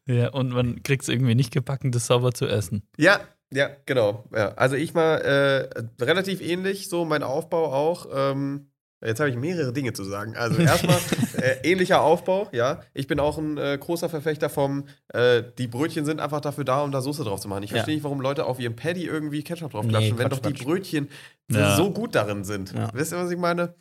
[0.07, 2.83] ja, und man kriegt es irgendwie nicht gebacken, das sauber zu essen.
[2.97, 3.21] Ja,
[3.53, 4.25] ja, genau.
[4.35, 4.53] Ja.
[4.55, 8.07] Also ich mal äh, relativ ähnlich, so mein Aufbau auch.
[8.13, 8.71] Ähm,
[9.05, 10.37] jetzt habe ich mehrere Dinge zu sagen.
[10.37, 10.99] Also erstmal
[11.41, 12.81] äh, ähnlicher Aufbau, ja.
[12.95, 16.83] Ich bin auch ein äh, großer Verfechter vom, äh, die Brötchen sind einfach dafür da,
[16.83, 17.63] um da Soße drauf zu machen.
[17.63, 17.77] Ich Ja.
[17.79, 20.47] verstehe nicht, warum Leute auf ihrem Paddy irgendwie Ketchup drauf Nee, klatschen, wenn Quatsch, doch
[20.51, 20.65] die Quatsch.
[20.67, 21.09] Brötchen
[21.51, 21.77] Ja.
[21.77, 22.73] so gut darin sind.
[22.73, 22.91] Ja.
[22.93, 23.75] Wisst ihr, was ich meine?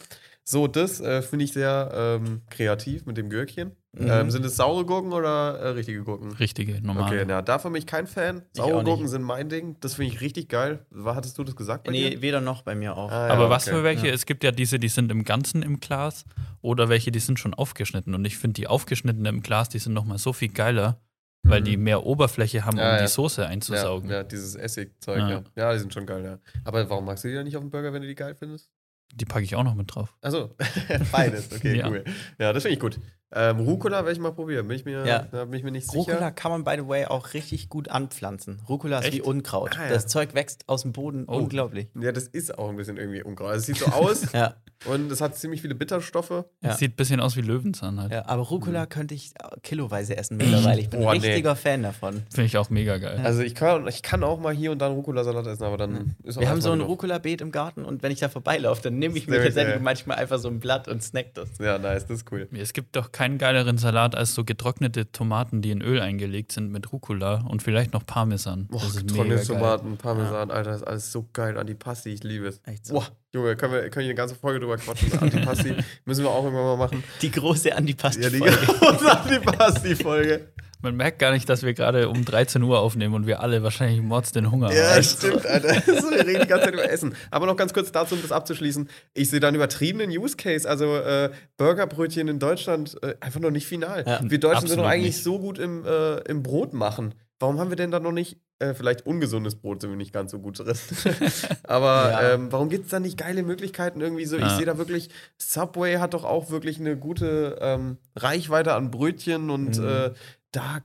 [0.43, 3.75] So, das äh, finde ich sehr ähm, kreativ mit dem Gürkchen.
[3.91, 4.07] Mhm.
[4.07, 6.31] Ähm, sind es saure Gurken oder äh, richtige Gurken?
[6.33, 7.05] Richtige, normal.
[7.11, 8.43] Okay, na, davon bin ich kein Fan.
[8.53, 8.83] Saure.
[8.83, 9.77] Gurken sind mein Ding.
[9.79, 10.85] Das finde ich richtig geil.
[10.91, 11.85] Was hattest du das gesagt?
[11.85, 12.09] bei dir?
[12.11, 13.09] Nee, weder noch bei mir auch.
[13.11, 13.75] Ah, ja, Aber was okay.
[13.77, 14.07] für welche?
[14.07, 14.13] Ja.
[14.13, 16.25] Es gibt ja diese, die sind im Ganzen im Glas
[16.61, 18.13] oder welche, die sind schon aufgeschnitten.
[18.13, 21.01] Und ich finde die aufgeschnittenen im Glas, die sind nochmal so viel geiler,
[21.41, 23.01] weil die mehr Oberfläche haben, um Ja, ja.
[23.01, 24.07] die Soße einzusaugen.
[24.11, 25.29] Ja, ja, dieses Essigzeug, Ja.
[25.29, 25.43] ja.
[25.55, 25.73] ja.
[25.73, 26.37] die sind schon geil, ja.
[26.63, 28.69] Aber warum magst du die dann nicht auf dem Burger, wenn du die geil findest?
[29.15, 30.13] Die packe ich auch noch mit drauf.
[30.21, 30.55] Achso,
[31.11, 31.89] beides, okay, Ja.
[31.89, 32.03] cool.
[32.37, 32.99] Ja, das finde ich gut.
[33.31, 35.19] Ähm, Rucola werde ich mal probieren, bin ich mir, Ja.
[35.31, 36.31] da bin ich mir nicht Rucola sicher.
[36.31, 38.59] kann man, by the way, auch richtig gut anpflanzen.
[38.67, 39.17] Rucola ist Echt?
[39.17, 39.77] wie Unkraut.
[39.77, 39.89] Ah, ja.
[39.93, 41.37] Das Zeug wächst aus dem Boden Oh.
[41.37, 41.89] unglaublich.
[41.99, 43.53] Ja, das ist auch ein bisschen irgendwie unkraut.
[43.55, 46.45] Es sieht so aus Ja, und es hat ziemlich viele Bitterstoffe.
[46.61, 46.73] Ja.
[46.73, 48.11] Sieht ein bisschen aus wie Löwenzahn halt.
[48.11, 50.81] ja, aber Rucola könnte ich kiloweise essen mittlerweile.
[50.81, 51.27] Ich bin Boah, ein nee.
[51.27, 52.23] richtiger Fan davon.
[52.31, 53.21] Finde ich auch mega geil.
[53.23, 56.15] Also ich kann, ich kann auch mal hier und da einen Rucola-Salat essen, aber dann
[56.23, 56.81] ist auch Wir haben so ein.
[56.81, 60.39] Rucola-Beet im Garten und wenn ich da vorbeilaufe, dann nehme ich mir tatsächlich manchmal einfach
[60.39, 61.49] so ein Blatt und snack das.
[61.59, 62.47] Ja, nice, das ist cool.
[62.53, 66.71] Es gibt doch keinen geileren Salat als so getrocknete Tomaten, die in Öl eingelegt sind
[66.71, 68.67] mit Rucola und vielleicht noch Parmesan.
[68.67, 69.45] Boah, Das ist mega trockene geil.
[69.45, 71.57] Tomaten, Parmesan, Alter, das ist alles so geil.
[71.57, 72.61] Antipasti, ich liebe es.
[72.63, 72.93] Echt so.
[72.93, 75.11] Boah, Junge, können wir, können wir eine ganze Folge drüber quatschen?
[75.19, 77.03] Antipasti müssen wir auch irgendwann mal machen.
[77.21, 78.21] Die große Ja, Antipasti.
[78.29, 80.53] die große Antipasti-Folge.
[80.81, 84.01] Man merkt gar nicht, dass wir gerade um 13 Uhr aufnehmen und wir alle wahrscheinlich
[84.01, 85.03] mords den Hunger Ja, haben.
[85.03, 85.73] stimmt, Alter.
[86.01, 87.15] So, wir reden die ganze Zeit über Essen.
[87.31, 88.89] Aber noch ganz kurz dazu, um das abzuschließen.
[89.13, 90.69] Ich sehe da einen übertriebenen Use Case.
[90.69, 94.05] Also äh, Burgerbrötchen in Deutschland äh, einfach noch nicht final.
[94.07, 95.23] Ja, wir Deutschen sind doch eigentlich nicht.
[95.23, 97.13] so gut im, äh, im Brot machen.
[97.41, 100.31] Warum haben wir denn da noch nicht, äh, vielleicht ungesundes Brot sind wir nicht ganz
[100.31, 100.75] so gut drin.
[101.63, 102.33] Aber Ja.
[102.33, 104.35] ähm, warum gibt es da nicht geile Möglichkeiten irgendwie so?
[104.37, 104.57] Ich Ja.
[104.57, 109.77] sehe da wirklich, Subway hat doch auch wirklich eine gute ähm, Reichweite an Brötchen und
[109.79, 110.11] Mhm.
[110.51, 110.81] Da,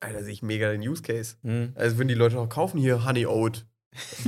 [0.00, 1.36] Alter, sehe ich mega den Use Case.
[1.42, 1.72] Hm.
[1.74, 3.66] Also würden die Leute auch kaufen hier Honey Oat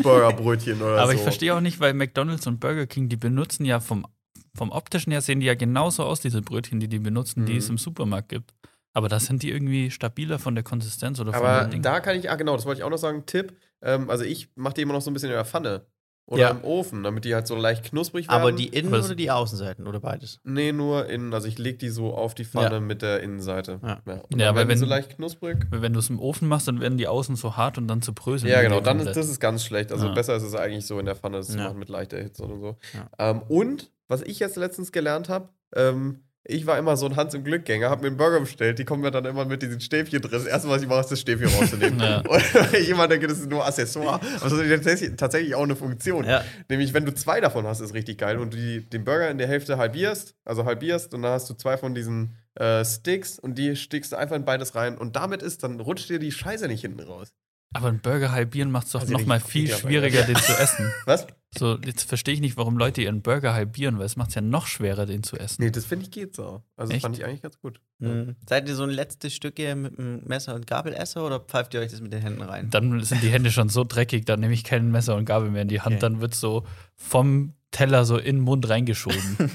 [0.03, 1.17] Burgerbrötchen oder Aber so.
[1.17, 4.07] ich verstehe auch nicht, weil McDonalds und Burger King, die benutzen ja vom,
[4.55, 7.59] vom optischen her sehen die ja genauso aus, diese Brötchen, die die benutzen, die Mhm.
[7.59, 8.53] es im Supermarkt gibt.
[8.95, 12.31] Aber da sind die irgendwie stabiler von der Konsistenz oder von Aber da kann ich,
[12.31, 13.57] ah genau, das wollte ich auch noch sagen, Tipp.
[13.81, 15.87] Ähm, also ich mache die immer noch so ein bisschen in der Pfanne
[16.27, 16.51] oder Ja.
[16.51, 18.41] im Ofen, damit die halt so leicht knusprig werden.
[18.41, 20.39] Aber die Innen- oder die Außenseiten oder beides?
[20.45, 22.81] Nee, nur innen, also ich lege die so auf die Pfanne Ja.
[22.81, 23.81] mit der Innenseite.
[23.83, 24.01] Ja.
[24.31, 25.67] Und Ja, werden die wenn- so leicht knusprig.
[25.71, 28.15] Wenn du es im Ofen machst, dann werden die außen so hart und dann zu
[28.15, 28.51] bröseln.
[28.51, 29.93] Ja, genau, dann ist das ist ganz schlecht.
[29.93, 30.13] Also Ja.
[30.15, 31.65] besser ist es eigentlich so in der Pfanne, das zu Ja.
[31.65, 32.77] machen mit leichter Hitze und so.
[32.95, 33.11] Ja.
[33.31, 37.35] Ähm, und was ich jetzt letztens gelernt habe, ähm, ich war immer so ein Hans
[37.35, 40.21] im Glückgänger, habe mir einen Burger bestellt, die kommen mir dann immer mit diesen Stäbchen
[40.21, 40.33] drin.
[40.33, 42.01] Das erste, was ich mache, ist das Stäbchen rauszunehmen.
[42.01, 42.19] Ja.
[42.29, 44.21] Und immer denke, das ist nur Accessoire.
[44.41, 46.25] Aber das hat tatsächlich, tatsächlich auch eine Funktion.
[46.25, 46.45] Ja.
[46.69, 48.39] Nämlich, wenn du zwei davon hast, ist richtig geil.
[48.39, 51.55] Und du die, den Burger in der Hälfte halbierst, also halbierst, und dann hast du
[51.55, 54.99] zwei von diesen äh, Sticks und die stickst du einfach in beides rein.
[54.99, 57.33] Und damit ist, dann rutscht dir die Scheiße nicht hinten raus.
[57.75, 60.23] Aber ein Burger halbieren macht es doch Weiß ich noch nicht, mal guck viel schwieriger,
[60.23, 60.93] den zu essen.
[61.07, 61.27] Was?
[61.57, 64.41] So, jetzt verstehe ich nicht, warum Leute ihren Burger halbieren, weil es macht es ja
[64.41, 65.63] noch schwerer, den zu essen.
[65.63, 66.63] Nee, das finde ich geht so.
[66.77, 67.03] Also, das Echt?
[67.03, 67.81] fand ich eigentlich ganz gut.
[68.01, 68.37] Hm.
[68.49, 71.91] Seid ihr so ein letztes Stücke mit einem Messer und Gabelesser oder pfeift ihr euch
[71.91, 72.71] das mit den Händen rein?
[72.71, 75.63] Dann sind die Hände schon so dreckig, dann nehme ich kein Messer und Gabel mehr
[75.63, 76.01] in die Hand, Okay.
[76.01, 79.37] dann wird so vom Teller so in den Mund reingeschoben.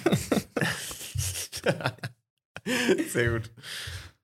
[3.10, 3.52] Sehr gut.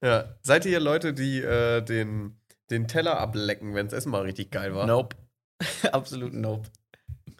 [0.01, 0.35] Ja.
[0.41, 2.35] Seid ihr Leute, die äh, den,
[2.73, 4.85] den Teller ablecken, wenn das Essen mal richtig geil war?
[4.87, 5.15] Nope.
[5.91, 6.67] Absolut nope.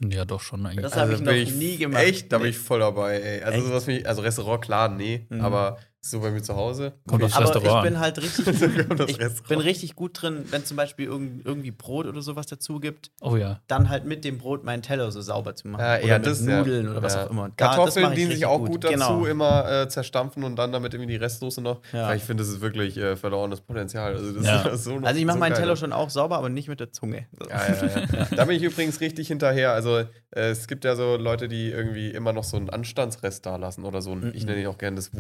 [0.02, 0.82] ja, doch schon eigentlich.
[0.84, 2.04] Das habe ich noch Also nie gemacht.
[2.04, 2.32] Echt?
[2.32, 3.42] Da bin ich voll dabei, ey.
[3.44, 3.68] Also Echt?
[3.68, 5.42] sowas wie, also Restaurant, klar, nee, Mhm.
[5.42, 6.94] aber so bei mir zu Hause.
[7.08, 8.46] Kommt okay, Aber ich bin halt richtig
[8.90, 12.80] gut, ich bin richtig gut drin, wenn zum Beispiel irgend, irgendwie Brot oder sowas dazu
[12.80, 13.60] gibt, oh ja.
[13.68, 15.82] dann halt mit dem Brot meinen Teller so sauber zu machen.
[15.82, 16.58] Ja, oder ja, mit das ja.
[16.60, 17.26] Nudeln oder was Ja.
[17.26, 17.50] auch immer.
[17.56, 19.26] Da- Kartoffeln dienen sich auch gut, dazu, Genau.
[19.26, 21.82] immer äh, zerstampfen und dann damit irgendwie die Restsoße noch.
[21.94, 22.08] Ja.
[22.10, 24.14] Weil ich finde, das ist wirklich äh, verlorenes Potenzial.
[24.14, 24.62] Also, das Ja.
[24.64, 25.62] ist so Also ich mache so meinen geil.
[25.62, 27.28] Teller schon auch sauber, aber nicht mit der Zunge.
[27.50, 28.26] Ja, ja, ja.
[28.36, 29.72] da bin ich übrigens richtig hinterher.
[29.72, 33.56] Also äh, es gibt ja so Leute, die irgendwie immer noch so einen Anstandsrest da
[33.56, 35.14] lassen oder so ein, ich nenne ihn auch gerne das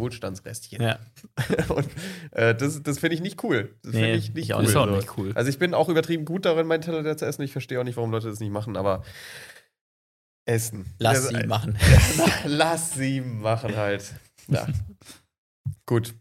[0.79, 1.59] Wohlstandsrestchen.
[1.69, 1.75] Ja.
[1.75, 1.87] Und
[2.31, 3.75] äh, das, das finde ich nicht cool.
[3.83, 4.63] Das Nee, finde ich nicht ich auch cool.
[4.63, 4.69] nicht.
[4.71, 4.95] Ist auch so.
[4.95, 5.31] nicht cool.
[5.35, 7.41] Also ich bin auch übertrieben gut darin, meinen Teller zu essen.
[7.43, 9.03] Ich verstehe auch nicht, warum Leute das nicht machen, aber
[10.45, 10.85] essen.
[10.99, 11.77] Lass Das- sie machen.
[12.45, 14.13] Lass sie machen halt.
[14.47, 14.67] Ja.
[15.85, 16.15] gut.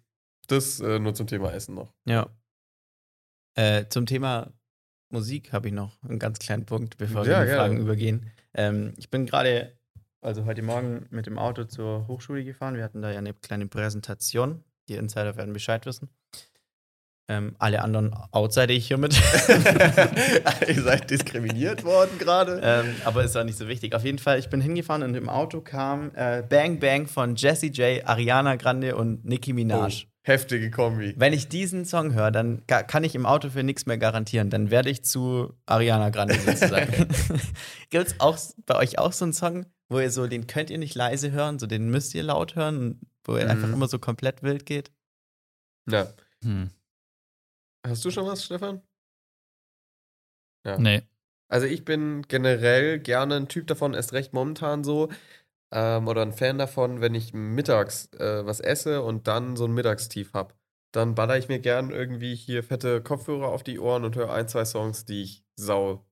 [0.49, 1.93] Das äh, nur zum Thema Essen noch.
[2.05, 2.29] Ja.
[3.57, 4.53] Äh, zum Thema
[5.11, 7.55] Musik habe ich noch einen ganz kleinen Punkt, bevor wir Ja, in die.
[7.55, 8.31] Fragen übergehen.
[8.55, 9.77] Ähm, ich bin gerade,
[10.23, 12.77] also heute Morgen mit dem Auto zur Hochschule gefahren.
[12.77, 14.63] Wir hatten da ja eine kleine Präsentation.
[14.89, 16.09] Die Insider werden Bescheid wissen.
[17.29, 19.15] Ähm, alle anderen outside ich hiermit.
[20.69, 22.61] Ihr seid diskriminiert worden gerade.
[22.63, 23.95] ähm, aber ist auch nicht so wichtig.
[23.95, 27.71] Auf jeden Fall, ich bin hingefahren und im Auto kam äh, Bang Bang von Jessie
[27.71, 30.05] J, Ariana Grande und Nicki Minaj.
[30.05, 31.15] Oh, heftige Kombi.
[31.17, 34.51] Wenn ich diesen Song höre, dann kann ich im Auto für nichts mehr garantieren.
[34.51, 36.93] Dann werde ich zu Ariana Grande sozusagen.
[37.91, 40.79] Gibt es auch bei euch auch so einen Song, wo ihr so, den könnt ihr
[40.79, 43.51] nicht leise hören, so den müsst ihr laut hören, wo ihr Mhm.
[43.51, 44.91] einfach immer so komplett wild geht?
[45.89, 46.13] Ja.
[46.43, 46.71] Hm.
[47.87, 48.83] Hast du schon was, Stefan?
[50.65, 50.79] Ja.
[50.79, 51.03] Nee.
[51.49, 55.11] Also ich bin generell gerne ein Typ davon, erst recht momentan so,
[55.73, 59.73] ähm, oder ein Fan davon, wenn ich mittags äh, was esse und dann so ein
[59.73, 60.55] Mittagstief hab.
[60.93, 64.49] Dann baller ich mir gern irgendwie hier fette Kopfhörer auf die Ohren und höre ein,
[64.49, 66.05] zwei Songs, die ich sau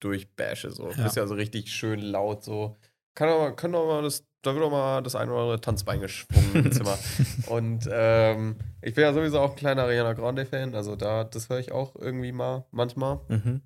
[0.00, 0.70] durchbashe.
[0.70, 0.90] So.
[0.90, 1.06] Ja.
[1.06, 2.76] Ist ja so richtig schön laut so.
[3.14, 5.60] Kann auch mal, kann auch mal das, da wird auch mal das ein oder andere
[5.60, 6.98] Tanzbein geschwungen im Zimmer.
[7.46, 11.58] Und ähm, ich bin ja sowieso auch ein kleiner Ariana Grande-Fan, also da, das höre
[11.58, 13.20] ich auch irgendwie mal, manchmal.
[13.28, 13.60] Mhm.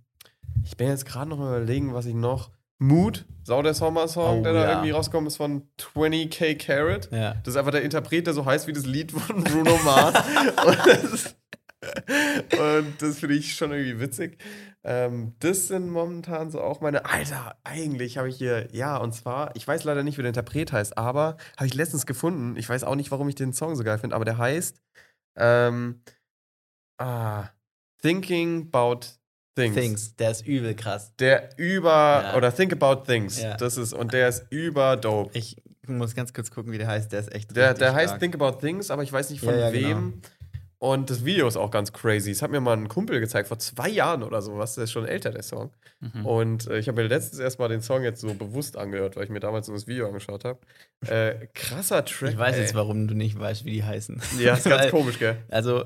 [0.65, 2.51] Ich bin jetzt gerade noch überlegen, was ich noch.
[2.79, 4.71] Mood, Sau der Sommer-Song, Oh, der da ja.
[4.73, 7.09] irgendwie rauskommt, ist von 20k Carrot.
[7.11, 7.35] Ja.
[7.43, 10.15] Das ist einfach der Interpret, der so heißt wie das Lied von Bruno Mars.
[10.67, 11.37] und das,
[12.59, 14.39] und das finde ich schon irgendwie witzig.
[14.83, 17.05] Ähm, das sind momentan so auch meine.
[17.05, 18.69] Alter, eigentlich habe ich hier.
[18.73, 22.07] Ja, und zwar, ich weiß leider nicht, wie der Interpret heißt, aber habe ich letztens
[22.07, 22.57] gefunden.
[22.57, 24.81] Ich weiß auch nicht, warum ich den Song so geil finde, aber der heißt.
[25.39, 26.01] Ähm,
[26.99, 27.49] ah,
[28.01, 29.01] Thinking About
[29.57, 29.75] Things.
[29.75, 31.15] Things, der ist übel krass.
[31.19, 32.23] Der über.
[32.25, 32.37] Ja.
[32.37, 33.41] Oder Think About Things.
[33.41, 33.57] Ja.
[33.57, 33.93] Das ist.
[33.93, 35.37] Und der ist über dope.
[35.37, 35.57] Ich
[35.87, 37.11] muss ganz kurz gucken, wie der heißt.
[37.13, 38.19] Der ist echt Der, der heißt.
[38.19, 40.13] Think About Things, aber ich weiß nicht von Ja, ja, genau.
[40.79, 42.31] Und das Video ist auch ganz crazy.
[42.31, 44.75] Es hat mir mal ein Kumpel gezeigt, vor zwei Jahren oder sowas.
[44.75, 45.73] Der ist schon älter, der Song.
[46.01, 46.27] Mhm.
[46.27, 49.31] Und äh, ich habe mir letztens erstmal den Song jetzt so bewusst angehört, weil ich
[49.31, 50.59] mir damals nur das Video angeschaut habe.
[51.07, 52.33] Äh, krasser Track.
[52.33, 52.61] Ich weiß ey.
[52.63, 54.21] jetzt, warum du nicht weißt, wie die heißen.
[54.39, 55.39] Ja, ist ganz Weil- komisch, gell?
[55.49, 55.85] Also,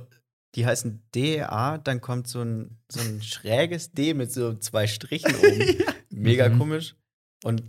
[0.56, 5.32] die heißen DA, dann kommt so ein, so ein schräges D mit so zwei Strichen
[5.36, 5.76] oben.
[6.10, 6.58] Mega Mhm.
[6.58, 6.96] komisch.
[7.44, 7.62] Und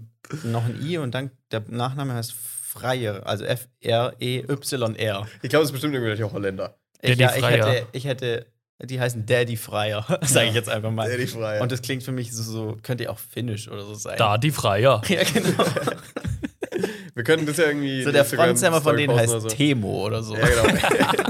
[0.43, 5.28] noch ein I und dann der Nachname heißt Freier, also F-R-E-Y-R.
[5.41, 6.78] Ich glaube, es ist bestimmt irgendwelcher Holländer.
[7.01, 8.45] Ich, Daddy ja, ich, hätte, ich hätte,
[8.83, 11.09] die heißen Daddy Freier, sage ich jetzt einfach mal.
[11.09, 11.61] Daddy Freier.
[11.61, 14.17] Und das klingt für mich so, so könnte ja auch finnisch oder so sein.
[14.17, 15.01] Da die Freier.
[15.09, 15.65] Ja, genau.
[17.13, 18.03] Wir können das ja irgendwie.
[18.03, 19.47] so der Frontsänger von denen heißt oder so.
[19.49, 20.35] Temo oder so.
[20.35, 21.27] Ja, genau.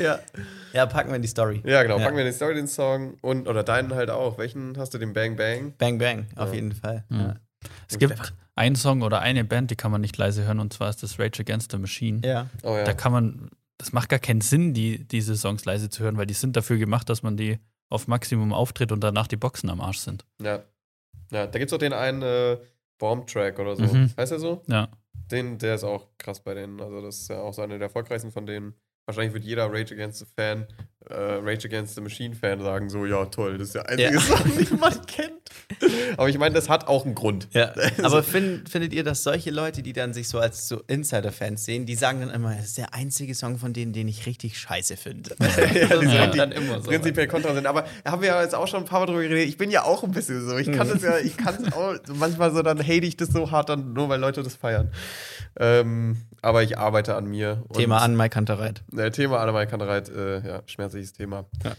[0.00, 0.18] ja.
[0.72, 1.62] Ja, packen wir in die Story.
[1.64, 1.98] ja, genau.
[1.98, 2.04] Ja.
[2.04, 4.36] Packen wir in die Story den Song und oder deinen halt auch.
[4.36, 4.98] Welchen hast du?
[4.98, 5.72] Den Bang Bang?
[5.78, 6.54] Bang Bang, auf Ja.
[6.56, 7.04] jeden Fall.
[7.08, 7.20] Mhm.
[7.20, 7.36] Ja.
[7.88, 10.90] Es gibt einen Song oder eine Band, die kann man nicht leise hören, und zwar
[10.90, 12.20] ist das Rage Against the Machine.
[12.24, 12.48] ja.
[12.62, 12.84] Oh ja.
[12.84, 16.26] Da kann man, das macht gar keinen Sinn, die, diese Songs leise zu hören, weil
[16.26, 17.58] die sind dafür gemacht, dass man die
[17.88, 20.26] auf Maximum auftritt und danach die Boxen am Arsch sind.
[20.42, 20.64] Ja.
[21.30, 22.58] Ja, da gibt es auch den einen äh,
[22.98, 23.82] Bomb-Track oder so.
[23.82, 24.10] Mhm.
[24.16, 24.62] Heißt der so?
[24.66, 24.88] Ja.
[25.30, 26.80] Den, der ist auch krass bei denen.
[26.80, 28.74] Also, das ist ja auch so einer der erfolgreichsten von denen.
[29.06, 30.66] Wahrscheinlich wird jeder Rage Against the Fan,
[31.10, 34.20] äh, Rage Against the Machine Fan sagen, so, ja, toll, das ist der einzige Ja.
[34.20, 35.32] Song, den man kennt.
[36.16, 37.48] Aber ich meine, das hat auch einen Grund.
[37.52, 37.72] Ja,
[38.02, 41.86] aber find, findet ihr, dass solche Leute, die dann sich so als so Insider-Fans sehen,
[41.86, 44.96] die sagen dann immer, das ist der einzige Song von denen, den ich richtig scheiße
[44.96, 45.34] finde.
[45.38, 46.22] das Ja.
[46.24, 46.90] sind dann immer so.
[46.90, 47.66] Prinzipiell kontra sind.
[47.66, 49.48] Aber haben wir ja jetzt auch schon ein paar Mal drüber geredet.
[49.48, 50.56] Ich bin ja auch ein bisschen so.
[50.58, 51.94] Ich kann das ja, ich kann es auch.
[52.14, 54.90] Manchmal so, dann hate ich das so hart, dann nur weil Leute das feiern.
[55.60, 57.64] Ähm, aber ich arbeite an mir.
[57.68, 58.84] und- Thema an Mike Kantereit.
[58.96, 61.46] Äh, Thema Annemai Kantereit, äh, ja, schmerzliches Thema.
[61.64, 61.74] Ja.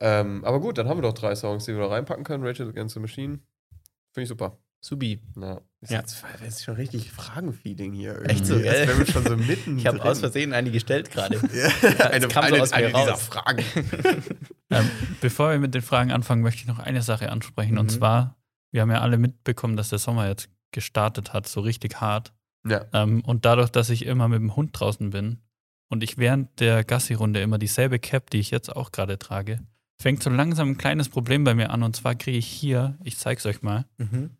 [0.00, 2.44] Ähm, aber gut, dann haben wir doch drei Songs, die wir da reinpacken können.
[2.46, 3.40] Rachel Against the Machine.
[4.12, 4.58] Finde ich super.
[4.80, 5.20] Subi.
[5.40, 5.60] Ja.
[5.80, 6.00] Ist Ja.
[6.00, 8.12] jetzt das ist schon richtig Fragenfeeding hier.
[8.16, 8.30] Irgendwie.
[8.32, 8.68] Echt so, gell?
[8.68, 9.78] Als wären wir schon so mitten.
[9.78, 11.36] Ich habe aus Versehen eine gestellt gerade.
[11.98, 13.22] Ja, eine, kam so eine, aus mir eine dieser raus.
[13.22, 13.64] Fragen.
[14.70, 14.90] Ähm,
[15.20, 17.78] bevor wir mit den Fragen anfangen, möchte ich noch eine Sache ansprechen.
[17.78, 17.90] Und Mhm.
[17.90, 18.36] zwar,
[18.72, 22.32] wir haben ja alle mitbekommen, dass der Sommer jetzt gestartet hat, so richtig hart.
[22.66, 22.84] Ja.
[22.92, 25.38] Ähm, und dadurch, dass ich immer mit dem Hund draußen bin
[25.88, 29.60] und ich während der Gassi-Runde immer dieselbe Cap, die ich jetzt auch gerade trage,
[30.00, 31.82] fängt so langsam ein kleines Problem bei mir an.
[31.82, 34.30] Und zwar kriege ich hier, ich zeig's euch mal, Mhm.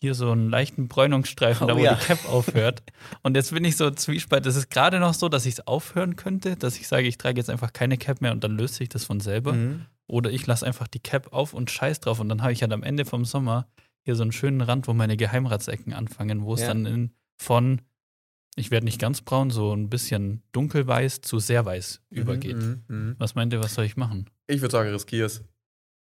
[0.00, 1.94] hier so einen leichten Bräunungsstreifen, Oh da wo ja.
[1.94, 2.82] die Cap aufhört.
[3.22, 4.44] Und jetzt bin ich so zwiespalt.
[4.46, 7.38] Das ist gerade noch so, dass ich es aufhören könnte, dass ich sage, ich trage
[7.38, 9.54] jetzt einfach keine Cap mehr und dann löst sich das von selber.
[9.54, 9.86] Mhm.
[10.06, 12.20] Oder ich lasse einfach die Cap auf und scheiß drauf.
[12.20, 13.66] Und dann habe ich halt am Ende vom Sommer
[14.04, 16.68] hier so einen schönen Rand, wo meine Geheimratsecken anfangen, wo es Ja.
[16.68, 17.80] dann in, von,
[18.56, 22.56] ich werde nicht ganz braun, so ein bisschen dunkelweiß zu sehr weiß übergeht.
[22.56, 23.16] Mhm, mhm.
[23.18, 24.28] Was meint ihr, was soll ich machen?
[24.48, 25.42] Ich würde sagen, riskier's.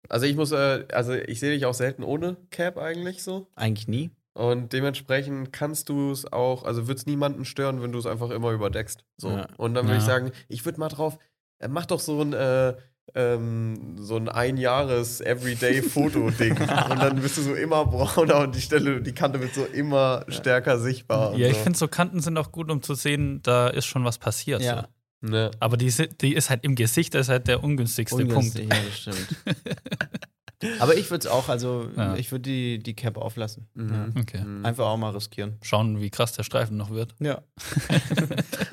[0.10, 3.48] Also ich muss, äh, also ich sehe dich auch selten ohne Cap eigentlich so.
[3.56, 4.12] Eigentlich nie.
[4.34, 8.30] Und dementsprechend kannst du es auch, also wird es niemanden stören, wenn du es einfach
[8.32, 9.04] immer überdeckst.
[9.18, 9.30] So.
[9.30, 9.48] Ja.
[9.58, 10.08] Und dann würde ich Ja.
[10.10, 11.18] sagen, ich würde mal drauf,
[11.60, 12.76] äh, mach doch so ein, äh,
[13.16, 16.52] ähm, so ein Ein-Jahres-Everyday-Foto-Ding.
[16.62, 20.26] und dann bist du so immer brauner und die Stelle, die Kante wird so immer
[20.30, 21.36] stärker sichtbar.
[21.38, 21.64] Ja, ich so.
[21.64, 24.62] finde so Kanten sind auch gut, um zu sehen, da ist schon was passiert.
[24.62, 24.88] Ja,
[25.22, 25.28] So.
[25.30, 25.52] Ne.
[25.60, 25.92] Aber die,
[26.22, 28.76] die ist halt im Gesicht, das ist halt der ungünstigste ungünstig, Punkt.
[28.76, 29.36] ja, das stimmt.
[30.80, 32.16] Aber ich würde es auch, also Ja.
[32.16, 33.68] ich würde die, die Cap auflassen.
[33.74, 34.14] Mhm.
[34.20, 34.42] Okay.
[34.44, 34.66] Mhm.
[34.66, 35.58] Einfach auch mal riskieren.
[35.64, 37.16] Schauen, wie krass der Streifen noch wird.
[37.20, 37.42] Ja.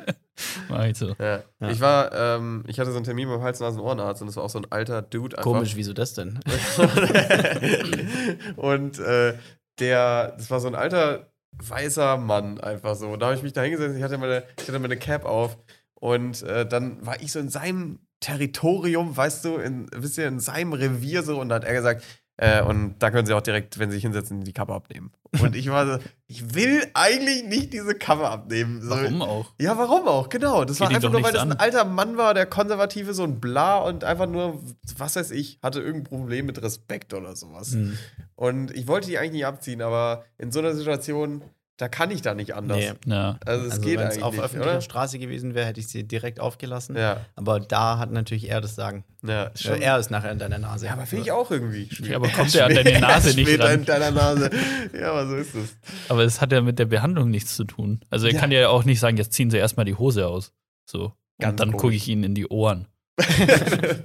[0.94, 1.14] So.
[1.18, 1.42] Ja.
[1.60, 1.70] Ja.
[1.70, 4.58] Ich war, ähm, ich hatte so einen Termin beim Hals-Nasen-Ohrenarzt und das war auch so
[4.58, 5.36] ein alter Dude.
[5.36, 5.50] Einfach.
[5.50, 6.38] Komisch, wieso das denn?
[8.56, 9.34] und äh,
[9.80, 13.16] der, das war so ein alter weißer Mann einfach so.
[13.16, 15.58] Da habe ich mich da hingesetzt, ich hatte meine, ich hatte meine Cap auf
[15.94, 20.40] und äh, dann war ich so in seinem Territorium, weißt du, in, wisst ihr, in
[20.40, 22.04] seinem Revier so und da hat er gesagt,
[22.40, 25.10] äh, und da können sie auch direkt, wenn sie sich hinsetzen, die Kappe abnehmen.
[25.42, 28.80] Und ich war so, ich will eigentlich nicht diese Kappe abnehmen.
[28.80, 29.52] So, Warum auch?
[29.60, 30.28] ja, warum auch?
[30.28, 30.64] Genau.
[30.64, 33.40] Das Geht war einfach nur, weil das ein alter Mann war, der konservative, so ein
[33.40, 34.62] Bla und einfach nur,
[34.96, 37.72] was weiß ich, hatte irgendein Problem mit Respekt oder sowas.
[37.72, 37.98] Hm.
[38.36, 41.42] Und ich wollte die eigentlich nicht abziehen, aber in so einer Situation,
[41.78, 42.76] da kann ich da nicht anders.
[42.76, 42.92] Nee.
[43.14, 43.38] Ja.
[43.46, 44.80] Also es Also geht wenn es eigentlich auf öffentlicher oder?
[44.82, 46.96] Straße gewesen wäre, hätte ich sie direkt aufgelassen.
[46.96, 49.04] Ja, Aber da hat natürlich er das Sagen.
[49.26, 49.44] ja.
[49.46, 49.80] Äh, Schon.
[49.80, 50.86] er ist nachher in deiner Nase.
[50.86, 51.88] ja, aber finde ich auch irgendwie.
[52.02, 53.74] Ja, aber kommt er an deine Nase nicht Später ran?
[53.80, 54.50] in deiner Nase.
[54.92, 55.76] Ja, aber so ist es.
[56.08, 58.00] Aber es hat ja mit der Behandlung nichts zu tun.
[58.10, 58.40] Also er Ja.
[58.40, 60.52] kann ja auch nicht sagen, jetzt ziehen sie erstmal die Hose aus.
[60.84, 61.12] So.
[61.40, 62.88] Ganz Und dann gucke ich ihnen in die Ohren.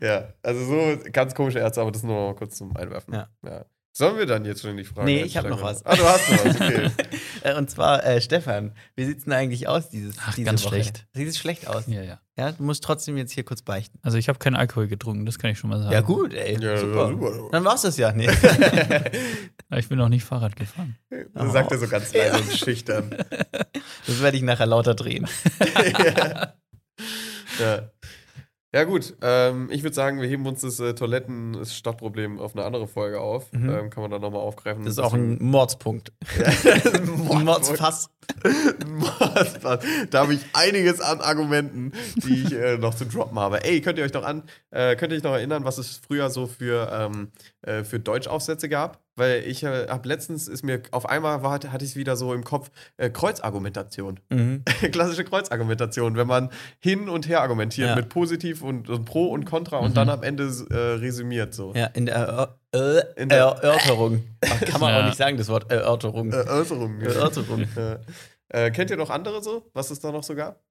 [0.00, 3.14] Ja, also so ganz komische Ärzte, aber das nur mal kurz zum Einwerfen.
[3.14, 3.28] Ja.
[3.98, 5.64] Sollen wir dann jetzt schon die Frage Nee, ich hab einsteigen?
[5.64, 5.86] noch was.
[5.86, 6.90] Ah, du hast noch was, okay.
[7.42, 10.74] Äh, Und zwar, äh, Stefan, wie sieht's denn eigentlich aus dieses, Ach, diese ganz Woche?
[10.74, 11.06] schlecht.
[11.14, 11.84] Sieht es schlecht aus?
[11.86, 12.20] Ja, ja.
[12.36, 13.98] Ja, du musst trotzdem jetzt hier kurz beichten.
[14.02, 15.92] Also ich habe keinen Alkohol getrunken, das kann ich schon mal sagen.
[15.94, 16.60] Ja, gut, ey.
[16.60, 17.08] Ja, super.
[17.08, 17.48] super.
[17.52, 18.12] Dann war's das ja.
[18.12, 18.28] Nee.
[19.76, 20.96] Ich bin noch nicht Fahrrad gefahren.
[21.34, 23.16] Das sagt er so ganz leise und schüchtern.
[24.06, 25.26] Das werde ich nachher lauter drehen.
[25.98, 26.52] ja.
[27.58, 27.90] ja,
[28.84, 29.14] gut.
[29.22, 33.52] Ähm, ich würde sagen, wir heben uns das äh, Toiletten-Stadtproblem auf eine andere Folge auf.
[33.52, 33.70] Mhm.
[33.70, 34.84] Ähm, kann man dann nochmal aufgreifen.
[34.84, 36.12] Das ist auch ein Mordspunkt.
[36.92, 38.10] Ein Mordsfass.
[38.86, 39.84] Mordspaß.
[40.10, 43.64] Da habe ich einiges an Argumenten, die ich äh, noch zu droppen habe.
[43.64, 46.30] Ey, könnt ihr euch noch an, äh, könnt ihr euch noch erinnern, was es früher
[46.30, 47.30] so für, ähm,
[47.62, 49.05] äh, für Deutschaufsätze gab?
[49.18, 52.34] Weil ich äh, habe letztens ist mir auf einmal war, hatte ich es wieder so
[52.34, 54.20] im Kopf äh, Kreuzargumentation.
[54.28, 54.62] Mhm.
[54.92, 56.50] Klassische Kreuzargumentation, wenn man
[56.80, 57.96] hin und her argumentiert Ja.
[57.96, 61.72] mit positiv und, und pro und contra und dann am Ende äh, resümiert so.
[61.74, 64.22] Ja, in der äh, In der- Erörterung.
[64.44, 65.00] Ach, kann man Ja.
[65.00, 66.30] auch nicht sagen, das Wort Erörterung.
[66.32, 67.00] Erörterung.
[67.00, 67.64] Erörterung.
[68.48, 70.62] Äh, äh, kennt ihr noch andere so, was es da noch so gab?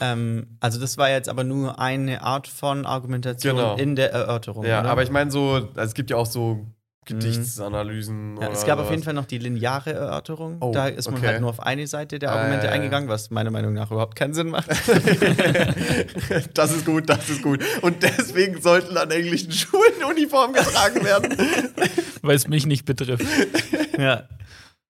[0.00, 3.76] Ähm, also das war jetzt aber nur eine Art von Argumentation Genau.
[3.76, 4.64] in der Erörterung.
[4.64, 4.90] Ja, oder?
[4.90, 6.66] aber ich meine so, also es gibt ja auch so
[7.06, 8.38] Gedichtsanalysen.
[8.40, 10.58] Ja, es gab auf jeden Fall noch die lineare Erörterung.
[10.60, 11.28] Oh, da ist man okay.
[11.28, 12.72] halt nur auf eine Seite der Ah, Argumente ja.
[12.72, 14.68] eingegangen, was meiner Meinung nach überhaupt keinen Sinn macht.
[16.54, 17.60] das ist gut, das ist gut.
[17.82, 21.36] Und deswegen sollten an englischen Schulen Uniformen getragen werden.
[22.22, 23.24] Weil es mich nicht betrifft.
[23.98, 24.24] ja.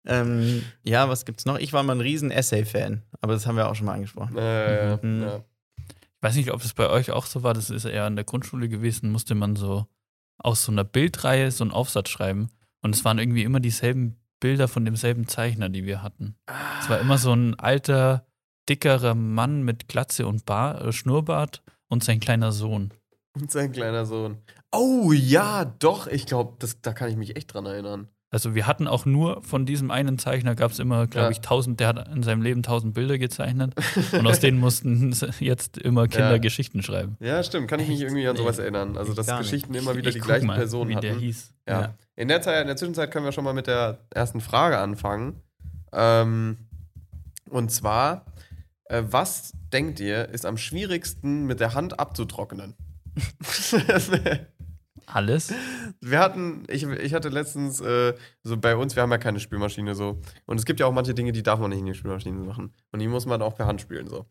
[0.05, 1.57] Ähm, ja, was gibt's noch?
[1.57, 4.37] Ich war mal ein riesen Essay-Fan, aber das haben wir auch schon mal angesprochen.
[4.37, 5.21] äh, Mhm.
[5.23, 5.41] ja.
[5.87, 8.23] Ich weiß nicht, ob es bei euch auch so war, das ist eher in der
[8.23, 9.87] Grundschule gewesen, musste man so
[10.43, 12.49] aus so einer Bildreihe so einen Aufsatz schreiben.
[12.81, 16.35] Und es waren irgendwie immer dieselben Bilder von demselben Zeichner, die wir hatten.
[16.79, 18.27] Es war immer so ein alter,
[18.69, 22.93] dickerer Mann mit Glatze und Bar, äh, Schnurrbart und sein kleiner Sohn.
[23.35, 24.37] Und sein kleiner Sohn.
[24.71, 28.09] Oh ja, doch, ich glaube, da kann ich mich echt dran erinnern.
[28.33, 31.31] Also wir hatten auch nur von diesem einen Zeichner gab es immer, glaube Ja.
[31.31, 33.75] ich, tausend, der hat in seinem Leben tausend Bilder gezeichnet.
[34.11, 36.37] und aus denen mussten jetzt immer Kinder Ja.
[36.39, 37.15] Geschichten schreiben.
[37.19, 38.05] Ja, stimmt, kann ich mich Echt?
[38.09, 38.97] irgendwie an sowas Nee, erinnern.
[38.97, 39.27] Also, dass.
[39.37, 41.21] Geschichten immer wieder Ich die gleichen mal, Personen wie der hatten.
[41.21, 41.53] hieß.
[41.67, 41.81] Ja.
[41.81, 41.93] Ja.
[42.15, 45.41] In der Zeit, in der Zwischenzeit können wir schon mal mit der ersten Frage anfangen.
[45.91, 46.57] Ähm,
[47.51, 48.25] und zwar,
[48.85, 52.73] äh, was denkt ihr, ist am schwierigsten mit der Hand abzutrocknen?
[55.05, 55.53] Alles?
[56.01, 59.95] wir hatten, ich, ich hatte letztens, äh, so bei uns, wir haben ja keine Spülmaschine
[59.95, 60.19] so.
[60.45, 62.73] Und es gibt ja auch manche Dinge, die darf man nicht in die Spülmaschine machen.
[62.91, 64.25] Und die muss man auch per Hand spülen so.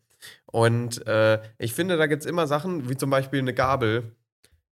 [0.45, 4.15] Und äh, ich finde, da gibt es immer Sachen, wie zum Beispiel eine Gabel,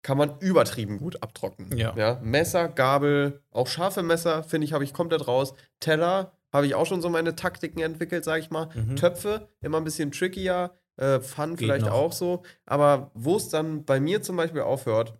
[0.02, 1.76] kann man übertrieben gut abtrocknen.
[1.76, 2.18] Ja.
[2.22, 5.52] Messer, Gabel, auch scharfe Messer, finde ich, habe ich komplett raus.
[5.78, 8.68] Teller, habe ich auch schon so meine Taktiken entwickelt, sage ich mal.
[8.74, 8.96] Mhm.
[8.96, 10.72] Töpfe, immer ein bisschen trickier.
[10.96, 11.92] Äh, Pfannen Geht vielleicht noch.
[11.92, 12.42] auch so.
[12.66, 15.14] Aber wo es dann bei mir zum Beispiel aufhört,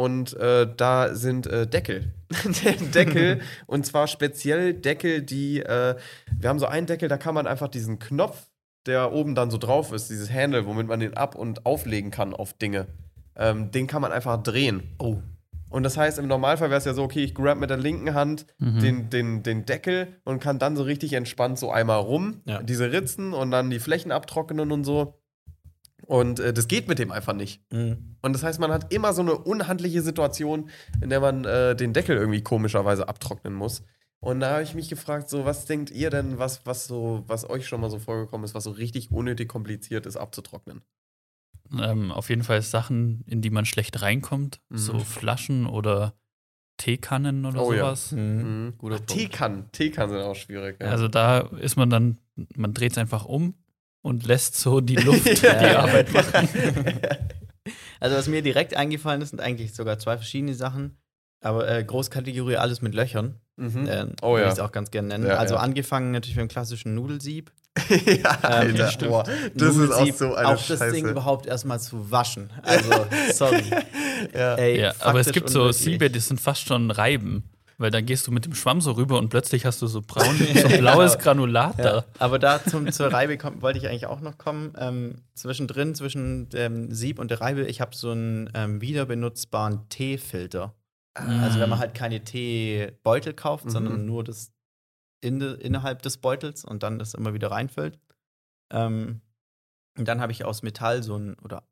[0.00, 2.12] und äh, da sind äh, Deckel.
[2.94, 5.94] Deckel, und zwar speziell Deckel, die, äh,
[6.38, 8.46] wir haben so einen Deckel, da kann man einfach diesen Knopf,
[8.86, 12.32] der oben dann so drauf ist, dieses Handle, womit man den ab- und auflegen kann
[12.32, 12.86] auf Dinge,
[13.36, 14.82] ähm, den kann man einfach drehen.
[14.98, 15.16] Oh.
[15.68, 18.14] Und das heißt, im Normalfall wäre es ja so, okay, ich grab mit der linken
[18.14, 18.80] Hand Mhm.
[18.80, 22.62] den, den, den Deckel und kann dann so richtig entspannt so einmal rum, Ja.
[22.62, 25.19] diese Ritzen und dann die Flächen abtrocknen und so.
[26.06, 27.62] Und äh, das geht mit dem einfach nicht.
[27.72, 28.16] Mhm.
[28.22, 30.70] Und das heißt, man hat immer so eine unhandliche Situation,
[31.00, 33.82] in der man äh, den Deckel irgendwie komischerweise abtrocknen muss.
[34.20, 37.48] Und da habe ich mich gefragt, so, was denkt ihr denn, was, was so, was
[37.48, 40.82] euch schon mal so vorgekommen ist, was so richtig unnötig kompliziert ist abzutrocknen?
[41.78, 44.60] Ähm, auf jeden Fall Sachen, in die man schlecht reinkommt.
[44.68, 44.76] Mhm.
[44.76, 46.14] So Flaschen oder
[46.76, 47.80] Teekannen oder Oh ja.
[47.80, 48.12] sowas.
[48.12, 48.74] Mhm.
[48.78, 49.06] Guter Ach.
[49.06, 49.70] Teekannen.
[49.72, 50.78] Teekannen sind auch schwierig.
[50.80, 50.88] Ja.
[50.88, 52.18] Also da ist man dann,
[52.56, 53.54] man dreht es einfach um
[54.02, 56.48] und lässt so die Luft die Arbeit machen.
[58.00, 60.96] Also, was mir direkt eingefallen ist, sind eigentlich sogar zwei verschiedene Sachen.
[61.42, 63.40] Aber äh, Großkategorie alles mit Löchern.
[63.56, 63.86] mhm.
[63.86, 64.46] Äh, Oh würde ja.
[64.48, 65.26] ich es auch ganz gerne nennen.
[65.26, 65.60] Ja, also ja.
[65.60, 67.50] angefangen natürlich beim klassischen Nudelsieb.
[68.06, 68.88] ja, Alter.
[68.90, 69.10] stimmt.
[69.10, 69.22] Boah,
[69.54, 70.92] das ist auch Nudelsieb, so eine Auch das Scheiße.
[70.92, 72.50] Ding überhaupt erstmal zu waschen.
[72.62, 72.90] Also,
[73.32, 73.62] sorry.
[74.34, 74.54] ja.
[74.56, 75.70] Ey, Ja, aber es gibt so.
[75.72, 77.44] Siebe, die sind fast schon Reiben.
[77.80, 80.36] Weil dann gehst du mit dem Schwamm so rüber und plötzlich hast du so braun,
[80.54, 82.04] so blaues Granulat Ja, da.
[82.18, 84.74] aber da zum, zur Reibe kommt, wollte ich eigentlich auch noch kommen.
[84.76, 90.74] Ähm, zwischendrin, zwischen dem Sieb und der Reibe, ich habe so einen ähm, wiederbenutzbaren Teefilter.
[91.14, 93.70] Also wenn man halt keine Teebeutel kauft, Mhm.
[93.70, 94.52] sondern nur das
[95.22, 97.98] in, innerhalb des Beutels und dann das immer wieder reinfüllt.
[98.72, 99.20] Ähm,
[99.98, 101.64] und dann habe ich aus Metall so ein, oder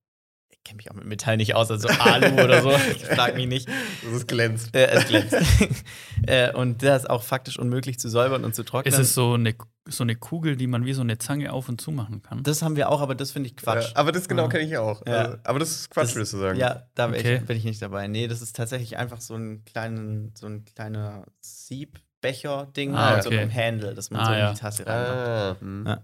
[0.68, 3.68] kenne mich auch mit Metall nicht aus, also Alu oder so, ich frag mich nicht.
[4.04, 4.74] Das ist glänzt.
[4.74, 5.34] Äh, es glänzt.
[6.26, 8.92] äh, und das ist auch faktisch unmöglich zu säubern und zu trocknen.
[8.92, 9.54] Ist es so eine,
[9.86, 12.42] so eine Kugel, die man wie so eine Zange auf und zu machen kann?
[12.42, 13.90] das haben wir auch, aber das finde ich Quatsch.
[13.92, 14.48] Ja, aber das genau Ja.
[14.48, 15.04] kenne ich auch.
[15.06, 15.12] Ja.
[15.14, 16.58] Also, aber das ist Quatsch, Das- würdest du sagen.
[16.58, 17.36] Ja, da bin, Okay.
[17.36, 18.06] ich, bin ich nicht dabei.
[18.06, 23.30] Nee, das ist tatsächlich einfach so ein, kleinen, so ein kleiner Siebbecher-Ding Ah, mit so
[23.30, 23.38] okay.
[23.40, 25.16] einem Handle, dass man Ah, so in die Tasse reinmacht.
[25.16, 25.84] Ah, hm.
[25.86, 26.02] Ja.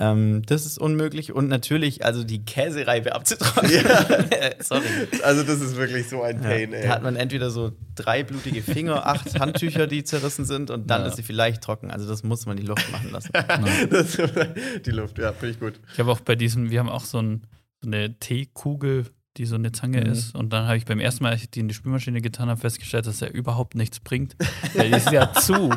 [0.00, 3.72] Ähm, das ist unmöglich und natürlich, also die Käsereibe abzutrocknen.
[3.72, 4.06] Ja.
[4.60, 4.82] Sorry.
[5.24, 6.86] Also, das ist wirklich so ein Pain, Ja, ey.
[6.86, 11.02] da hat man entweder so drei blutige Finger, acht Handtücher, die zerrissen sind und dann
[11.02, 11.08] Ja.
[11.08, 11.90] ist sie vielleicht trocken.
[11.90, 13.30] Also das muss man die Luft machen lassen.
[13.90, 14.16] das,
[14.86, 15.80] die Luft, ja, finde ich gut.
[15.92, 17.42] Ich habe auch bei diesem, wir haben auch so, ein,
[17.82, 20.06] so eine Teekugel, die so eine Zange Mhm.
[20.12, 20.34] ist.
[20.34, 22.60] Und dann habe ich beim ersten Mal, als ich die in die Spülmaschine getan habe,
[22.60, 24.36] festgestellt, dass er überhaupt nichts bringt.
[24.74, 25.70] Weil die ist ja zu.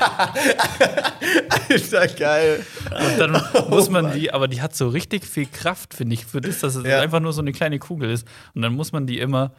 [1.68, 2.64] Alter, geil.
[2.90, 6.40] Und dann muss man die, aber die hat so richtig viel Kraft, finde ich, für
[6.40, 7.00] das, dass es Ja.
[7.00, 8.26] einfach nur so eine kleine Kugel ist.
[8.54, 9.52] Und dann muss man die immer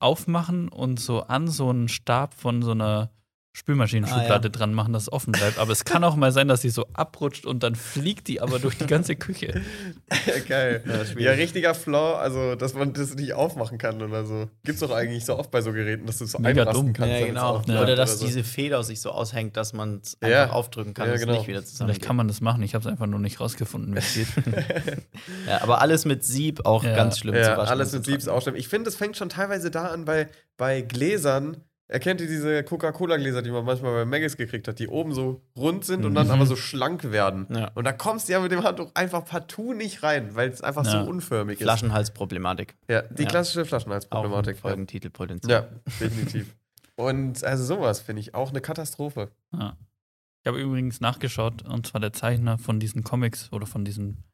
[0.00, 3.10] aufmachen und so an so einen Stab von so einer
[3.58, 4.48] Spülmaschinenschublade Ah, ja.
[4.48, 5.58] dran machen, dass es offen bleibt.
[5.58, 8.58] Aber es kann auch mal sein, dass sie so abrutscht und dann fliegt die aber
[8.60, 9.60] durch die ganze Küche.
[10.48, 10.82] Geil.
[10.86, 14.48] Ja, Ja, richtiger Flaw, also, dass man das nicht aufmachen kann oder so.
[14.64, 16.92] Gibt's doch eigentlich so oft bei so Geräten, dass du es so Mega einrasten dumm.
[16.92, 17.20] kannst.
[17.20, 17.60] ja, genau.
[17.82, 18.26] Oder dass so.
[18.26, 20.42] diese Feder sich so aushängt, dass man es Ja.
[20.44, 21.32] einfach aufdrücken kann Ja, genau.
[21.32, 21.88] nicht wieder zusammen.
[21.90, 22.62] Vielleicht kann man das machen.
[22.62, 24.28] Ich habe es einfach nur nicht rausgefunden, wie es geht.
[25.48, 26.94] Ja, aber alles mit Sieb auch Ja.
[26.94, 27.70] ganz schlimm zu Ja, waschen.
[27.70, 28.36] alles mit zu Siebs trocknen.
[28.36, 28.60] ausschneiden.
[28.60, 31.56] Ich finde, es fängt schon teilweise da an bei, bei Gläsern.
[31.90, 35.86] Erkennt ihr diese Coca-Cola-Gläser, die man manchmal bei Maggis gekriegt hat, die oben so rund
[35.86, 36.32] sind und dann Mhm.
[36.34, 37.46] aber so schlank werden?
[37.50, 37.70] Ja.
[37.74, 40.84] Und da kommst du ja mit dem Handtuch einfach partout nicht rein, weil es einfach
[40.84, 40.90] Ja.
[41.02, 42.76] so unförmig Flaschenhalsproblematik.
[42.82, 42.90] ist.
[42.90, 43.28] Ja, die Ja.
[43.30, 44.56] klassische Auch Flaschenhalsproblematik.
[44.56, 44.60] Ja.
[44.60, 45.50] Folgentitelpotenzial.
[45.72, 46.54] ja, definitiv.
[46.96, 49.30] Und also sowas finde ich auch eine Katastrophe.
[49.52, 54.24] Ich habe übrigens nachgeschaut, und zwar der Zeichner von diesen Comics oder von diesen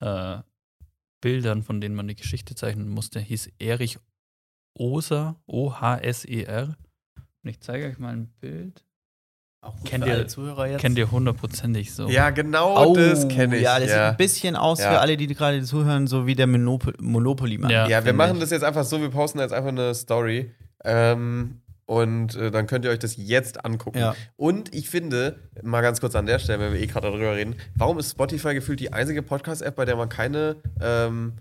[0.00, 0.38] äh,
[1.20, 3.98] Bildern, von denen man die Geschichte zeichnen musste, hieß Erich
[4.78, 6.76] Oser, O-H-S-E-R.
[7.46, 8.82] Und ich zeige euch mal ein Bild.
[9.60, 10.80] Auch Kennt für ihr- alle Zuhörer jetzt?
[10.80, 12.08] Kennt ihr hundertprozentig so.
[12.08, 13.62] Ja, genau das kenne ich.
[13.62, 14.10] Ja, das sieht ja.
[14.10, 14.90] ein bisschen aus Ja.
[14.90, 17.70] für alle, die gerade zuhören, so wie der Monop Monopoly-Mann.
[17.70, 17.86] Ja.
[17.86, 18.40] Ja, wir machen ich.
[18.40, 20.50] das jetzt einfach so, wir posten jetzt einfach eine Story.
[20.84, 23.98] Ähm, und äh, dann könnt ihr euch das jetzt angucken.
[24.00, 24.16] Ja.
[24.34, 27.54] Und ich finde, mal ganz kurz an der Stelle, wenn wir eh gerade darüber reden,
[27.76, 31.34] warum ist Spotify gefühlt die einzige Podcast-App, bei der man keine ähm,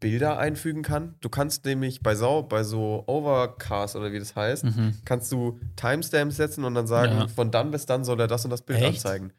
[0.00, 1.14] Bilder einfügen kann?
[1.20, 4.94] Du kannst nämlich bei, Sau, bei so Overcast oder wie das heißt, Mhm.
[5.04, 7.28] kannst du Timestamps setzen und dann sagen, Ja.
[7.28, 9.04] von dann bis dann soll er das und das Bild Echt?
[9.04, 9.32] anzeigen.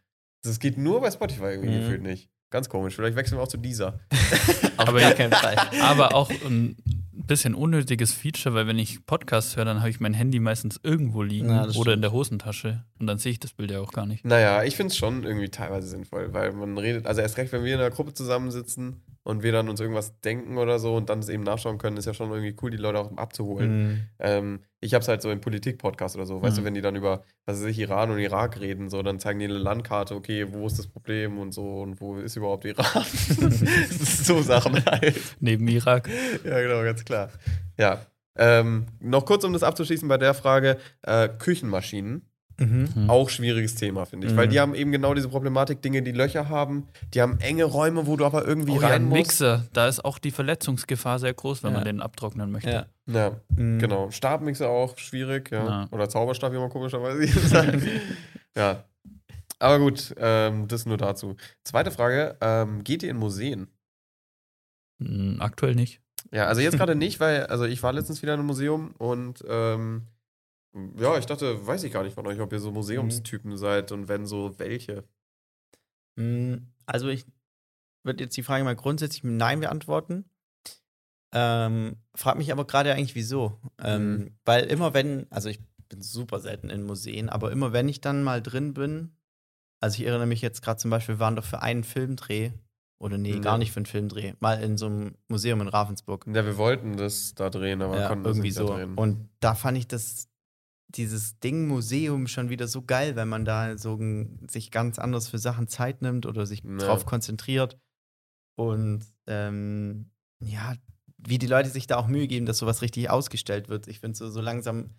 [0.44, 1.80] Das geht nur bei Spotify irgendwie Mhm.
[1.82, 2.30] gefühlt nicht.
[2.52, 2.96] Ganz komisch.
[2.96, 4.00] Vielleicht wechseln wir auch zu dieser.
[4.78, 5.02] Aber.
[5.82, 6.76] Aber auch ein
[7.14, 11.24] bisschen unnötiges Feature, weil wenn ich Podcasts höre, dann habe ich mein Handy meistens irgendwo
[11.24, 12.04] liegen das oder in stimmt.
[12.04, 12.86] der Hosentasche.
[13.00, 14.24] Und dann sehe ich das Bild ja auch gar nicht.
[14.26, 17.64] Naja, ich finde es schon irgendwie teilweise sinnvoll, weil man redet, also erst recht, wenn
[17.64, 21.20] wir in einer Gruppe zusammensitzen und wir dann uns irgendwas denken oder so und dann
[21.20, 23.88] es eben nachschauen können, ist ja schon irgendwie cool, die Leute auch abzuholen.
[23.88, 24.02] Mhm.
[24.20, 26.62] Ähm, ich habe es halt so im Politik-Podcast oder so, weißt Mhm.
[26.62, 29.40] du, wenn die dann über, was weiß ich, Iran und Irak reden, so, dann zeigen
[29.40, 32.86] die eine Landkarte, okay, wo ist das Problem und so und wo ist überhaupt Iran?
[32.94, 35.20] das ist so Sachen halt.
[35.40, 36.08] Neben Irak.
[36.44, 37.30] Ja, genau, ganz klar.
[37.80, 38.06] Ja.
[38.38, 42.30] Ähm, noch kurz, um das abzuschließen bei der Frage: äh, Küchenmaschinen.
[42.58, 43.10] Mhm.
[43.10, 44.34] Auch schwieriges Thema, finde ich.
[44.34, 44.38] Mhm.
[44.38, 46.88] Weil die haben eben genau diese Problematik, Dinge, die Löcher haben.
[47.14, 49.20] Die haben enge Räume, wo du aber irgendwie Oh ja, rein ein musst.
[49.20, 51.78] Mixer, da ist auch die Verletzungsgefahr sehr groß, wenn Ja.
[51.78, 52.70] man den abtrocknen möchte.
[52.70, 52.86] Ja.
[53.08, 53.80] Ja, Mhm.
[53.80, 54.10] genau.
[54.12, 55.66] Stabmixer auch schwierig, ja.
[55.66, 55.88] Ja.
[55.92, 57.82] Oder Zauberstab, wie man komischerweise sagt.
[58.58, 58.84] ja.
[59.60, 61.36] Aber gut, ähm, das nur dazu.
[61.64, 63.68] Zweite Frage: ähm, Geht ihr in Museen?
[65.02, 66.02] Hm, aktuell nicht.
[66.32, 69.44] Ja, also jetzt gerade nicht, weil, also ich war letztens wieder in einem Museum und
[69.48, 70.08] ähm,
[70.98, 74.08] ja, ich dachte, weiß ich gar nicht von euch, ob ihr so Museumstypen seid und
[74.08, 75.04] wenn so, welche.
[76.18, 76.56] Mm,
[76.86, 77.26] Also ich
[78.04, 80.26] würde jetzt die Frage mal grundsätzlich mit Nein beantworten.
[81.34, 83.60] Ähm, frag mich aber gerade eigentlich wieso.
[83.80, 84.38] Ähm, Mhm.
[84.46, 85.60] Weil immer wenn, also ich
[85.90, 89.16] bin super selten in Museen, aber immer wenn ich dann mal drin bin,
[89.82, 92.52] also ich erinnere mich jetzt gerade zum Beispiel, wir waren doch für einen Filmdreh,
[93.00, 93.40] oder nee, Ja.
[93.40, 96.26] gar nicht für einen Filmdreh, mal in so einem Museum in Ravensburg.
[96.28, 98.68] Ja, wir wollten das da drehen, aber Ja, konnten das irgendwie nicht so.
[98.68, 98.96] da drehen.
[98.96, 100.30] Und da fand ich das,
[100.98, 104.00] dieses Ding Museum schon wieder so geil, wenn man da so
[104.50, 106.78] sich ganz anders für Sachen Zeit nimmt oder sich Ja.
[106.78, 107.78] drauf konzentriert.
[108.58, 110.76] Und ähm, ja,
[111.18, 113.88] wie die Leute sich da auch Mühe geben, dass sowas richtig ausgestellt wird.
[113.88, 114.92] Ich finde, so, so langsam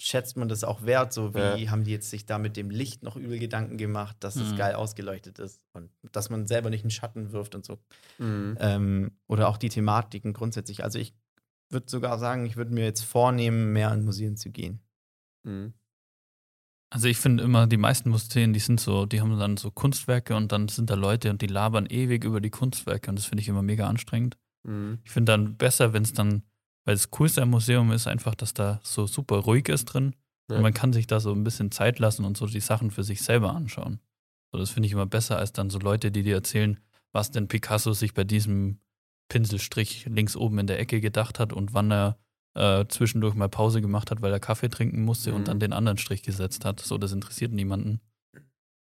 [0.00, 1.12] schätzt man das auch wert.
[1.12, 1.70] So wie Ja.
[1.70, 4.56] haben die jetzt sich da mit dem Licht noch übel Gedanken gemacht, dass es Mhm.
[4.56, 7.78] geil ausgeleuchtet ist und dass man selber nicht einen Schatten wirft und so.
[8.18, 8.56] Mhm.
[8.60, 10.84] Ähm, oder auch die Thematiken grundsätzlich.
[10.84, 11.14] Also ich
[11.70, 14.80] würde sogar sagen, ich würde mir jetzt vornehmen, mehr in Museen zu gehen.
[15.44, 15.74] Mhm.
[16.90, 20.34] Also ich finde immer, die meisten Museen, die sind so, die haben dann so Kunstwerke
[20.34, 23.42] und dann sind da Leute und die labern ewig über die Kunstwerke und das finde
[23.42, 24.38] ich immer mega anstrengend.
[24.64, 24.98] Mhm.
[25.04, 26.44] Ich finde dann besser, wenn es dann,
[26.86, 30.16] weil das Coolste am Museum ist einfach, dass da so super ruhig ist drin
[30.50, 30.56] Ja.
[30.56, 33.04] und man kann sich da so ein bisschen Zeit lassen und so die Sachen für
[33.04, 34.00] sich selber anschauen.
[34.50, 36.80] So, das finde ich immer besser als dann so Leute, die dir erzählen,
[37.12, 38.80] was denn Picasso sich bei diesem
[39.28, 42.18] Pinselstrich links oben in der Ecke gedacht hat und wann er
[42.54, 45.36] äh, zwischendurch mal Pause gemacht hat, weil er Kaffee trinken musste Mhm.
[45.36, 46.80] und dann den anderen Strich gesetzt hat.
[46.80, 48.00] So, das interessiert niemanden.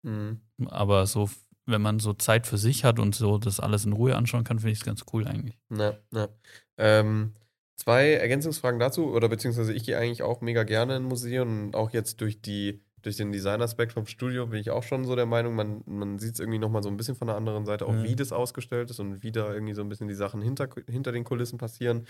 [0.02, 0.40] Mhm.
[0.66, 1.30] Aber so,
[1.66, 4.58] wenn man so Zeit für sich hat und so das alles in Ruhe anschauen kann,
[4.58, 5.56] finde ich es ganz cool eigentlich.
[5.70, 6.28] Ja, ja.
[6.76, 7.34] Ähm,
[7.76, 11.90] zwei Ergänzungsfragen dazu, oder beziehungsweise ich gehe eigentlich auch mega gerne in Museen und auch
[11.90, 15.56] jetzt durch die durch den Designaspekt vom Studio bin ich auch schon so der Meinung,
[15.56, 18.04] man, man sieht es irgendwie nochmal so ein bisschen von der anderen Seite, auch Mhm.
[18.04, 21.10] wie das ausgestellt ist und wie da irgendwie so ein bisschen die Sachen hinter, hinter
[21.10, 22.06] den Kulissen passieren.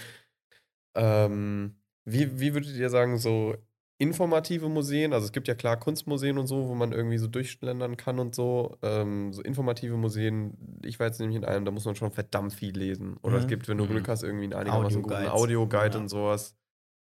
[0.95, 3.55] Ähm, wie, wie würdet ihr sagen, so
[3.99, 7.97] informative Museen, also es gibt ja klar Kunstmuseen und so, wo man irgendwie so durchschlendern
[7.97, 8.77] kann und so.
[8.83, 12.53] Ähm, so informative Museen, ich war jetzt nämlich in einem, da muss man schon verdammt
[12.53, 13.17] viel lesen.
[13.23, 13.49] Oder es Mhm.
[13.49, 13.89] gibt, wenn du Mhm.
[13.91, 15.29] Glück hast, irgendwie einen einigermaßen guten.
[15.29, 16.01] Audioguide Ja.
[16.01, 16.57] und sowas.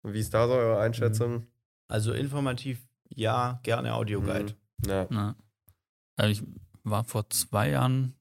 [0.02, 1.46] Wie ist da so eure Einschätzung?
[1.88, 4.54] Also informativ, ja, gerne Audioguide.
[4.84, 4.88] Mhm.
[4.90, 5.06] Ja.
[5.10, 5.36] Ja.
[6.16, 6.42] Also ich
[6.82, 8.14] war vor zwei Jahren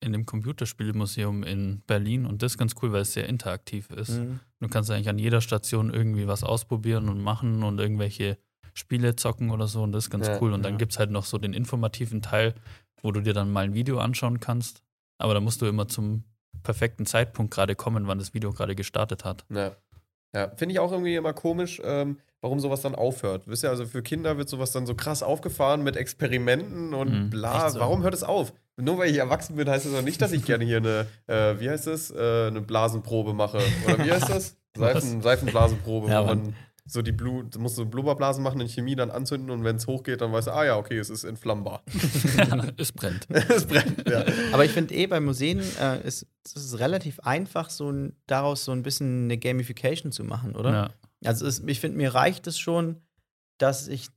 [0.00, 4.10] in dem Computerspielmuseum in Berlin und das ist ganz cool, weil es sehr interaktiv ist.
[4.18, 4.40] Mhm.
[4.60, 8.38] Du kannst eigentlich an jeder Station irgendwie was ausprobieren und machen und irgendwelche
[8.72, 10.52] Spiele zocken oder so und das ist ganz Ja, cool.
[10.52, 10.78] Und dann ja.
[10.78, 12.54] gibt es halt noch so den informativen Teil,
[13.02, 14.82] wo du dir dann mal ein Video anschauen kannst.
[15.18, 16.24] Aber da musst du immer zum
[16.62, 19.44] perfekten Zeitpunkt gerade kommen, wann das Video gerade gestartet hat.
[19.50, 19.76] Ja.
[20.32, 23.48] Ja, finde ich auch irgendwie immer komisch, ähm, warum sowas dann aufhört.
[23.48, 27.30] Wisst ihr, also für Kinder wird sowas dann so krass aufgefahren mit Experimenten und Mhm.
[27.30, 27.68] bla.
[27.68, 27.80] So?
[27.80, 28.52] Warum hört es auf?
[28.80, 31.58] Nur weil ich erwachsen bin, heißt das doch nicht, dass ich gerne hier eine, äh,
[31.60, 33.58] wie heißt das, äh, eine Blasenprobe mache.
[33.86, 34.56] Oder wie heißt das?
[34.76, 36.54] Seifen, Seifenblasenprobe, Ja, wo man
[36.90, 39.86] so die Blu du musst so Blubberblasen machen in Chemie, dann anzünden und wenn es
[39.86, 41.82] hochgeht, dann weißt du, ah ja, okay, es ist entflammbar.
[42.76, 43.28] es brennt.
[43.30, 44.24] es brennt, ja.
[44.52, 48.64] Aber ich finde eh bei Museen äh, ist es ist relativ einfach, so ein, daraus
[48.64, 50.72] so ein bisschen eine Gamification zu machen, oder?
[50.72, 50.90] Ja.
[51.24, 52.96] Also es, ich finde, mir reicht es schon,
[53.58, 54.08] dass ich,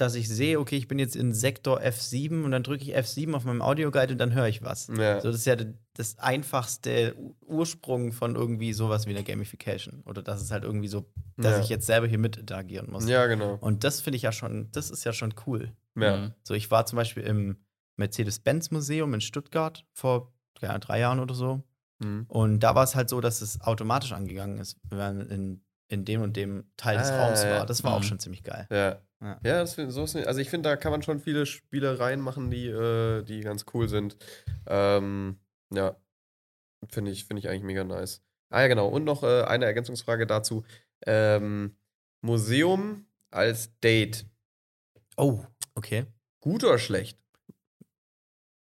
[0.00, 3.34] dass ich sehe, okay, ich bin jetzt in Sektor F7 und dann drücke ich F7
[3.34, 4.88] auf meinem Audioguide und dann höre ich was.
[4.88, 5.20] ja.
[5.20, 5.56] So, das ist ja
[5.94, 10.02] das einfachste Ursprung von irgendwie sowas wie einer Gamification.
[10.06, 11.60] Oder dass es halt irgendwie so, dass Ja.
[11.62, 13.08] ich jetzt selber hier mit interagieren muss.
[13.08, 13.58] ja, genau.
[13.60, 15.72] Und das finde ich ja schon, das ist ja schon cool.
[15.98, 16.16] Ja.
[16.16, 16.34] Mhm.
[16.44, 17.56] So, ich war zum Beispiel im
[17.96, 21.62] Mercedes-Benz-Museum in Stuttgart vor ja, drei Jahren oder so.
[22.02, 22.24] Mhm.
[22.28, 26.04] Und da war es halt so, dass es automatisch angegangen ist, wenn man in, in
[26.04, 27.66] dem und dem Teil des Ah, Raums war.
[27.66, 28.04] Das war auch Mhm.
[28.04, 28.66] schon ziemlich geil.
[28.70, 29.00] Ja.
[29.22, 29.40] Ja.
[29.44, 32.50] Ja, das find, so ist, also ich finde, da kann man schon viele Spielereien machen,
[32.50, 34.16] die, äh, die ganz cool sind.
[34.66, 35.38] Ähm,
[35.72, 35.96] ja,
[36.88, 38.22] finde ich, finde ich eigentlich mega nice.
[38.48, 38.88] Ah ja, genau.
[38.88, 40.64] Und noch äh, eine Ergänzungsfrage dazu.
[41.06, 41.76] Ähm,
[42.22, 44.26] Museum als Date.
[45.16, 45.44] Oh,
[45.74, 46.06] okay.
[46.40, 47.18] Gut oder schlecht?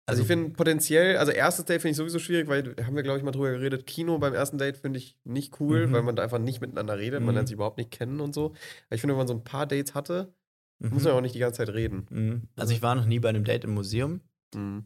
[0.05, 3.03] Also, Also- ich finde potenziell, also erstes Date finde ich sowieso schwierig, weil haben wir,
[3.03, 3.86] glaube ich, mal drüber geredet.
[3.88, 5.93] Kino beim ersten Date finde ich nicht cool, Mhm.
[5.93, 7.36] weil man da einfach nicht miteinander redet, man Mhm.
[7.36, 8.47] lernt sich überhaupt nicht kennen und so.
[8.88, 10.34] Aber ich finde, wenn man so ein paar Dates hatte,
[10.80, 10.89] Mhm.
[10.93, 12.05] muss man auch nicht die ganze Zeit reden.
[12.09, 12.41] Mhm.
[12.55, 14.21] Also ich war noch nie bei einem Date im Museum.
[14.55, 14.86] Mhm.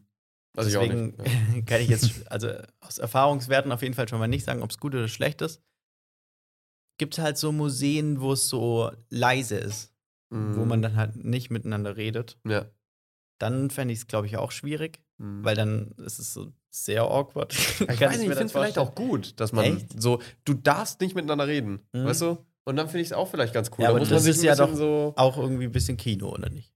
[0.56, 1.54] Also ich auch Deswegen nicht.
[1.56, 1.62] Ja.
[1.66, 2.48] kann ich jetzt, also
[2.80, 5.62] aus Erfahrungswerten auf jeden Fall schon mal nicht sagen, ob es gut oder schlecht ist.
[6.98, 9.90] Gibt halt so Museen, wo es so leise ist.
[10.30, 10.56] Mhm.
[10.56, 12.64] wo man dann halt nicht miteinander redet, Ja.
[13.38, 15.44] dann fände ich es, glaube ich, auch schwierig, Mhm.
[15.44, 17.52] weil dann ist es so sehr awkward.
[17.80, 20.00] Ich weiß nicht, ich finde es vielleicht auch gut, dass man Echt?
[20.02, 22.04] so, du darfst nicht miteinander reden, Mhm.
[22.06, 22.38] weißt du?
[22.64, 23.82] Und dann finde ich es auch vielleicht ganz cool.
[23.82, 25.12] Ja, da aber muss das ist ja doch- so.
[25.16, 26.72] Auch irgendwie ein bisschen Kino, oder nicht?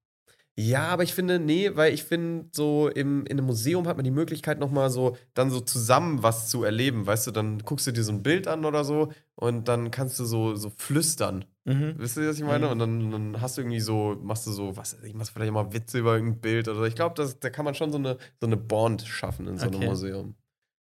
[0.60, 4.02] Ja, aber ich finde, nee, weil ich finde, so im, in einem Museum hat man
[4.04, 7.06] die Möglichkeit, nochmal so, dann so zusammen was zu erleben.
[7.06, 10.18] Weißt du, dann guckst du dir so ein Bild an oder so und dann kannst
[10.18, 11.44] du so, so flüstern.
[11.64, 11.94] Mhm.
[11.98, 12.66] Wisst ihr, was ich meine?
[12.66, 12.72] Mhm.
[12.72, 15.72] Und dann, dann hast du irgendwie so, machst du so, was ich machst vielleicht mal
[15.72, 16.84] Witze über irgendein Bild oder so.
[16.86, 19.76] Ich glaube, da kann man schon so eine, so eine Bond schaffen in so einem
[19.76, 19.86] Okay.
[19.86, 20.34] Museum.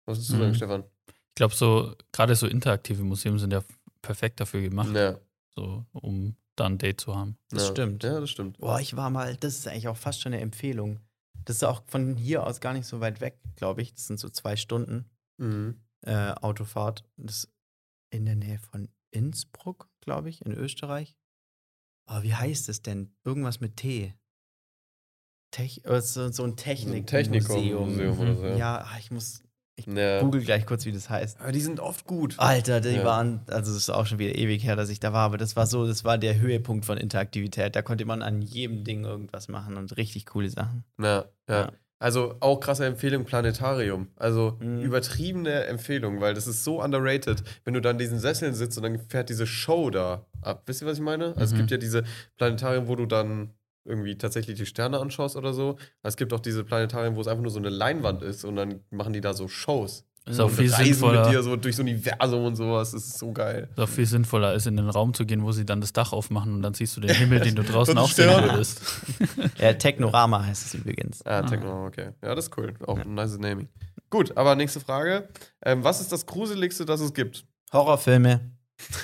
[0.06, 0.40] Was würdest du Mhm.
[0.40, 0.84] sagen, Stefan?
[1.10, 3.62] Ich glaube, so, gerade so interaktive Museen sind ja
[4.02, 5.20] perfekt dafür gemacht, Ja,
[5.56, 7.38] so, um da ein Date zu haben.
[7.50, 7.72] Das ja.
[7.72, 8.04] stimmt.
[8.04, 8.58] Ja, das stimmt.
[8.58, 11.00] Boah, ich war mal, das ist eigentlich auch fast schon eine Empfehlung.
[11.46, 13.94] Das ist auch von hier aus gar nicht so weit weg, glaube ich.
[13.94, 15.80] Das sind so zwei Stunden Mhm.
[16.02, 17.04] äh, Autofahrt.
[17.18, 17.54] Das ist
[18.10, 21.16] in der Nähe von Innsbruck, glaube ich, in Österreich.
[22.10, 23.14] Oh, wie heißt es denn?
[23.24, 24.16] Irgendwas mit T.
[25.52, 27.06] Tech, äh, so, so ein Technikmuseum.
[27.06, 28.58] Technikum-Museum oder so, ja.
[28.58, 28.98] Ja, ah,
[29.78, 30.20] ich Ja.
[30.22, 31.40] google gleich kurz, wie das heißt.
[31.40, 32.34] Aber die sind oft gut.
[32.38, 33.06] Alter, die Ja.
[33.06, 35.56] waren, also das ist auch schon wieder ewig her, dass ich da war, aber das
[35.56, 37.76] war so, das war der Höhepunkt von Interaktivität.
[37.76, 40.84] Da konnte man an jedem Ding irgendwas machen und richtig coole Sachen.
[41.02, 41.62] Ja, ja.
[41.62, 41.72] Ja.
[42.00, 44.10] Also auch krasse Empfehlung, Planetarium.
[44.18, 44.82] Also Mhm.
[44.82, 47.44] übertriebene Empfehlung, weil das ist so underrated.
[47.66, 50.62] Wenn du dann in diesen Sesseln sitzt und dann fährt diese Show da ab.
[50.68, 51.30] Wisst ihr, was ich meine?
[51.30, 51.58] Also es Mhm.
[51.58, 52.04] gibt ja diese
[52.38, 53.50] Planetarium, wo du dann
[53.88, 55.78] irgendwie tatsächlich die Sterne anschaust oder so.
[56.04, 58.82] Es gibt auch diese Planetarium, wo es einfach nur so eine Leinwand ist und dann
[58.92, 60.04] machen die da so Shows.
[60.28, 61.26] Ist auch und viel reisen sinnvoller.
[61.26, 62.92] mit dir so durchs Universum und sowas.
[62.92, 63.70] Das ist so geil.
[63.72, 66.12] Ist auch viel sinnvoller, ist in den Raum zu gehen, wo sie dann das Dach
[66.12, 68.82] aufmachen und dann siehst du den Himmel, den du draußen auch sehen würdest.
[69.58, 71.26] Ja, Technorama heißt es übrigens.
[71.26, 72.10] Ah, Techno, okay.
[72.22, 72.74] Ja, das ist cool.
[72.86, 73.70] Auch ein nice Naming.
[74.10, 75.30] Gut, aber nächste Frage.
[75.64, 77.46] Ähm, was ist das Gruseligste, das es gibt?
[77.74, 78.52] Horrorfilme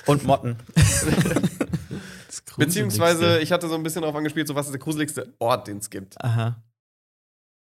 [0.06, 0.58] und Motten.
[2.42, 5.68] Das Beziehungsweise, ich hatte so ein bisschen darauf angespielt, so was ist der gruseligste Ort,
[5.68, 6.22] den es gibt.
[6.24, 6.62] Aha.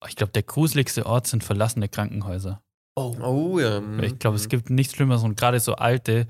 [0.09, 2.63] Ich glaube, der gruseligste Ort sind verlassene Krankenhäuser.
[2.97, 3.17] Oh.
[3.21, 3.81] Oh ja.
[3.83, 6.27] Weil Ich glaube, es gibt nichts Schlimmeres und gerade so alte,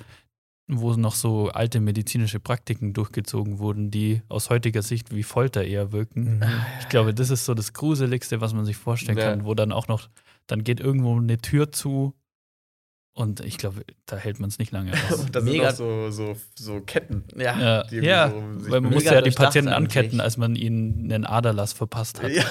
[0.68, 5.92] wo noch so alte medizinische Praktiken durchgezogen wurden, die aus heutiger Sicht wie Folter eher
[5.92, 6.38] wirken.
[6.38, 6.44] Mhm.
[6.80, 9.30] Ich glaube, das ist so das Gruseligste, was man sich vorstellen Ja.
[9.30, 10.08] kann, wo dann auch noch,
[10.46, 12.14] dann geht irgendwo eine Tür zu
[13.14, 15.26] und ich glaube, da hält man es nicht lange aus.
[15.30, 17.24] Da sind Mega- auch so, so, so Ketten.
[17.36, 17.58] Ja.
[17.58, 19.96] ja, die irgendwie ja so weil man musste ja die Patienten eigentlich.
[19.98, 22.30] anketten, als man ihnen einen Aderlass verpasst hat.
[22.30, 22.44] Ja,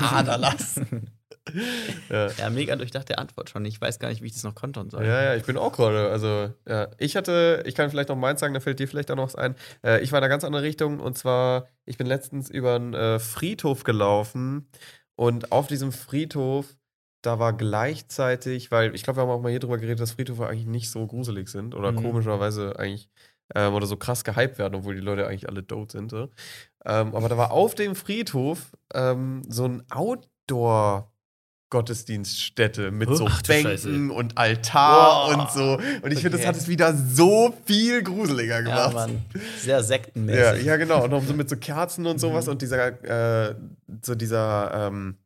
[0.10, 0.80] Aderlass.
[2.10, 2.28] ja.
[2.32, 3.64] Ja, mega durchdachte Antwort schon.
[3.64, 5.04] Ich weiß gar nicht, wie ich das noch kontern soll.
[5.04, 6.10] Ja, ja, ich bin auch gerade.
[6.10, 6.88] Also, ja.
[6.98, 9.36] Ich hatte, ich kann vielleicht noch meins sagen, da fällt dir vielleicht auch noch was
[9.36, 9.54] ein.
[9.84, 12.94] Äh, ich war in einer ganz anderen Richtung und zwar, ich bin letztens über einen
[12.94, 14.68] äh, Friedhof gelaufen
[15.14, 16.66] und auf diesem Friedhof,
[17.26, 20.46] da war gleichzeitig, weil ich glaube, wir haben auch mal hier drüber geredet, dass Friedhöfe
[20.46, 22.02] eigentlich nicht so gruselig sind oder Mhm.
[22.02, 23.08] komischerweise eigentlich
[23.54, 26.10] ähm, oder so krass gehypt werden, obwohl die Leute eigentlich alle tot sind.
[26.10, 26.28] So.
[26.84, 31.12] Ähm, aber da war auf dem Friedhof ähm, so ein Outdoor-
[31.68, 35.40] Gottesdienststätte mit so Ach Bänken und Altar Boah.
[35.42, 35.78] und so.
[36.02, 36.48] Und ich finde, das Okay.
[36.48, 38.94] hat es wieder so viel gruseliger Ja, gemacht.
[38.94, 39.24] Mann.
[39.58, 40.40] Sehr sektenmäßig.
[40.40, 41.02] Ja, ja, genau.
[41.04, 42.46] Und noch so mit so Kerzen und sowas.
[42.46, 42.52] Mhm.
[42.52, 43.54] Und dieser, äh,
[44.04, 45.16] so dieser, ähm,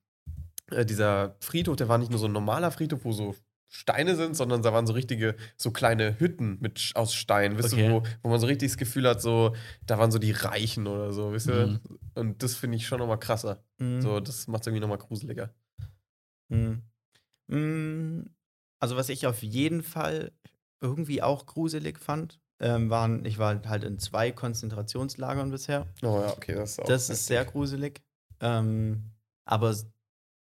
[0.70, 3.34] äh, dieser Friedhof, der war nicht nur so ein normaler Friedhof, wo so
[3.72, 7.86] Steine sind, sondern da waren so richtige, so kleine Hütten mit, aus Stein, wisst Okay.
[7.86, 9.54] ihr, wo, wo man so richtig das Gefühl hat, so,
[9.86, 11.66] da waren so die Reichen oder so, wisst ihr?
[11.68, 11.80] Mhm.
[12.14, 13.62] Und das finde ich schon nochmal krasser.
[13.78, 14.00] Mhm.
[14.02, 15.54] So, das macht es irgendwie nochmal gruseliger.
[16.48, 16.82] Mhm.
[17.46, 18.22] Mm,
[18.80, 20.32] Also, was ich auf jeden Fall
[20.80, 25.86] irgendwie auch gruselig fand, ähm, waren, ich war halt in zwei Konzentrationslagern bisher.
[26.02, 26.84] Oh ja, okay, das ist auch.
[26.86, 28.02] Das ist sehr gruselig.
[28.40, 29.12] Ähm,
[29.44, 29.74] aber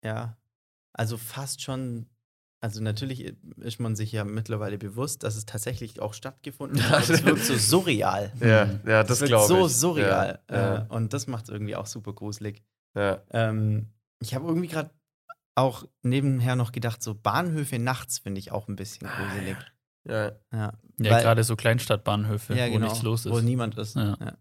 [0.05, 0.37] ja,
[0.93, 2.07] also fast schon,
[2.61, 7.09] also natürlich ist man sich ja mittlerweile bewusst, dass es tatsächlich auch stattgefunden hat.
[7.11, 8.33] Es wirkt so surreal.
[8.41, 9.49] Ja, ja, Es das wirkt glaube ich.
[9.49, 10.41] so surreal.
[10.51, 12.63] Ja, ja, Äh, und das macht es irgendwie auch super gruselig.
[12.95, 13.23] ja.
[13.31, 13.89] Ähm,
[14.21, 14.91] ich habe irgendwie gerade
[15.57, 19.57] auch nebenher noch gedacht, so Bahnhöfe nachts finde ich auch ein bisschen Ah, gruselig.
[20.09, 20.33] ja.
[20.53, 20.73] ja.
[21.01, 23.33] Ja, gerade so Kleinstadtbahnhöfe, ja, wo genau, nichts los ist.
[23.33, 23.97] Wo niemand ist.
[23.97, 24.37] Ja.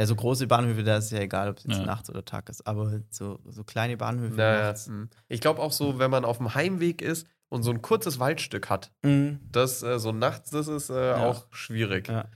[0.00, 0.04] Ja.
[0.04, 0.04] ja.
[0.04, 1.84] Ja, so große Bahnhöfe, da ist ja egal, ob es jetzt Ja.
[1.84, 2.66] nachts oder Tag ist.
[2.66, 4.88] Aber so, so kleine Bahnhöfe Naja, nachts.
[4.88, 5.08] mhm.
[5.28, 8.70] ich glaube auch so, wenn man auf dem Heimweg ist und so ein kurzes Waldstück
[8.70, 9.40] hat, Mhm.
[9.50, 12.08] das äh, so nachts, das ist äh, auch schwierig.
[12.08, 12.26] Ja.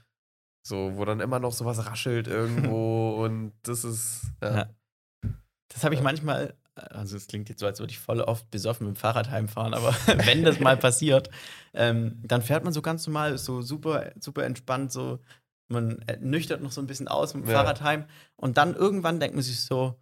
[0.67, 4.23] So, wo dann immer noch sowas raschelt irgendwo und das ist.
[4.43, 4.57] Ja.
[4.57, 4.69] Ja.
[5.73, 8.87] Das habe ich manchmal, also es klingt jetzt so, als würde ich voll oft besoffen
[8.87, 9.93] mit dem Fahrrad heimfahren, aber
[10.27, 11.31] wenn das mal passiert,
[11.73, 15.19] ähm, dann fährt man so ganz normal, so super, super entspannt, so
[15.69, 17.57] man nüchtert noch so ein bisschen aus mit dem Ja.
[17.57, 18.05] Fahrrad heim
[18.37, 19.95] und dann irgendwann denkt man sich so,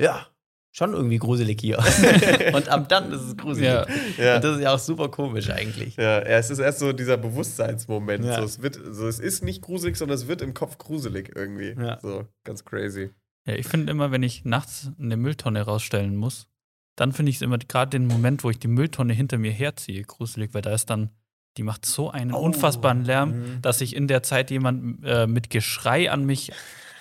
[0.00, 0.26] ja,
[0.70, 1.78] schon irgendwie gruselig hier.
[2.54, 3.68] und ab dann ist es gruselig.
[3.68, 3.86] Ja.
[4.16, 4.36] Ja.
[4.36, 5.96] Und das ist ja auch super komisch eigentlich.
[5.96, 8.24] Ja, ja, es ist erst so dieser Bewusstseinsmoment.
[8.24, 8.36] Ja.
[8.36, 11.74] So, es, wird, so, es ist nicht gruselig, sondern es wird im Kopf gruselig irgendwie.
[11.78, 11.98] Ja.
[12.00, 13.10] So, ganz crazy.
[13.46, 16.48] Ja, ich finde immer, wenn ich nachts eine Mülltonne rausstellen muss,
[16.96, 20.02] dann finde ich es immer gerade den Moment, wo ich die Mülltonne hinter mir herziehe,
[20.02, 21.10] gruselig, weil da ist dann,
[21.58, 22.38] die macht so einen Oh.
[22.38, 23.62] unfassbaren Lärm, Mhm.
[23.62, 26.52] dass sich in der Zeit jemand äh, mit Geschrei an mich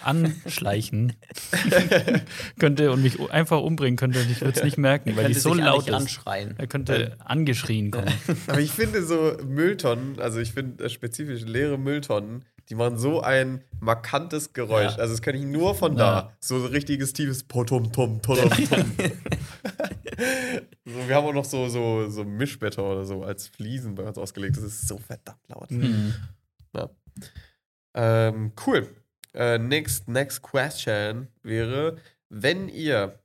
[0.04, 1.14] anschleichen
[2.60, 5.54] könnte und mich einfach umbringen könnte und ich würde es nicht merken, weil die so
[5.54, 5.94] laut ist.
[5.94, 6.56] anschreien.
[6.58, 8.12] Er könnte angeschrien kommen.
[8.48, 13.22] Aber ich finde so Mülltonnen, also ich finde äh, spezifisch leere Mülltonnen, die machen so
[13.22, 14.94] ein markantes Geräusch.
[14.94, 14.98] Ja.
[15.00, 15.98] Also das kenne ich nur von Ja.
[15.98, 16.34] da.
[16.40, 18.50] So ein richtiges tiefes Potom, Tom, Tom, Tom.
[20.88, 24.18] So, wir haben auch noch so, so, so Mischbetter oder so als Fliesen bei uns
[24.18, 24.58] ausgelegt.
[24.58, 25.72] Das ist so verdammt laut.
[25.72, 26.14] Mhm.
[27.94, 28.88] Ähm, cool.
[29.34, 31.98] Äh, next, next question wäre,
[32.30, 33.20] wenn ihr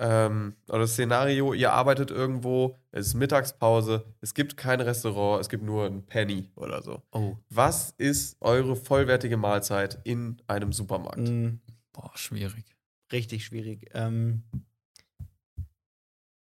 [0.00, 5.48] ähm, oder das Szenario, ihr arbeitet irgendwo, es ist Mittagspause, es gibt kein Restaurant, es
[5.48, 7.02] gibt nur ein Penny oder so.
[7.12, 7.36] Oh.
[7.48, 11.18] Was ist eure vollwertige Mahlzeit in einem Supermarkt?
[11.18, 11.60] Mhm.
[11.92, 12.76] Boah, schwierig.
[13.10, 13.90] Richtig schwierig.
[13.94, 14.44] Ähm,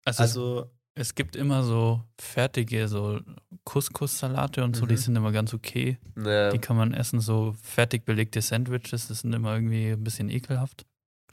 [0.06, 3.20] Also, also, es, es gibt immer so fertige, so
[3.66, 5.00] Couscous-Salate und so, die Mhm.
[5.00, 5.98] sind immer ganz okay.
[6.24, 10.30] Ja, Die kann man essen, so fertig belegte Sandwiches, das sind immer irgendwie ein bisschen
[10.30, 10.86] ekelhaft.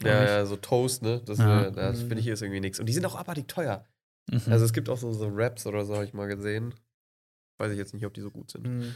[0.02, 1.20] ja, ja, so Toast, ne?
[1.24, 1.66] Das, Ja.
[1.66, 2.80] äh, das finde ich ist irgendwie nichts.
[2.80, 3.84] Und die sind auch abartig teuer.
[4.30, 4.40] Mhm.
[4.50, 6.74] Also es gibt auch so, so Wraps oder so, habe ich mal gesehen.
[7.58, 8.66] Weiß ich jetzt nicht, ob die so gut sind.
[8.66, 8.86] mh.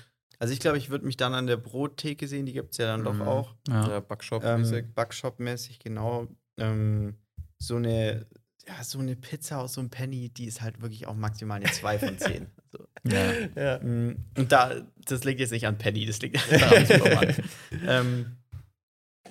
[0.40, 2.86] also ich glaube, ich würde mich dann an der Brottheke sehen, die gibt es ja
[2.86, 3.04] dann Mhm.
[3.04, 3.54] doch auch.
[3.68, 3.88] ja.
[3.88, 4.84] Ja, Backshop-mäßig.
[4.86, 6.26] Ähm, Backshop-mäßig, genau.
[6.58, 7.14] Ähm,
[7.58, 8.26] so eine,
[8.68, 11.70] ja, so eine Pizza aus so einem Penny, die ist halt wirklich auch maximal eine
[11.70, 12.46] 2 von 10.
[12.72, 12.84] So.
[13.04, 13.32] ja.
[13.54, 13.78] ja.
[13.78, 17.40] Mm, Und da, das liegt jetzt nicht an Penny, das liegt am Supermarkt.
[17.86, 18.36] ähm,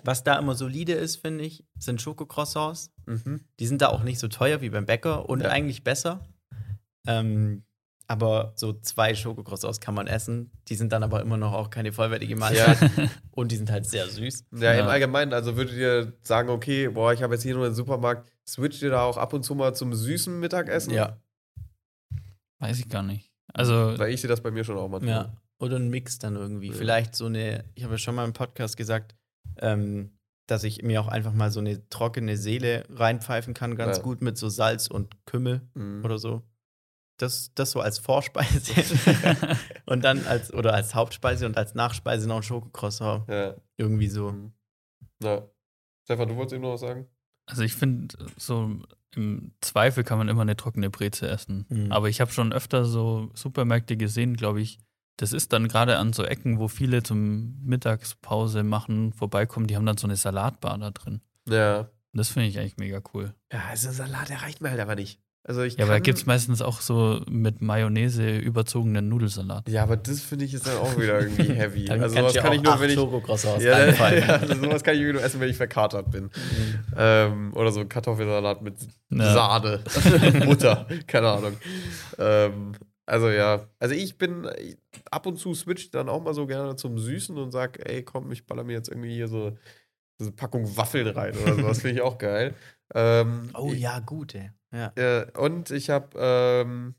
[0.04, 2.92] was da immer solide ist, finde ich, sind Schokocroissants.
[3.06, 3.42] Mhm.
[3.60, 5.50] Die sind da auch nicht so teuer wie beim Bäcker und Ja.
[5.50, 6.26] eigentlich besser.
[7.08, 7.64] Ähm,
[8.08, 10.51] aber so zwei Schokocroissants kann man essen.
[10.68, 12.78] Die sind dann aber immer noch auch keine vollwertige Mahlzeit.
[13.32, 14.45] Und die sind halt sehr süß.
[14.60, 14.88] Ja, im Ja.
[14.88, 18.82] Allgemeinen, also würdet ihr sagen, okay, boah, ich habe jetzt hier nur einen Supermarkt, switcht
[18.84, 20.93] ihr da auch ab und zu mal zum süßen Mittagessen?
[20.93, 21.18] Ja.
[22.60, 23.32] Weiß ich gar nicht.
[23.53, 25.10] Also, Weil ich sehe das bei mir schon auch manchmal.
[25.14, 25.34] Ja.
[25.60, 26.68] Oder ein Mix dann irgendwie.
[26.70, 26.74] Ja.
[26.74, 29.16] Vielleicht so eine, ich habe ja schon mal im Podcast gesagt,
[29.60, 30.12] ähm,
[30.47, 34.03] dass ich mir auch einfach mal so eine trockene Seele reinpfeifen kann, ganz Ja.
[34.03, 36.03] gut mit so Salz und Kümmel Mhm.
[36.06, 36.43] oder so.
[37.18, 38.74] Das, das so als Vorspeise.
[39.86, 43.28] und dann als, oder als Hauptspeise und als Nachspeise noch ein Schokocroissant.
[43.30, 43.55] Ja.
[43.78, 44.32] Irgendwie so.
[44.32, 44.53] Mhm.
[45.24, 45.47] ja.
[46.03, 47.07] Stefan, du wolltest eben noch was sagen?
[47.45, 48.80] also ich finde, so
[49.16, 51.66] im Zweifel kann man immer eine trockene Breze essen.
[51.70, 51.91] Mhm.
[51.91, 54.80] Aber ich habe schon öfter so Supermärkte gesehen, glaube ich.
[55.18, 59.86] Das ist dann gerade an so Ecken, wo viele zum Mittagspause machen, vorbeikommen, die haben
[59.86, 61.22] dann so eine Salatbar da drin.
[61.47, 61.80] Ja.
[61.80, 63.34] Und das finde ich eigentlich mega cool.
[63.51, 65.22] Ja, also Salat, der reicht mir halt aber nicht.
[65.48, 69.70] Also ich Ja, aber da gibt es meistens auch so mit Mayonnaise überzogenen Nudelsalat.
[69.70, 71.88] Ja, aber das finde ich ist dann auch wieder irgendwie heavy.
[71.88, 72.96] Also kannst sowas kann ich nur, wenn ich.
[73.64, 73.78] Ja,
[74.18, 76.32] ja, also sowas kann ich nur essen, wenn ich verkatert bin.
[76.98, 78.74] Ähm, oder so Kartoffelsalat mit
[79.12, 79.34] Ja.
[79.34, 79.84] Sahne,
[80.46, 81.58] Butter, keine Ahnung.
[82.18, 82.72] Ähm,
[83.06, 84.78] also ja, also ich bin ich-
[85.12, 88.32] ab und zu switch dann auch mal so gerne zum Süßen und sag, ey, komm,
[88.32, 89.52] ich baller mir jetzt irgendwie hier so,
[90.18, 91.62] so eine Packung Waffeln rein oder so.
[91.62, 92.56] Das finde ich auch geil.
[92.96, 94.50] Ähm, Oh ja, gut, ey.
[94.76, 94.91] Ja.
[94.95, 96.95] äh, und ich habe ähm,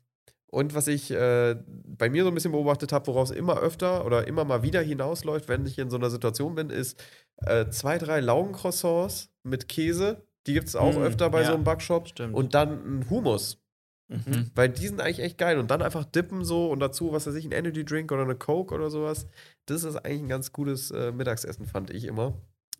[0.49, 1.55] und was ich äh,
[1.85, 5.49] bei mir so ein bisschen beobachtet habe, woraus immer öfter oder immer mal wieder hinausläuft,
[5.49, 7.03] wenn ich in so einer Situation bin, ist
[7.37, 10.25] äh, zwei, drei Laugencroissants mit Käse.
[10.47, 12.07] Die gibt es auch Mm, öfter bei ja, so einem Backshop.
[12.07, 12.33] stimmt.
[12.33, 13.61] Und dann ein Hummus.
[14.07, 14.49] Mhm.
[14.55, 15.59] Weil die sind eigentlich echt geil.
[15.59, 18.35] Und dann einfach dippen so und dazu, was weiß ich, ein Energy Drink oder eine
[18.35, 19.27] Coke oder sowas.
[19.65, 22.33] Das ist eigentlich ein ganz gutes äh, Mittagsessen, fand ich immer,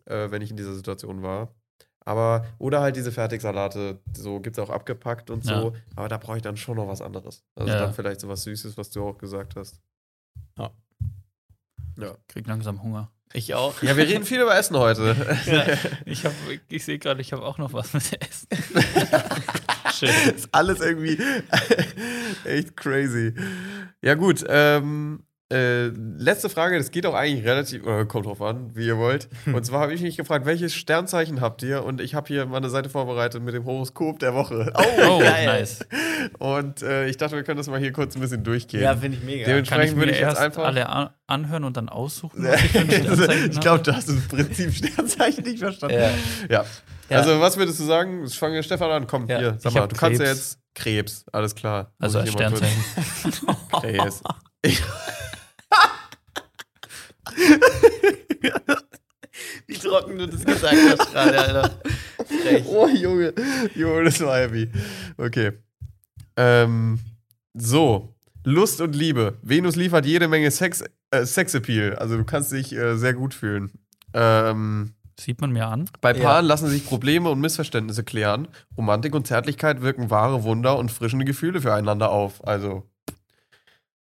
[0.06, 1.54] äh, wenn ich in dieser Situation war.
[2.08, 5.52] Aber, oder halt diese Fertigsalate, so gibt es auch abgepackt und so.
[5.52, 5.72] Ja.
[5.94, 7.44] Aber da brauche ich dann schon noch was anderes.
[7.54, 7.80] Also Ja.
[7.80, 9.78] dann vielleicht so was Süßes, was du auch gesagt hast.
[10.58, 10.70] Ja.
[11.98, 12.16] Ja.
[12.26, 13.10] Krieg langsam Hunger.
[13.34, 13.82] Ich auch.
[13.82, 15.14] Ja, wir reden viel über Essen heute.
[16.06, 16.32] Ich, hab,
[16.70, 18.48] ich sehe gerade, ich habe auch noch was mit Essen.
[19.92, 20.34] Schön.
[20.34, 21.18] ist alles irgendwie
[22.44, 23.34] echt crazy.
[24.00, 24.44] Ja, gut.
[24.48, 28.98] Ähm, äh, letzte Frage, das geht auch eigentlich relativ, äh, kommt drauf an, wie ihr
[28.98, 29.28] wollt.
[29.46, 31.84] Und zwar habe ich mich gefragt, welches Sternzeichen habt ihr?
[31.84, 34.70] Und ich habe hier mal eine Seite vorbereitet mit dem Horoskop der Woche.
[34.74, 35.46] Oh, geil.
[35.46, 35.80] nice.
[36.38, 38.82] Und äh, ich dachte, wir können das mal hier kurz ein bisschen durchgehen.
[38.82, 39.46] Ja, finde ich mega.
[39.46, 40.64] Dementsprechend ich mir würde ich jetzt einfach.
[40.64, 44.08] alle an anhören und dann aussuchen, was ich für ein Sternzeichen ich glaube, du hast
[44.08, 45.96] das Prinzip Sternzeichen nicht verstanden.
[45.98, 46.10] Ja.
[46.50, 46.64] Ja.
[47.10, 47.16] Ja.
[47.18, 48.24] Also, was würdest du sagen?
[48.26, 49.06] Ich fange Stefan an.
[49.06, 49.38] Komm, Ja.
[49.38, 50.38] hier, sag Ich mal, du kannst ja Krebs.
[50.38, 51.24] jetzt Krebs.
[51.32, 51.92] Alles klar.
[51.98, 52.84] Also als Sternzeichen.
[53.80, 54.22] Krebs.
[59.66, 61.80] Wie trocken du das gesagt hast gerade, Alter.
[62.66, 63.34] Oh, Junge.
[63.74, 64.70] Junge, das war heavy.
[65.16, 65.52] Okay.
[66.36, 66.98] Ähm,
[67.54, 68.14] so.
[68.44, 69.36] Lust und Liebe.
[69.42, 71.96] Venus liefert jede Menge Sex, äh, Sexappeal.
[71.96, 73.70] Also du kannst dich äh, sehr gut fühlen.
[74.14, 75.90] Ähm, Sieht man mir an.
[76.00, 76.22] bei Ja.
[76.22, 78.48] Paaren lassen sich Probleme und Missverständnisse klären.
[78.76, 82.46] Romantik und Zärtlichkeit wirken wahre Wunder und frischende Gefühle füreinander auf.
[82.46, 82.84] Also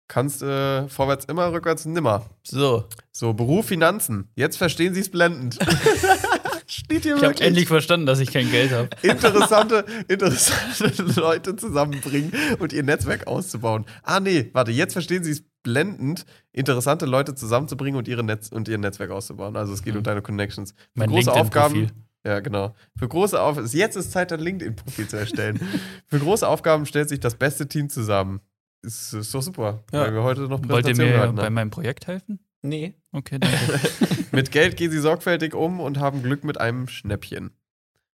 [0.07, 2.25] kannst äh, vorwärts immer, rückwärts nimmer.
[2.43, 2.85] So.
[3.11, 4.29] So, Beruf, Finanzen.
[4.35, 5.57] Jetzt verstehen sie es blendend.
[6.67, 8.89] Steht hier Ich habe endlich verstanden, dass ich kein Geld habe.
[9.03, 13.85] interessante, interessante Leute zusammenbringen und ihr Netzwerk auszubauen.
[14.01, 18.69] Ah, nee, warte, jetzt verstehen sie es blendend, interessante Leute zusammenzubringen und, ihre Netz und
[18.69, 19.57] ihr Netzwerk auszubauen.
[19.57, 19.97] Also es geht Mhm.
[19.99, 20.71] um deine Connections.
[20.71, 21.91] Für Mein große Aufgaben.
[22.25, 22.73] Ja, genau.
[22.97, 23.67] Für große Aufgaben.
[23.67, 25.59] Jetzt ist Zeit, dein LinkedIn-Profil zu erstellen.
[26.07, 28.39] Für große Aufgaben stellt sich das beste Team zusammen.
[28.81, 30.01] Ist, ist doch super, Ja.
[30.01, 32.39] weil wir heute noch Wollt ihr mir gehalten bei meinem Projekt helfen?
[32.63, 32.95] Nee.
[33.11, 33.79] Okay, danke.
[34.31, 37.51] Mit Geld gehen sie sorgfältig um und haben Glück mit einem Schnäppchen.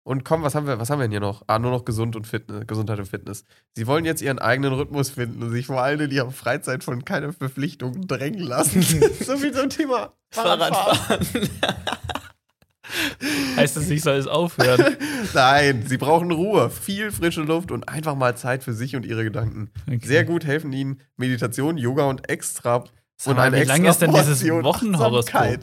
[0.08, 1.43] Und komm, was haben wir, was haben wir denn hier noch?
[1.47, 3.43] Ah, nur noch gesund und Fitness, Gesundheit und Fitness.
[3.76, 7.03] Sie wollen jetzt ihren eigenen Rhythmus finden und sich vor allem in ihrer Freizeit von
[7.03, 8.82] keiner Verpflichtung drängen lassen.
[9.26, 11.28] so viel zum Thema Fahrradfahren.
[13.58, 14.95] heißt das, ich soll es aufhören?
[15.34, 19.26] Nein, sie brauchen Ruhe, viel frische Luft und einfach mal Zeit für sich und ihre
[19.26, 19.72] Gedanken.
[19.88, 19.99] Okay.
[20.05, 22.86] Sehr gut helfen ihnen Meditation, Yoga und extra
[23.18, 25.60] Sag und mal, eine wie lang ist denn dieses Wochenhoroskop?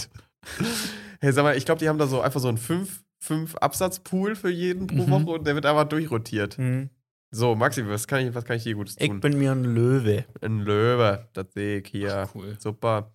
[1.21, 4.37] Hey, sag mal, ich glaube, die haben da so einfach so einen fünf, fünf Absatzpool
[4.37, 5.11] für jeden pro Mhm.
[5.11, 6.57] Woche und der wird einfach durchrotiert.
[6.59, 6.91] Hm.
[7.31, 9.21] So, Maxi, was kann ich, was kann ich dir Gutes Ich tun?
[9.21, 10.25] bin mir ein Löwe.
[10.41, 12.29] Ein Löwe, das sehe ich hier.
[12.35, 12.57] Cool.
[12.61, 13.11] Super.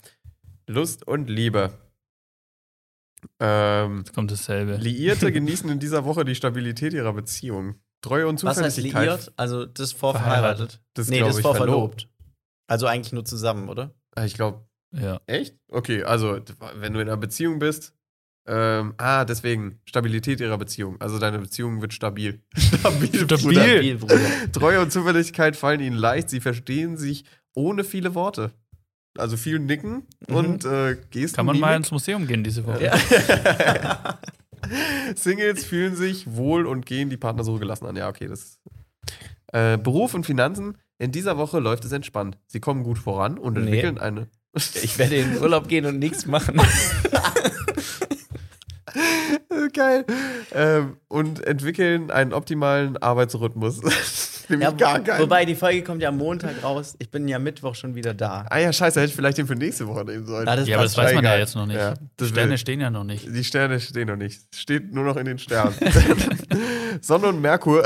[0.67, 1.71] Lust und Liebe.
[3.39, 4.75] Ähm, Jetzt kommt dasselbe.
[4.77, 7.75] Liierte genießen in dieser Woche die Stabilität ihrer Beziehung.
[8.01, 9.05] Treue und Was heißt Zuverlässigkeit.
[9.07, 9.33] liiert?
[9.35, 10.41] Also das ist vor Verheiratet.
[10.57, 10.81] verheiratet.
[10.93, 12.01] Das nee, das ist ich, vor verlobt.
[12.03, 12.15] verlobt.
[12.67, 13.93] Also eigentlich nur zusammen, oder?
[14.15, 15.19] Ah, Ich glaube, Ja.
[15.27, 15.57] echt?
[15.69, 16.39] Okay, also
[16.75, 17.93] wenn du in einer Beziehung bist,
[18.51, 20.99] ähm, ah, deswegen Stabilität ihrer Beziehung.
[20.99, 22.41] Also deine Beziehung wird stabil.
[22.57, 23.07] stabil.
[23.13, 23.37] Stabil.
[23.45, 23.61] Bruder.
[23.69, 24.51] Stabil, Bruder.
[24.51, 26.29] Treue und Zuverlässigkeit fallen ihnen leicht.
[26.29, 28.51] Sie verstehen sich ohne viele Worte.
[29.17, 30.35] Also viel Nicken Mhm.
[30.35, 31.35] und äh, Gesten.
[31.37, 31.77] Kann man mal Mimik.
[31.77, 32.83] ins Museum gehen diese Woche?
[32.83, 34.19] Ja.
[35.15, 37.95] Singles fühlen sich wohl und gehen die Partnersuche gelassen an.
[37.95, 38.59] Ja, okay, das.
[39.51, 40.77] Äh, Beruf und Finanzen.
[40.99, 42.37] In dieser Woche läuft es entspannt.
[42.47, 43.61] Sie kommen gut voran und Nee.
[43.61, 44.27] entwickeln eine.
[44.55, 46.59] Ich werde in den Urlaub gehen und nichts machen.
[49.73, 50.05] Geil.
[50.53, 53.81] Ähm, und entwickeln einen optimalen Arbeitsrhythmus.
[54.49, 55.21] Nämlich Ja, gar keinen.
[55.21, 56.95] wobei, die Folge kommt ja am Montag raus.
[56.97, 58.45] Ich bin ja Mittwoch schon wieder da.
[58.49, 60.47] ah ja, scheiße, hätte ich vielleicht den für nächste Woche nehmen sollen.
[60.47, 61.39] Ja, das Ja, aber das passt weiß man ja egal.
[61.39, 61.77] jetzt noch nicht.
[61.77, 63.27] Ja, Die Sterne will- stehen ja noch nicht.
[63.27, 64.41] Die Sterne stehen noch nicht.
[64.55, 65.75] Steht nur noch in den Sternen.
[67.01, 67.83] Sonne und Merkur.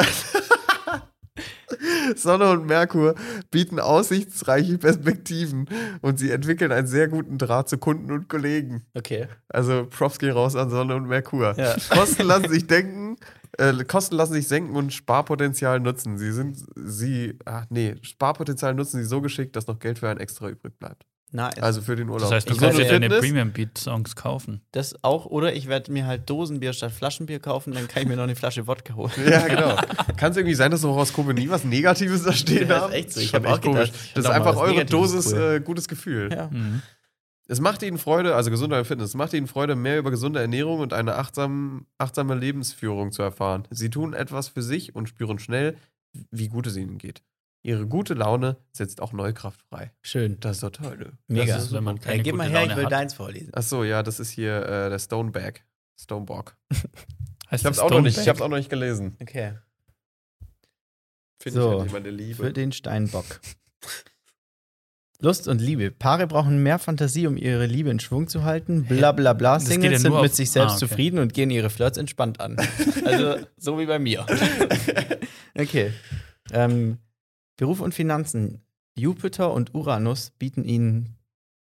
[2.15, 3.15] Sonne und Merkur
[3.51, 5.67] bieten aussichtsreiche Perspektiven
[6.01, 8.84] und sie entwickeln einen sehr guten Draht zu Kunden und Kollegen.
[8.93, 9.28] Okay.
[9.49, 11.55] Also Props gehen raus an Sonne und Merkur.
[11.57, 11.76] Ja.
[11.89, 13.17] Kosten lassen sich denken,
[13.57, 16.17] äh, Kosten lassen sich senken und Sparpotenzial nutzen.
[16.17, 20.17] Sie sind, sie, ach nee, Sparpotenzial nutzen sie so geschickt, dass noch Geld für ein
[20.17, 21.05] extra übrig bleibt.
[21.36, 21.57] Nice.
[21.57, 22.21] Also für den Urlaub.
[22.21, 24.61] Das heißt, du kannst dir deine Premium Beat Songs kaufen.
[24.71, 28.15] das auch, oder ich werde mir halt Dosenbier statt Flaschenbier kaufen, dann kann ich mir
[28.15, 29.11] noch eine Flasche Wodka holen.
[29.27, 29.75] Ja, genau.
[30.15, 33.13] Kann es irgendwie sein, dass im Horoskop nie was Negatives da stehen Ja, ist echt
[33.13, 33.19] so.
[33.19, 33.91] Ich Schon hab auch echt komisch.
[33.91, 35.55] gedacht, Das ist einfach eure Negatives, Dosis cool.
[35.55, 36.29] äh, gutes Gefühl.
[36.31, 36.49] Ja.
[36.51, 36.81] Mhm.
[37.47, 40.39] Es macht ihnen Freude, also Gesundheit und Fitness, es macht ihnen Freude, mehr über gesunde
[40.39, 43.67] Ernährung und eine achtsam, achtsame Lebensführung zu erfahren.
[43.69, 45.75] Sie tun etwas für sich und spüren schnell,
[46.31, 47.21] wie gut es ihnen geht.
[47.66, 49.91] Ihre gute Laune setzt auch Neukraft frei.
[50.01, 50.38] Schön.
[50.41, 50.97] Das ist doch toll.
[50.97, 51.11] ne?
[51.28, 51.55] Mega.
[51.55, 52.91] Das ist, wenn man keine Hey, gib mal gute her, ich Laune will hat.
[52.91, 53.51] deins vorlesen.
[53.55, 55.66] Ach so, ja, das ist hier äh, der Stoneback.
[55.99, 56.57] Stoneborg.
[57.51, 59.16] Heißt Ich hab's auch noch nicht, ich hab's auch noch nicht gelesen.
[59.22, 59.53] Okay.
[61.41, 62.43] Finde So, ich endlich meine Liebe.
[62.43, 63.26] Für den Steinbock.
[65.22, 65.89] Lust und Liebe.
[65.91, 68.84] Paare brauchen mehr Fantasie, um ihre Liebe in Schwung zu halten.
[68.86, 69.53] Bla bla bla.
[69.53, 70.86] Das Singles ja sind mit sich selbst Ah, okay.
[70.88, 72.57] zufrieden und gehen ihre Flirts entspannt an.
[73.05, 74.26] Also so wie bei mir.
[75.55, 75.93] Okay.
[76.51, 76.97] Ähm,
[77.57, 78.65] Beruf und Finanzen.
[78.95, 81.17] Jupiter und Uranus bieten ihnen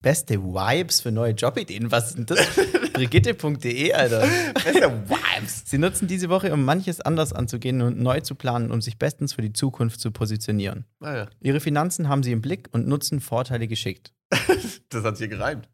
[0.00, 1.90] beste Vibes für neue Jobideen.
[1.90, 2.38] Was sind das?
[2.92, 4.26] Brigitte.de, Alter.
[4.54, 5.62] Beste Vibes.
[5.66, 9.34] Sie nutzen diese Woche, um manches anders anzugehen und neu zu planen, um sich bestens
[9.34, 10.84] für die Zukunft zu positionieren.
[11.00, 14.12] Naja, Ihre Finanzen haben sie im Blick und nutzen Vorteile geschickt.
[14.88, 15.68] das hat hier gereimt.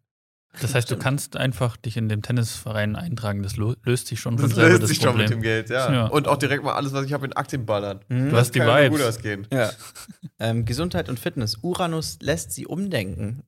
[0.60, 3.42] Das heißt, du kannst einfach dich in dem Tennisverein eintragen.
[3.42, 5.40] Das löst sich schon von Das selber löst das sich schon mit Problem.
[5.40, 5.92] dem Geld, ja.
[5.92, 6.06] Ja.
[6.06, 8.00] Und auch direkt mal alles, was ich habe, in Aktien ballern.
[8.08, 8.30] Mhm.
[8.30, 8.90] Du hast die Vibes.
[8.98, 9.46] gut ausgehen.
[9.52, 9.70] Ja.
[10.40, 11.58] Ähm, Gesundheit und Fitness.
[11.62, 13.44] Uranus lässt sie umdenken.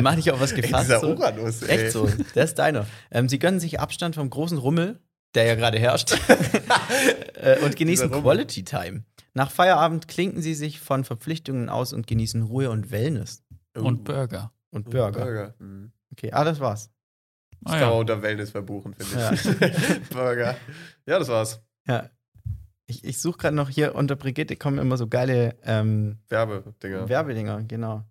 [0.00, 0.84] Mach dich auf was Ey, gefasst.
[0.84, 1.08] dieser so.
[1.14, 1.68] Uranus, ey.
[1.86, 2.08] Echt so.
[2.36, 2.86] Der ist deiner.
[3.10, 5.00] Ähm, sie gönnen sich Abstand vom großen Rummel,
[5.34, 6.12] der ja gerade herrscht,
[7.34, 8.10] äh, und genießen.
[8.10, 9.02] Quality Time.
[9.34, 13.42] Nach Feierabend klinken sie sich von Verpflichtungen aus und genießen Ruhe und Wellness.
[13.74, 14.52] Und Burger.
[14.70, 15.20] Und Burger.
[15.24, 15.54] Burger.
[15.58, 15.92] Mhm.
[16.12, 16.90] Okay, ah, das war's.
[17.64, 17.90] Ah, ja.
[17.90, 20.08] unter Wellness verbuchen, finde ich.
[20.10, 20.56] Burger.
[21.06, 21.62] Ja, das war's.
[21.86, 22.10] Ja.
[22.86, 27.08] Ich, ich suche gerade noch hier unter Brigitte kommen immer so geile ähm, Werbedinger.
[27.08, 28.04] Werbedinger, genau.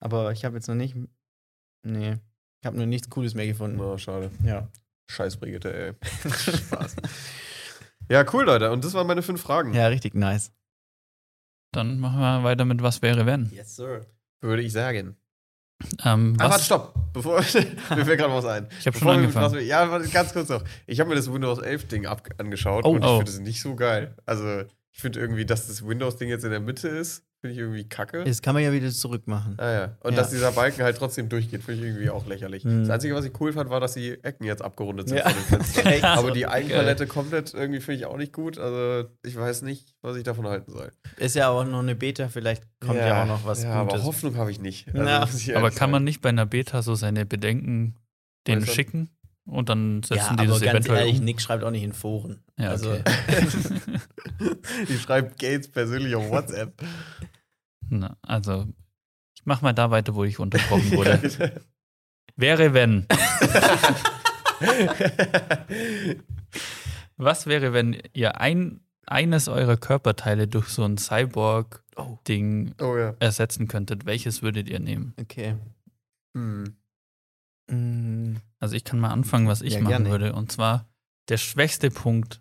[0.00, 0.94] Aber ich habe jetzt noch nicht.
[1.82, 2.18] Nee.
[2.60, 3.80] Ich habe noch nichts Cooles mehr gefunden.
[3.80, 4.30] Oh, schade.
[4.44, 4.68] Ja.
[5.10, 5.94] Scheiß Brigitte, ey.
[6.28, 6.96] Spaß.
[8.10, 8.70] Ja, cool, Leute.
[8.70, 9.74] Und das waren meine fünf Fragen.
[9.74, 10.52] Ja, richtig nice.
[11.72, 13.50] Dann machen wir weiter mit Was wäre, wenn.
[13.50, 14.06] Yes, sir.
[14.40, 15.16] Würde ich sagen.
[16.04, 16.94] Ähm, Ah, warte, stopp.
[17.12, 17.36] Bevor,
[17.96, 18.66] mir fällt gerade was ein.
[18.78, 19.54] ich habe schon mit angefangen.
[19.54, 20.62] wir- ja, warte, ganz kurz noch.
[20.86, 22.90] Ich habe mir das Windows 11 Ding ab angeschaut Oh.
[22.90, 23.16] und ich Oh.
[23.18, 24.14] finde es nicht so geil.
[24.26, 24.62] Also,
[24.92, 28.24] ich finde irgendwie, dass das Windows-Ding jetzt in der Mitte ist, finde ich irgendwie kacke.
[28.24, 29.54] Das kann man ja wieder zurückmachen.
[29.58, 29.96] Ah ja.
[30.00, 30.18] Und Ja.
[30.20, 32.64] dass dieser Balken halt trotzdem durchgeht, finde ich irgendwie auch lächerlich.
[32.64, 32.80] Mhm.
[32.80, 35.24] Das Einzige, was ich cool fand, war, dass die Ecken jetzt abgerundet sind Ja.
[35.28, 35.86] von den Fenstern.
[35.92, 36.30] Echt Aber so.
[36.34, 38.56] die Eigenpalette komplett irgendwie finde ich auch nicht gut.
[38.56, 40.90] Also ich weiß nicht, was ich davon halten soll.
[41.18, 43.94] Ist ja auch noch eine Beta, vielleicht kommt ja, auch noch was Ja, Gutes.
[43.96, 44.86] aber Hoffnung habe ich nicht.
[44.94, 45.20] Ja.
[45.20, 46.04] muss ich Aber kann man sagen.
[46.04, 47.96] nicht bei einer Beta so seine Bedenken
[48.46, 49.10] denen schicken
[49.46, 51.24] und dann ja, setzen die aber das ganz eventuell ehrlich, um?
[51.24, 52.42] Nick schreibt auch nicht in Foren.
[52.58, 53.02] Ja, also, okay.
[54.88, 56.72] Die schreibt Gates persönlich auf WhatsApp.
[57.88, 58.66] Na, also,
[59.34, 61.20] ich mach mal da weiter, wo ich unterbrochen wurde.
[62.36, 63.06] wäre, wenn.
[67.16, 73.14] Was wäre, wenn ihr ein, eines eurer Körperteile durch so ein Cyborg-Ding oh ja.
[73.20, 74.06] ersetzen könntet?
[74.06, 75.14] Welches würdet ihr nehmen?
[75.20, 75.56] okay.
[76.34, 76.76] Hm.
[77.68, 80.10] Mm, Also, ich kann mal anfangen, was ich Ja, machen gerne.
[80.10, 80.32] würde.
[80.34, 80.88] Und zwar,
[81.28, 82.40] der schwächste Punkt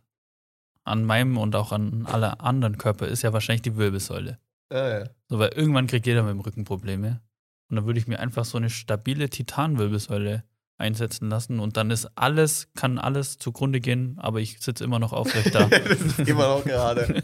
[0.85, 4.37] an meinem und auch an aller anderen Körper ist ja wahrscheinlich die Wirbelsäule.
[4.71, 5.05] Ja.
[5.29, 7.21] So, weil irgendwann kriegt jeder mit dem Rücken Probleme.
[7.69, 10.43] Und dann würde ich mir einfach so eine stabile Titanwirbelsäule
[10.77, 15.13] einsetzen lassen und dann ist alles, kann alles zugrunde gehen, aber ich sitze immer noch
[15.13, 15.67] aufrecht da.
[16.25, 17.23] immer noch gerade.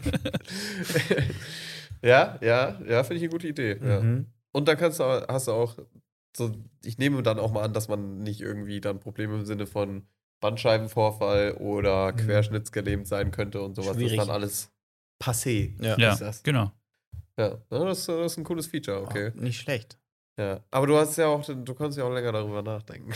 [2.02, 3.76] ja, ja, ja, finde ich eine gute Idee.
[3.82, 4.00] Ja.
[4.00, 4.26] mhm.
[4.52, 5.76] Und dann kannst du, hast du auch
[6.36, 6.52] so,
[6.84, 10.06] ich nehme dann auch mal an, dass man nicht irgendwie dann Probleme im Sinne von
[10.40, 12.16] Bandscheibenvorfall oder Mhm.
[12.16, 13.96] querschnittsgelähmt sein könnte und sowas.
[13.96, 14.16] Schwierig.
[14.16, 14.70] Das ist dann alles
[15.22, 15.72] passé.
[15.84, 15.96] Ja.
[15.98, 16.72] ja, genau.
[17.36, 19.32] Ja, ja das, das ist ein cooles Feature, okay.
[19.36, 19.98] Oh, nicht schlecht.
[20.38, 20.60] Ja.
[20.70, 23.12] Aber du hast ja auch, du kannst ja auch länger darüber nachdenken.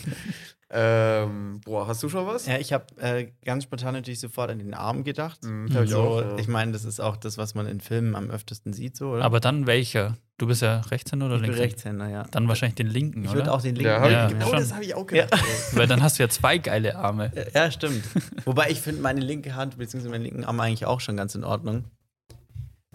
[0.70, 2.46] ähm, boah, hast du schon was?
[2.46, 5.44] Ja, ich habe äh, ganz spontan natürlich sofort an den Arm gedacht.
[5.44, 6.38] Mhm, hab ich auch, ja.
[6.38, 9.24] Ich meine, das ist auch das, was man in Filmen am öftesten sieht, so, oder?
[9.24, 10.16] Aber dann welcher?
[10.40, 11.66] Du bist ja Rechtshänder oder ich bin Linkshänder?
[11.74, 12.22] Rechtshänder, ja.
[12.30, 13.40] Dann wahrscheinlich den linken, Ich oder?
[13.40, 13.90] würde auch den linken.
[13.92, 14.58] Ja, Ja, ich, genau schon.
[14.58, 15.34] das habe ich auch gedacht.
[15.34, 15.76] ey.
[15.76, 17.30] Weil dann hast du ja zwei geile Arme.
[17.52, 18.02] Ja, stimmt.
[18.46, 20.08] Wobei ich finde meine linke Hand bzw.
[20.08, 21.84] meinen linken Arm eigentlich auch schon ganz in Ordnung.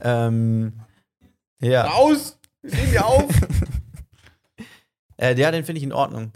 [0.02, 0.74] Ähm,
[1.62, 1.84] ja.
[1.86, 2.40] Raus!
[2.64, 3.30] Nehm mir auf!
[5.18, 6.34] Äh, ja, den finde ich in Ordnung.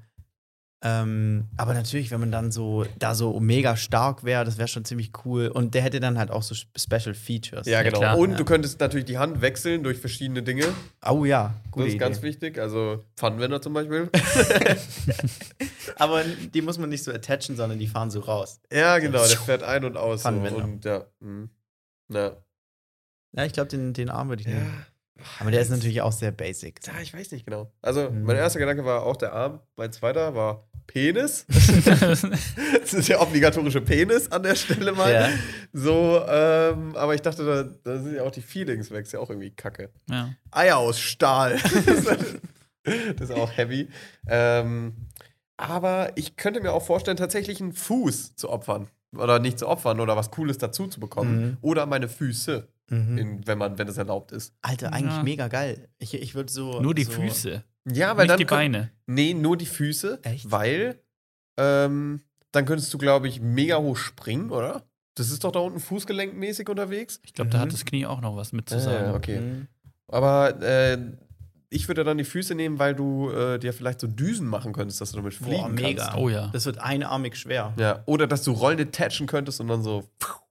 [0.82, 4.86] Ähm, aber natürlich, wenn man dann so da so mega stark wäre, das wäre schon
[4.86, 5.48] ziemlich cool.
[5.48, 7.68] Und der hätte dann halt auch so Special Features.
[7.68, 8.00] Ja, genau.
[8.00, 8.18] klar.
[8.18, 8.38] Und Ja.
[8.38, 10.64] du könntest natürlich die Hand wechseln durch verschiedene Dinge.
[11.06, 12.00] Oh ja, Das gute ist Idee.
[12.00, 12.60] ganz wichtig.
[12.60, 14.10] Also Pfannenwender zum Beispiel.
[15.98, 18.62] aber die muss man nicht so attachen, sondern die fahren so raus.
[18.72, 19.20] ja, genau.
[19.28, 20.24] Der fährt ein und aus.
[20.24, 20.30] So.
[20.30, 21.06] Und ja.
[21.20, 21.50] mhm.
[22.10, 22.38] Ja.
[23.34, 24.56] Ja, ich glaube, den, den Arm würde ich ja.
[24.56, 24.86] nehmen.
[25.40, 26.80] Aber der ist natürlich auch sehr basic.
[26.86, 27.72] Ja, ich weiß nicht genau.
[27.82, 28.24] Also, Mhm.
[28.24, 29.60] mein erster Gedanke war auch der Arm.
[29.76, 31.46] Mein zweiter war Penis.
[31.50, 35.12] das ist der obligatorische Penis an der Stelle mal.
[35.14, 35.30] Ja.
[35.72, 39.04] So, ähm, aber ich dachte, da, da sind ja auch die Feelings weg.
[39.06, 39.92] Ist ja auch irgendwie kacke.
[40.10, 40.30] ja.
[40.52, 41.58] Eier aus Stahl.
[42.84, 43.88] das ist auch heavy.
[44.28, 44.94] Ähm,
[45.58, 48.88] aber ich könnte mir auch vorstellen, tatsächlich einen Fuß zu opfern.
[49.16, 51.42] Oder nicht zu opfern oder was Cooles dazu zu bekommen.
[51.42, 51.58] Mhm.
[51.62, 53.18] Oder meine Füße, Mhm.
[53.18, 54.54] in, wenn man, wenn es erlaubt ist.
[54.62, 55.24] Alter, eigentlich Ja.
[55.24, 55.90] mega geil.
[56.00, 56.82] Ich, ich würde so.
[56.82, 58.38] Nur die so, Füße, Ja, weil nicht dann.
[58.40, 58.92] die Beine.
[59.08, 60.20] Nee, nur die Füße.
[60.24, 60.50] Echt?
[60.52, 61.00] Weil
[61.58, 62.22] ähm,
[62.52, 64.84] dann könntest du, glaube ich, mega hoch springen, oder?
[65.16, 67.20] Das ist doch da unten fußgelenkmäßig unterwegs.
[67.26, 67.62] Ich glaube, da Mhm.
[67.64, 69.14] hat das Knie auch noch was mit zu Ah, sagen.
[69.14, 69.40] okay.
[69.40, 69.68] Mhm.
[70.08, 70.98] Aber äh,
[71.72, 75.02] ich würde dann die Füße nehmen, weil du äh, dir vielleicht so Düsen machen könntest,
[75.02, 76.04] dass du damit fliegen Boah, mega.
[76.06, 76.18] kannst.
[76.18, 76.50] Oh ja.
[76.52, 77.74] Das wird einarmig schwer.
[77.78, 80.04] Ja, oder dass du Rollen detachen könntest und dann so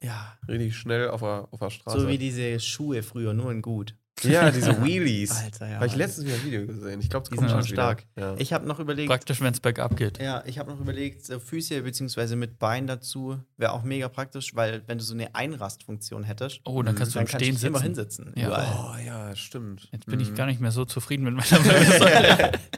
[0.03, 0.37] Ja.
[0.47, 2.01] richtig schnell auf der, auf der Straße.
[2.01, 3.95] So wie diese Schuhe früher, nur in gut.
[4.25, 5.33] Ja, diese Wheelies.
[5.33, 5.75] Alter, ja.
[5.77, 7.01] Habe ich letztens wieder ein Video gesehen.
[7.01, 8.05] Ich glaube, es Die kommt sind schon stark.
[8.17, 8.35] Ja.
[8.39, 9.09] Ich habe noch überlegt.
[9.09, 10.21] Praktisch, wenn es bergab geht.
[10.21, 14.55] Ja, ich habe noch überlegt, so Füße beziehungsweise mit Bein dazu wäre auch mega praktisch,
[14.55, 17.61] weil wenn du so eine Einrastfunktion hättest, Oh, dann kannst du dann im kannst Stehen
[17.61, 18.25] du immer sitzen.
[18.25, 18.33] hinsitzen.
[18.37, 18.47] Ja.
[18.47, 18.77] Überall.
[18.95, 19.89] oh ja, stimmt.
[19.93, 20.35] Jetzt bin ich Mhm.
[20.35, 22.53] gar nicht mehr so zufrieden mit meiner Wirbelsäule.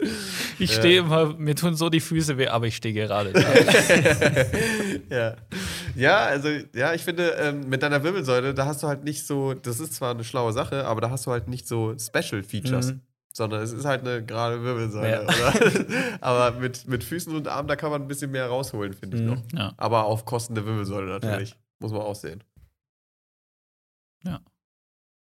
[0.58, 0.78] Ich Ja.
[0.78, 3.40] stehe immer, mir tun so die Füße weh, aber ich stehe gerade da.
[5.10, 5.36] ja.
[5.94, 9.54] ja, also, ja, ich finde, ähm, mit deiner Wirbelsäule, da hast du halt nicht so,
[9.54, 12.92] das ist zwar eine schlaue Sache, aber da hast du halt nicht so Special Features.
[12.92, 13.00] Mhm.
[13.32, 15.22] Sondern es ist halt eine gerade Wirbelsäule, Ja.
[15.22, 15.52] oder?
[16.20, 19.22] aber mit, mit Füßen und Armen, da kann man ein bisschen mehr rausholen, finde ich
[19.22, 19.28] Mhm.
[19.28, 19.42] noch.
[19.52, 19.74] Ja.
[19.76, 21.54] Aber auf Kosten der Wirbelsäule natürlich.
[21.78, 22.42] Muss man auch sehen.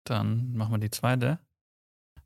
[0.05, 1.39] Dann machen wir die zweite.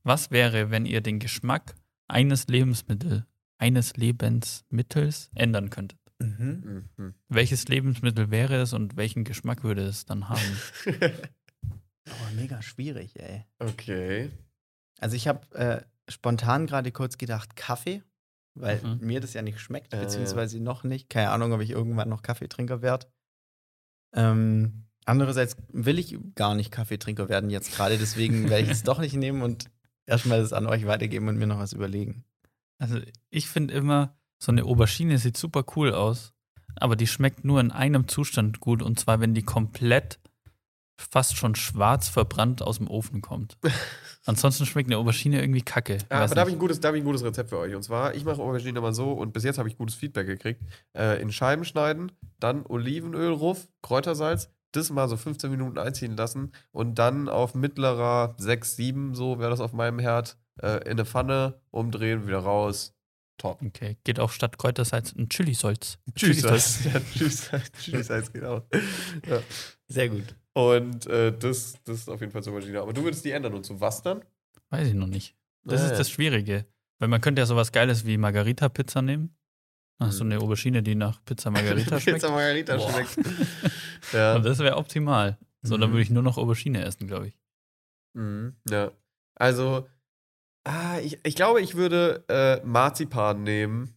[0.04, 1.76] Was wäre, wenn ihr den Geschmack
[2.08, 3.24] eines Lebensmittels
[3.60, 6.00] eines Lebensmittels ändern könntet.
[6.20, 6.86] Mhm.
[6.98, 7.14] Mhm.
[7.28, 10.58] Welches Lebensmittel wäre es und welchen Geschmack würde es dann haben?
[12.10, 13.44] Oh, mega schwierig, ey.
[13.60, 14.30] Okay.
[15.00, 18.02] Also ich habe äh, spontan gerade kurz gedacht Kaffee,
[18.54, 19.00] weil Mhm.
[19.06, 20.00] mir das ja nicht schmeckt, Äh.
[20.00, 21.10] beziehungsweise noch nicht.
[21.10, 23.08] Keine Ahnung, ob ich irgendwann noch Kaffeetrinker werde.
[24.16, 29.00] Ähm, andererseits will ich gar nicht Kaffeetrinker werden jetzt gerade, deswegen werde ich es doch
[29.00, 29.70] nicht nehmen und
[30.08, 32.24] erstmal das an euch weitergeben und mir noch was überlegen.
[32.80, 36.34] Also ich finde immer, so eine Aubergine sieht super cool aus,
[36.76, 40.20] aber die schmeckt nur in einem Zustand gut und zwar, wenn die komplett
[41.00, 43.58] fast schon schwarz verbrannt aus dem Ofen kommt.
[44.26, 45.94] Ansonsten schmeckt eine Aubergine irgendwie kacke.
[46.12, 47.60] Ja, Weiß aber da habe ich, ein gutes- da hab ich ein gutes Rezept für
[47.60, 47.76] euch.
[47.76, 50.62] Und zwar, ich mache Aubergine immer so und bis jetzt habe ich gutes Feedback gekriegt.
[50.98, 56.52] Äh, in Scheiben schneiden, dann Olivenöl ruf, Kräutersalz, das mal so 15 Minuten einziehen lassen
[56.72, 61.06] und dann auf mittlerer 6, 7, so wäre das auf meinem Herd, äh, in eine
[61.06, 62.94] Pfanne umdrehen, wieder raus.
[63.38, 63.62] Top.
[63.62, 66.00] Okay, geht auch statt Kräutersalz ein Chili-Salz.
[66.16, 66.42] Tschüss.
[66.86, 67.52] Ja, tschüss.
[67.80, 68.64] Tschüss, als genau.
[69.28, 69.42] Ja.
[69.88, 70.36] Sehr gut.
[70.54, 72.82] Und äh, das, das ist auf jeden Fall so Aubergine.
[72.82, 74.26] Aber du würdest die ändern und zu was dann?
[74.72, 75.36] Weiß ich noch nicht.
[75.64, 75.98] Das Ja, ist ja.
[76.00, 76.66] das Schwierige.
[76.98, 79.37] Weil man könnte ja sowas Geiles wie Margarita-Pizza nehmen.
[80.00, 82.18] Ach, so eine Aubergine, die nach Pizza Margarita schmeckt.
[82.20, 82.92] Pizza Margarita Boah.
[82.92, 83.18] schmeckt.
[84.14, 84.36] ja.
[84.36, 85.38] Und das wäre optimal.
[85.64, 85.94] So, dann Mhm.
[85.94, 87.38] würde ich nur noch Aubergine essen, glaube ich.
[88.14, 88.56] Mhm.
[88.70, 88.92] Ja.
[89.36, 89.88] Also,
[90.66, 93.96] ah, ich, ich glaube, ich würde äh, Marzipan nehmen,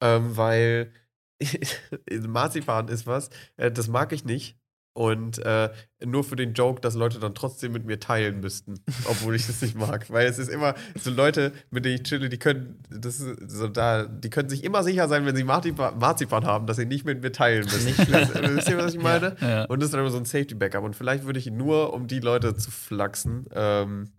[0.00, 0.92] ähm, weil
[2.10, 4.56] Marzipan ist was, äh, das mag ich nicht.
[4.92, 5.70] Und äh,
[6.04, 9.62] nur für den Joke, dass Leute dann trotzdem mit mir teilen müssten, obwohl ich das
[9.62, 10.10] nicht mag.
[10.10, 13.68] Weil es ist immer so Leute, mit denen ich chille, die können, das ist so
[13.68, 17.04] da, die können sich immer sicher sein, wenn sie Marzipan, Marzipan haben, dass sie nicht
[17.04, 17.86] mit mir teilen müssen.
[18.56, 19.36] Wisst ihr, was ich meine?
[19.40, 19.64] Ja.
[19.66, 20.82] Und das ist dann immer so ein Safety-Backup.
[20.82, 24.10] Und vielleicht würde ich nur, um die Leute zu flachsen, ähm,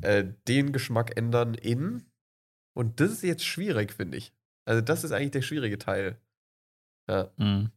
[0.00, 2.06] äh, den Geschmack ändern in.
[2.74, 4.32] Und das ist jetzt schwierig, finde ich.
[4.64, 6.18] Also, das ist eigentlich der schwierige Teil.
[7.08, 7.30] Ja.
[7.36, 7.70] Mhm.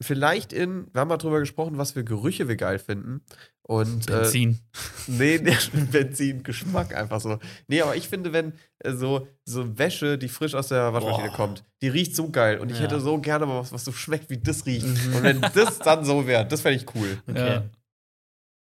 [0.00, 3.22] Vielleicht in, wir haben mal drüber gesprochen, was für Gerüche wir geil finden.
[3.62, 4.60] Und äh, Benzin.
[5.08, 5.56] Nee, der
[5.90, 7.38] Benzin, Geschmack einfach so.
[7.66, 11.36] Nee, aber ich finde, wenn äh, so, so Wäsche, die frisch aus der Waschmaschine Boah.
[11.36, 12.60] kommt, die riecht so geil.
[12.60, 12.84] Und ich Ja.
[12.84, 14.86] hätte so gerne mal was, was so schmeckt, wie das riecht.
[14.86, 15.14] Mhm.
[15.16, 17.20] Und wenn das dann so wäre, das fände ich cool.
[17.28, 17.46] Okay.
[17.56, 17.64] Ja.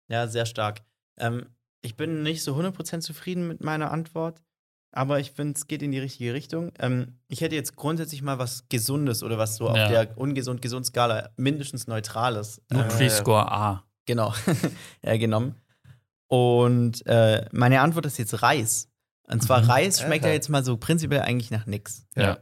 [0.08, 0.82] Ja, sehr stark.
[1.18, 1.46] Ähm,
[1.80, 4.42] ich bin nicht so 100% zufrieden mit meiner Antwort,
[4.92, 6.70] aber ich finde, es geht in die richtige Richtung.
[6.78, 9.88] Ähm, ich hätte jetzt grundsätzlich mal was Gesundes oder was so auf Ja.
[9.88, 12.58] der ungesund-gesund-Skala mindestens Neutrales.
[12.70, 13.84] äh, Nutri-Score A.
[14.06, 14.32] genau,
[15.02, 15.56] äh, genommen.
[16.28, 18.88] Und äh, meine Antwort ist jetzt Reis.
[19.28, 19.70] Und zwar Mhm.
[19.70, 20.34] Reis schmeckt ja Alter.
[20.34, 22.06] jetzt mal so prinzipiell eigentlich nach nix.
[22.16, 22.38] Ja.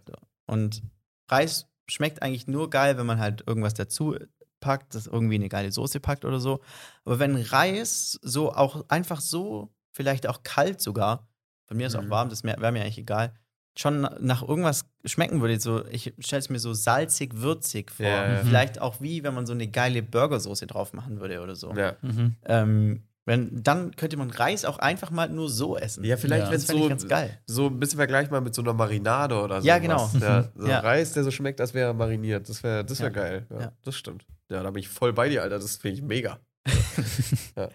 [0.47, 0.83] Und
[1.29, 4.17] Reis schmeckt eigentlich nur geil, wenn man halt irgendwas dazu
[4.61, 6.61] packt, das irgendwie eine geile Soße packt oder so.
[7.05, 11.27] Aber wenn Reis so auch einfach so, vielleicht auch kalt sogar,
[11.71, 12.11] von mir ist auch Mhm.
[12.11, 13.33] warm, das wäre mir eigentlich egal,
[13.79, 18.05] schon nach irgendwas schmecken würde, so, ich stelle es mir so salzig, würzig vor.
[18.07, 18.37] Ja, ja.
[18.39, 21.73] Vielleicht auch wie, wenn man so eine geile Burgersoße drauf machen würde oder so.
[21.75, 21.95] Ja.
[22.03, 22.35] Mhm.
[22.45, 26.03] Ähm, wenn, dann könnte man Reis auch einfach mal nur so essen.
[26.03, 26.51] Ja, vielleicht, Ja.
[26.51, 27.39] wenn das es so, ganz geil.
[27.47, 29.69] so ein bisschen vergleichbar mit so einer Marinade oder so.
[29.69, 30.11] Ja, genau.
[30.19, 30.81] Ja, so Ja.
[30.81, 32.49] Reis, der so schmeckt, als wäre er mariniert.
[32.49, 33.13] Das wäre das wär Ja.
[33.13, 33.47] geil.
[33.51, 33.73] Ja, Ja.
[33.85, 34.27] Das stimmt.
[34.49, 35.61] Ja, da bin ich voll bei dir, Alter.
[35.61, 36.41] Das finde ich mega.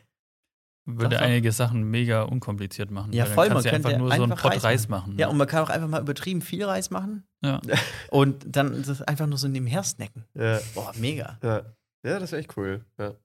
[0.88, 3.12] Würde einige Sachen mega unkompliziert machen.
[3.12, 5.18] Ja, voll, man du einfach könnte nur so einen einfach Pott Reis Reis machen.
[5.18, 5.32] Ja, ne?
[5.32, 7.60] und man kann auch einfach mal übertrieben viel Reis machen ja.
[8.12, 10.26] und dann das einfach nur so nebenher snacken.
[10.36, 10.60] Ja.
[10.76, 11.40] Boah, mega.
[11.42, 11.64] Ja,
[12.06, 12.86] ja das wäre echt cool.
[13.00, 13.16] Ja,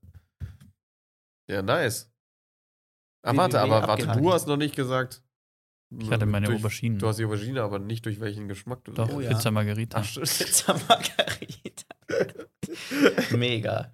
[1.50, 2.10] ja nice.
[3.22, 5.22] Ah, warte, aber warte, du hast noch nicht gesagt.
[5.98, 6.98] Ich hatte meine durch, Auberginen.
[6.98, 9.30] Du hast die Aubergine, aber nicht durch welchen Geschmack du Doch, Oh ja.
[9.30, 9.98] Pizza Margarita.
[10.00, 10.14] Ach.
[10.14, 11.84] Pizza Margarita.
[13.36, 13.92] mega.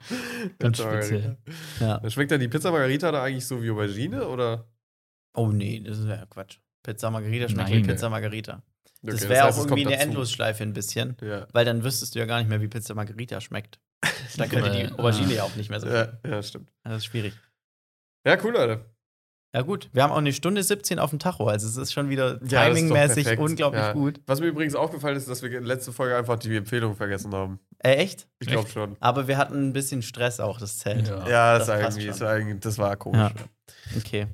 [0.58, 1.36] Ganz Pizza speziell.
[1.80, 2.10] Ja.
[2.10, 4.66] Schmeckt dann die Pizza Margarita da eigentlich so wie Aubergine oder?
[5.34, 6.58] Oh nee, das ist ja Quatsch.
[6.82, 7.84] Pizza Margarita schmeckt Nein.
[7.84, 8.62] wie Pizza Margarita.
[9.02, 10.04] Das Okay, wäre heißt, auch irgendwie eine dazu.
[10.08, 11.46] Endlosschleife ein bisschen, Ja.
[11.52, 13.78] weil dann wüsstest du ja gar nicht mehr, wie Pizza Margarita schmeckt.
[14.36, 15.88] Dann könnte die Aber, Aubergine äh, ja auch nicht mehr so.
[15.88, 16.70] ja, ja, stimmt.
[16.84, 17.34] Das ist schwierig.
[18.26, 18.84] Ja, cool, Leute.
[19.56, 22.10] Ja gut, wir haben auch eine Stunde 17 auf dem Tacho, also es ist schon
[22.10, 23.92] wieder Ja, ist timingmäßig unglaublich Ja.
[23.94, 24.20] gut.
[24.26, 27.32] Was mir übrigens aufgefallen ist, dass wir in der letzten Folge einfach die Empfehlung vergessen
[27.32, 27.58] haben.
[27.78, 28.28] Äh, echt?
[28.38, 28.96] Ich glaube schon.
[29.00, 31.08] Aber wir hatten ein bisschen Stress auch, das Zelt.
[31.08, 31.26] Ja.
[31.26, 32.08] Ja, das, das irgendwie, schon.
[32.10, 33.18] das, war irgendwie, das war komisch.
[33.18, 33.32] Ja.
[33.96, 34.26] Okay.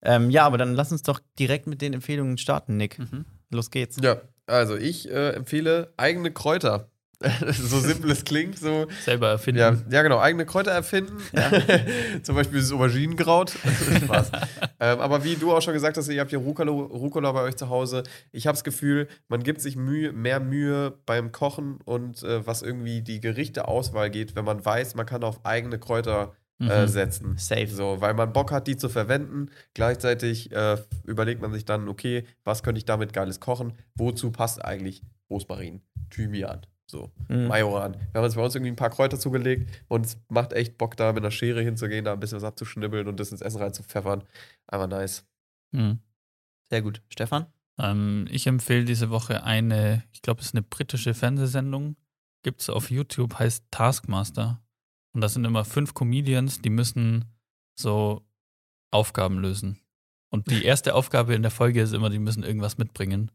[0.00, 2.98] Ähm, ja, aber dann lass uns doch direkt mit den Empfehlungen starten, Nick.
[2.98, 3.26] Mhm.
[3.50, 3.98] Los geht's.
[4.02, 6.88] Ja, also ich äh, empfehle eigene Kräuter.
[7.52, 8.86] so simpel es klingt, so.
[9.04, 9.60] Selber erfinden.
[9.60, 11.18] Ja, ja, genau, eigene Kräuter erfinden.
[12.22, 13.50] Zum Beispiel das Auberginenkraut.
[14.04, 14.32] Spaß.
[14.80, 17.56] ähm, aber wie du auch schon gesagt hast, ihr habt ja Rucola, Rucola bei euch
[17.56, 18.04] zu Hause.
[18.32, 22.62] Ich habe das Gefühl, man gibt sich Mühe, mehr Mühe beim Kochen und äh, was
[22.62, 26.88] irgendwie die Gerichteauswahl geht, wenn man weiß, man kann auf eigene Kräuter äh, Mhm.
[26.88, 27.34] setzen.
[27.38, 27.68] Safe.
[27.68, 29.50] So, weil man Bock hat, die zu verwenden.
[29.72, 33.72] Gleichzeitig äh, überlegt man sich dann, okay, was könnte ich damit Geiles kochen?
[33.94, 35.80] Wozu passt eigentlich Rosmarin,
[36.10, 36.60] Thymian,
[36.90, 37.46] so, Mhm.
[37.46, 37.94] Majoran?
[37.94, 40.96] Wir haben uns bei uns irgendwie ein paar Kräuter zugelegt und es macht echt Bock,
[40.96, 44.24] da mit einer Schere hinzugehen, da ein bisschen was abzuschnibbeln und das ins Essen reinzupfeffern.
[44.66, 45.24] Einfach nice.
[45.72, 46.00] Mhm.
[46.70, 47.02] Sehr gut.
[47.08, 47.46] Stefan?
[47.78, 51.96] Ähm, ich empfehle diese Woche eine, ich glaube, es ist eine britische Fernsehsendung.
[52.42, 54.60] Gibt es auf YouTube, heißt Taskmaster.
[55.12, 57.24] Und das sind immer fünf Comedians, die müssen
[57.78, 58.22] so
[58.92, 59.78] Aufgaben lösen.
[60.30, 63.30] Und die erste Aufgabe in der Folge ist immer, die müssen irgendwas mitbringen.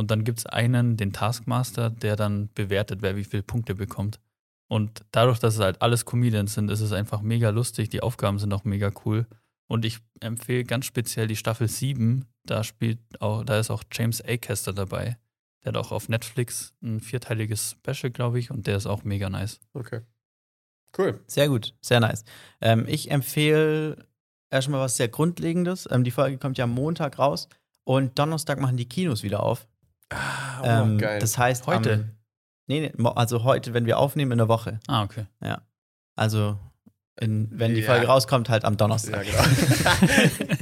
[0.00, 4.18] Und dann gibt es einen, den Taskmaster, der dann bewertet, wer wie viele Punkte bekommt.
[4.66, 7.90] Und dadurch, dass es halt alles Comedians sind, ist es einfach mega lustig.
[7.90, 9.26] Die Aufgaben sind auch mega cool.
[9.66, 12.24] Und ich empfehle ganz speziell die Staffel 7.
[12.46, 15.18] Da spielt auch, da ist auch James Acaster dabei.
[15.62, 19.28] Der hat auch auf Netflix ein vierteiliges Special, glaube ich, und der ist auch mega
[19.28, 19.60] nice.
[19.74, 20.00] Okay.
[20.96, 21.20] Cool.
[21.26, 22.24] Sehr gut, sehr nice.
[22.62, 24.08] Ähm, ich empfehle
[24.48, 25.86] erstmal was sehr Grundlegendes.
[25.90, 27.50] Ähm, die Folge kommt ja am Montag raus
[27.84, 29.68] und Donnerstag machen die Kinos wieder auf.
[30.10, 31.20] Ah, ähm, geil.
[31.20, 31.92] Das heißt, Heute?
[31.94, 32.10] Am,
[32.66, 34.80] nee, nee, also heute, wenn wir aufnehmen in der Woche.
[34.88, 35.26] Ah, okay.
[36.16, 36.58] Also,
[37.20, 37.86] in, wenn die Ja.
[37.92, 39.24] Folge rauskommt, halt am ja, Donnerstag.
[39.26, 39.42] genau.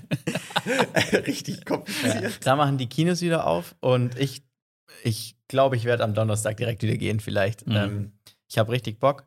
[1.27, 2.47] Richtig Ja, kompliziert.
[2.47, 4.43] da machen die Kinos wieder auf und ich,
[5.03, 7.67] ich glaube, ich werde am Donnerstag direkt wieder gehen, vielleicht.
[7.67, 7.77] Mhm.
[7.77, 8.13] Ähm,
[8.49, 9.25] ich habe richtig Bock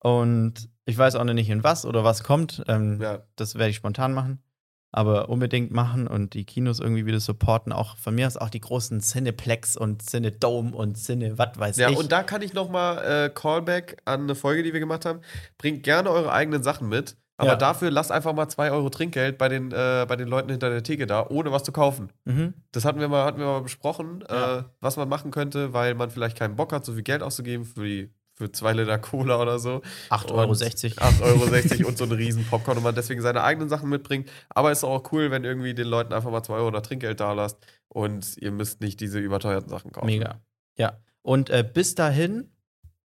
[0.00, 2.62] und ich weiß auch noch nicht in was oder was kommt.
[2.68, 3.22] Ähm, Ja.
[3.36, 4.42] Das werde ich spontan machen.
[4.90, 7.72] Aber unbedingt machen und die Kinos irgendwie wieder supporten.
[7.72, 11.90] Auch von mir aus auch die großen Cineplex und Cinedome und Cine, was weiß Ja,
[11.90, 11.98] ich.
[11.98, 15.20] und da kann ich nochmal äh, Callback an eine Folge, die wir gemacht haben.
[15.58, 17.56] Bringt gerne eure eigenen Sachen mit, aber Ja.
[17.56, 20.82] dafür lasst einfach mal 2 Euro Trinkgeld bei den, äh, bei den Leuten hinter der
[20.82, 22.10] Theke da, ohne was zu kaufen.
[22.24, 22.54] mhm.
[22.72, 24.58] Das hatten wir mal, hatten wir mal besprochen, Ja.
[24.60, 27.66] äh, was man machen könnte, weil man vielleicht keinen Bock hat, so viel Geld auszugeben
[27.66, 29.82] für die für zwei Liter Cola oder so.
[30.10, 31.44] 8,60 Und Euro.
[31.44, 34.30] 8,60 Euro und so einen riesen Popcorn und man deswegen seine eigenen Sachen mitbringt.
[34.48, 37.20] Aber es ist auch cool, wenn irgendwie den Leuten einfach mal 2 Euro oder Trinkgeld
[37.20, 37.58] da lasst
[37.88, 40.06] und ihr müsst nicht diese überteuerten Sachen kaufen.
[40.06, 40.40] Mega.
[40.76, 40.98] Ja.
[41.22, 42.52] Und äh, bis dahin,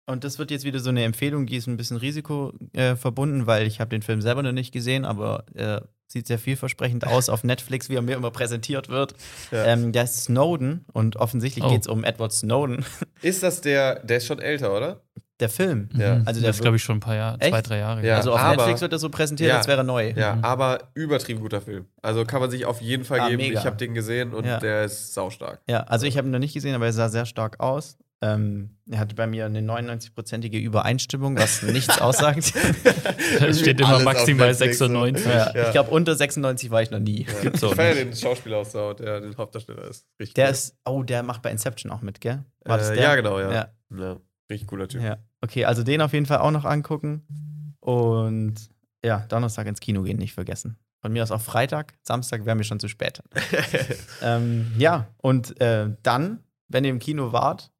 [0.07, 3.45] und das wird jetzt wieder so eine Empfehlung, die ist ein bisschen Risiko äh, verbunden,
[3.45, 5.81] weil ich habe den Film selber noch nicht gesehen, aber äh,
[6.11, 9.13] sieht sehr vielversprechend aus auf Netflix, wie er mir immer präsentiert wird.
[9.51, 9.65] Ja.
[9.65, 11.69] Ähm, der ist Snowden und offensichtlich Oh.
[11.69, 12.83] geht es um Edward Snowden,
[13.21, 15.01] Ist das der, der ist schon älter, oder?
[15.39, 15.87] der Film.
[15.93, 16.15] Ja.
[16.17, 16.27] Mhm.
[16.27, 17.51] Also der das ist, glaube ich, schon ein paar Jahre, Echt?
[17.51, 18.05] zwei, drei Jahre.
[18.05, 18.17] Ja.
[18.17, 19.55] also auf aber- Netflix wird er so präsentiert, Ja.
[19.57, 20.09] als wäre er neu.
[20.13, 20.43] Ja, Mhm.
[20.43, 21.85] aber übertrieben guter Film.
[22.01, 23.41] Also kann man sich auf jeden Fall Ah, geben.
[23.43, 23.57] mega.
[23.57, 24.59] Ich habe den gesehen und Ja.
[24.59, 25.61] der ist saustark.
[25.69, 27.97] Ja, also ich habe ihn noch nicht gesehen, aber er sah sehr stark aus.
[28.21, 32.53] Ähm, er hatte bei mir eine 99-prozentige Übereinstimmung, was nichts aussagt.
[33.39, 34.87] Da steht immer maximal Netflix, so.
[34.87, 35.25] 96.
[35.25, 35.65] ja, Ja.
[35.67, 37.25] Ich glaube, unter 96 war ich noch nie.
[37.25, 37.33] Ja.
[37.41, 40.05] Gibt's ich auch feiere den Schauspieler aus Sau, der den Hauptdarsteller ist.
[40.19, 40.51] Richtig Der cool.
[40.51, 42.43] ist, oh, der macht bei Inception auch mit, gell?
[42.65, 43.03] War das äh, der?
[43.03, 43.51] Ja, genau, ja.
[43.53, 43.69] Ja.
[43.97, 44.17] ja.
[44.49, 45.01] Richtig cooler Typ.
[45.01, 45.17] Ja.
[45.41, 47.75] Okay, also den auf jeden Fall auch noch angucken.
[47.79, 48.55] Und
[49.03, 50.77] ja, Donnerstag ins Kino gehen, nicht vergessen.
[51.01, 53.21] Von mir aus auch Freitag, Samstag wäre mir schon zu spät.
[54.21, 57.71] ähm, ja, und äh, dann, wenn ihr im Kino wart,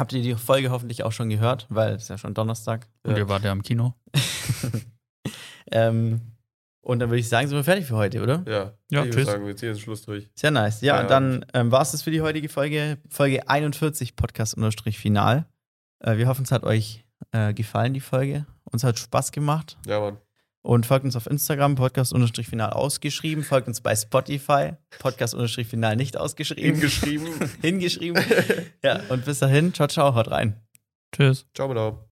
[0.00, 2.88] habt ihr die Folge hoffentlich auch schon gehört, weil es ist ja schon Donnerstag.
[3.04, 3.94] Und ihr wart ja im Kino.
[5.70, 6.20] ähm,
[6.82, 8.42] und dann würde ich sagen, sind wir fertig für heute, oder?
[8.46, 8.72] ja.
[8.90, 9.26] Ja, ich würde tschüss.
[9.26, 10.28] sagen, wir ziehen den Schluss durch.
[10.34, 10.80] Sehr nice.
[10.80, 11.44] Ja, Feierabend.
[11.52, 15.46] dann ähm, war es das für die heutige Folge, Folge 41 Podcast-Final.
[16.00, 18.46] Äh, wir hoffen, es hat euch äh, gefallen, die Folge.
[18.64, 19.78] Uns hat Spaß gemacht.
[19.86, 20.16] Ja, Mann.
[20.62, 23.44] Und folgt uns auf Instagram, Podcast-Final ausgeschrieben.
[23.44, 26.74] Folgt uns bei Spotify, Podcast-Final nicht ausgeschrieben.
[26.74, 27.28] Hingeschrieben.
[27.62, 28.22] Hingeschrieben.
[28.82, 30.60] ja, und bis dahin, ciao, ciao, haut rein.
[31.12, 31.46] Tschüss.
[31.54, 32.00] Ciao, Madame.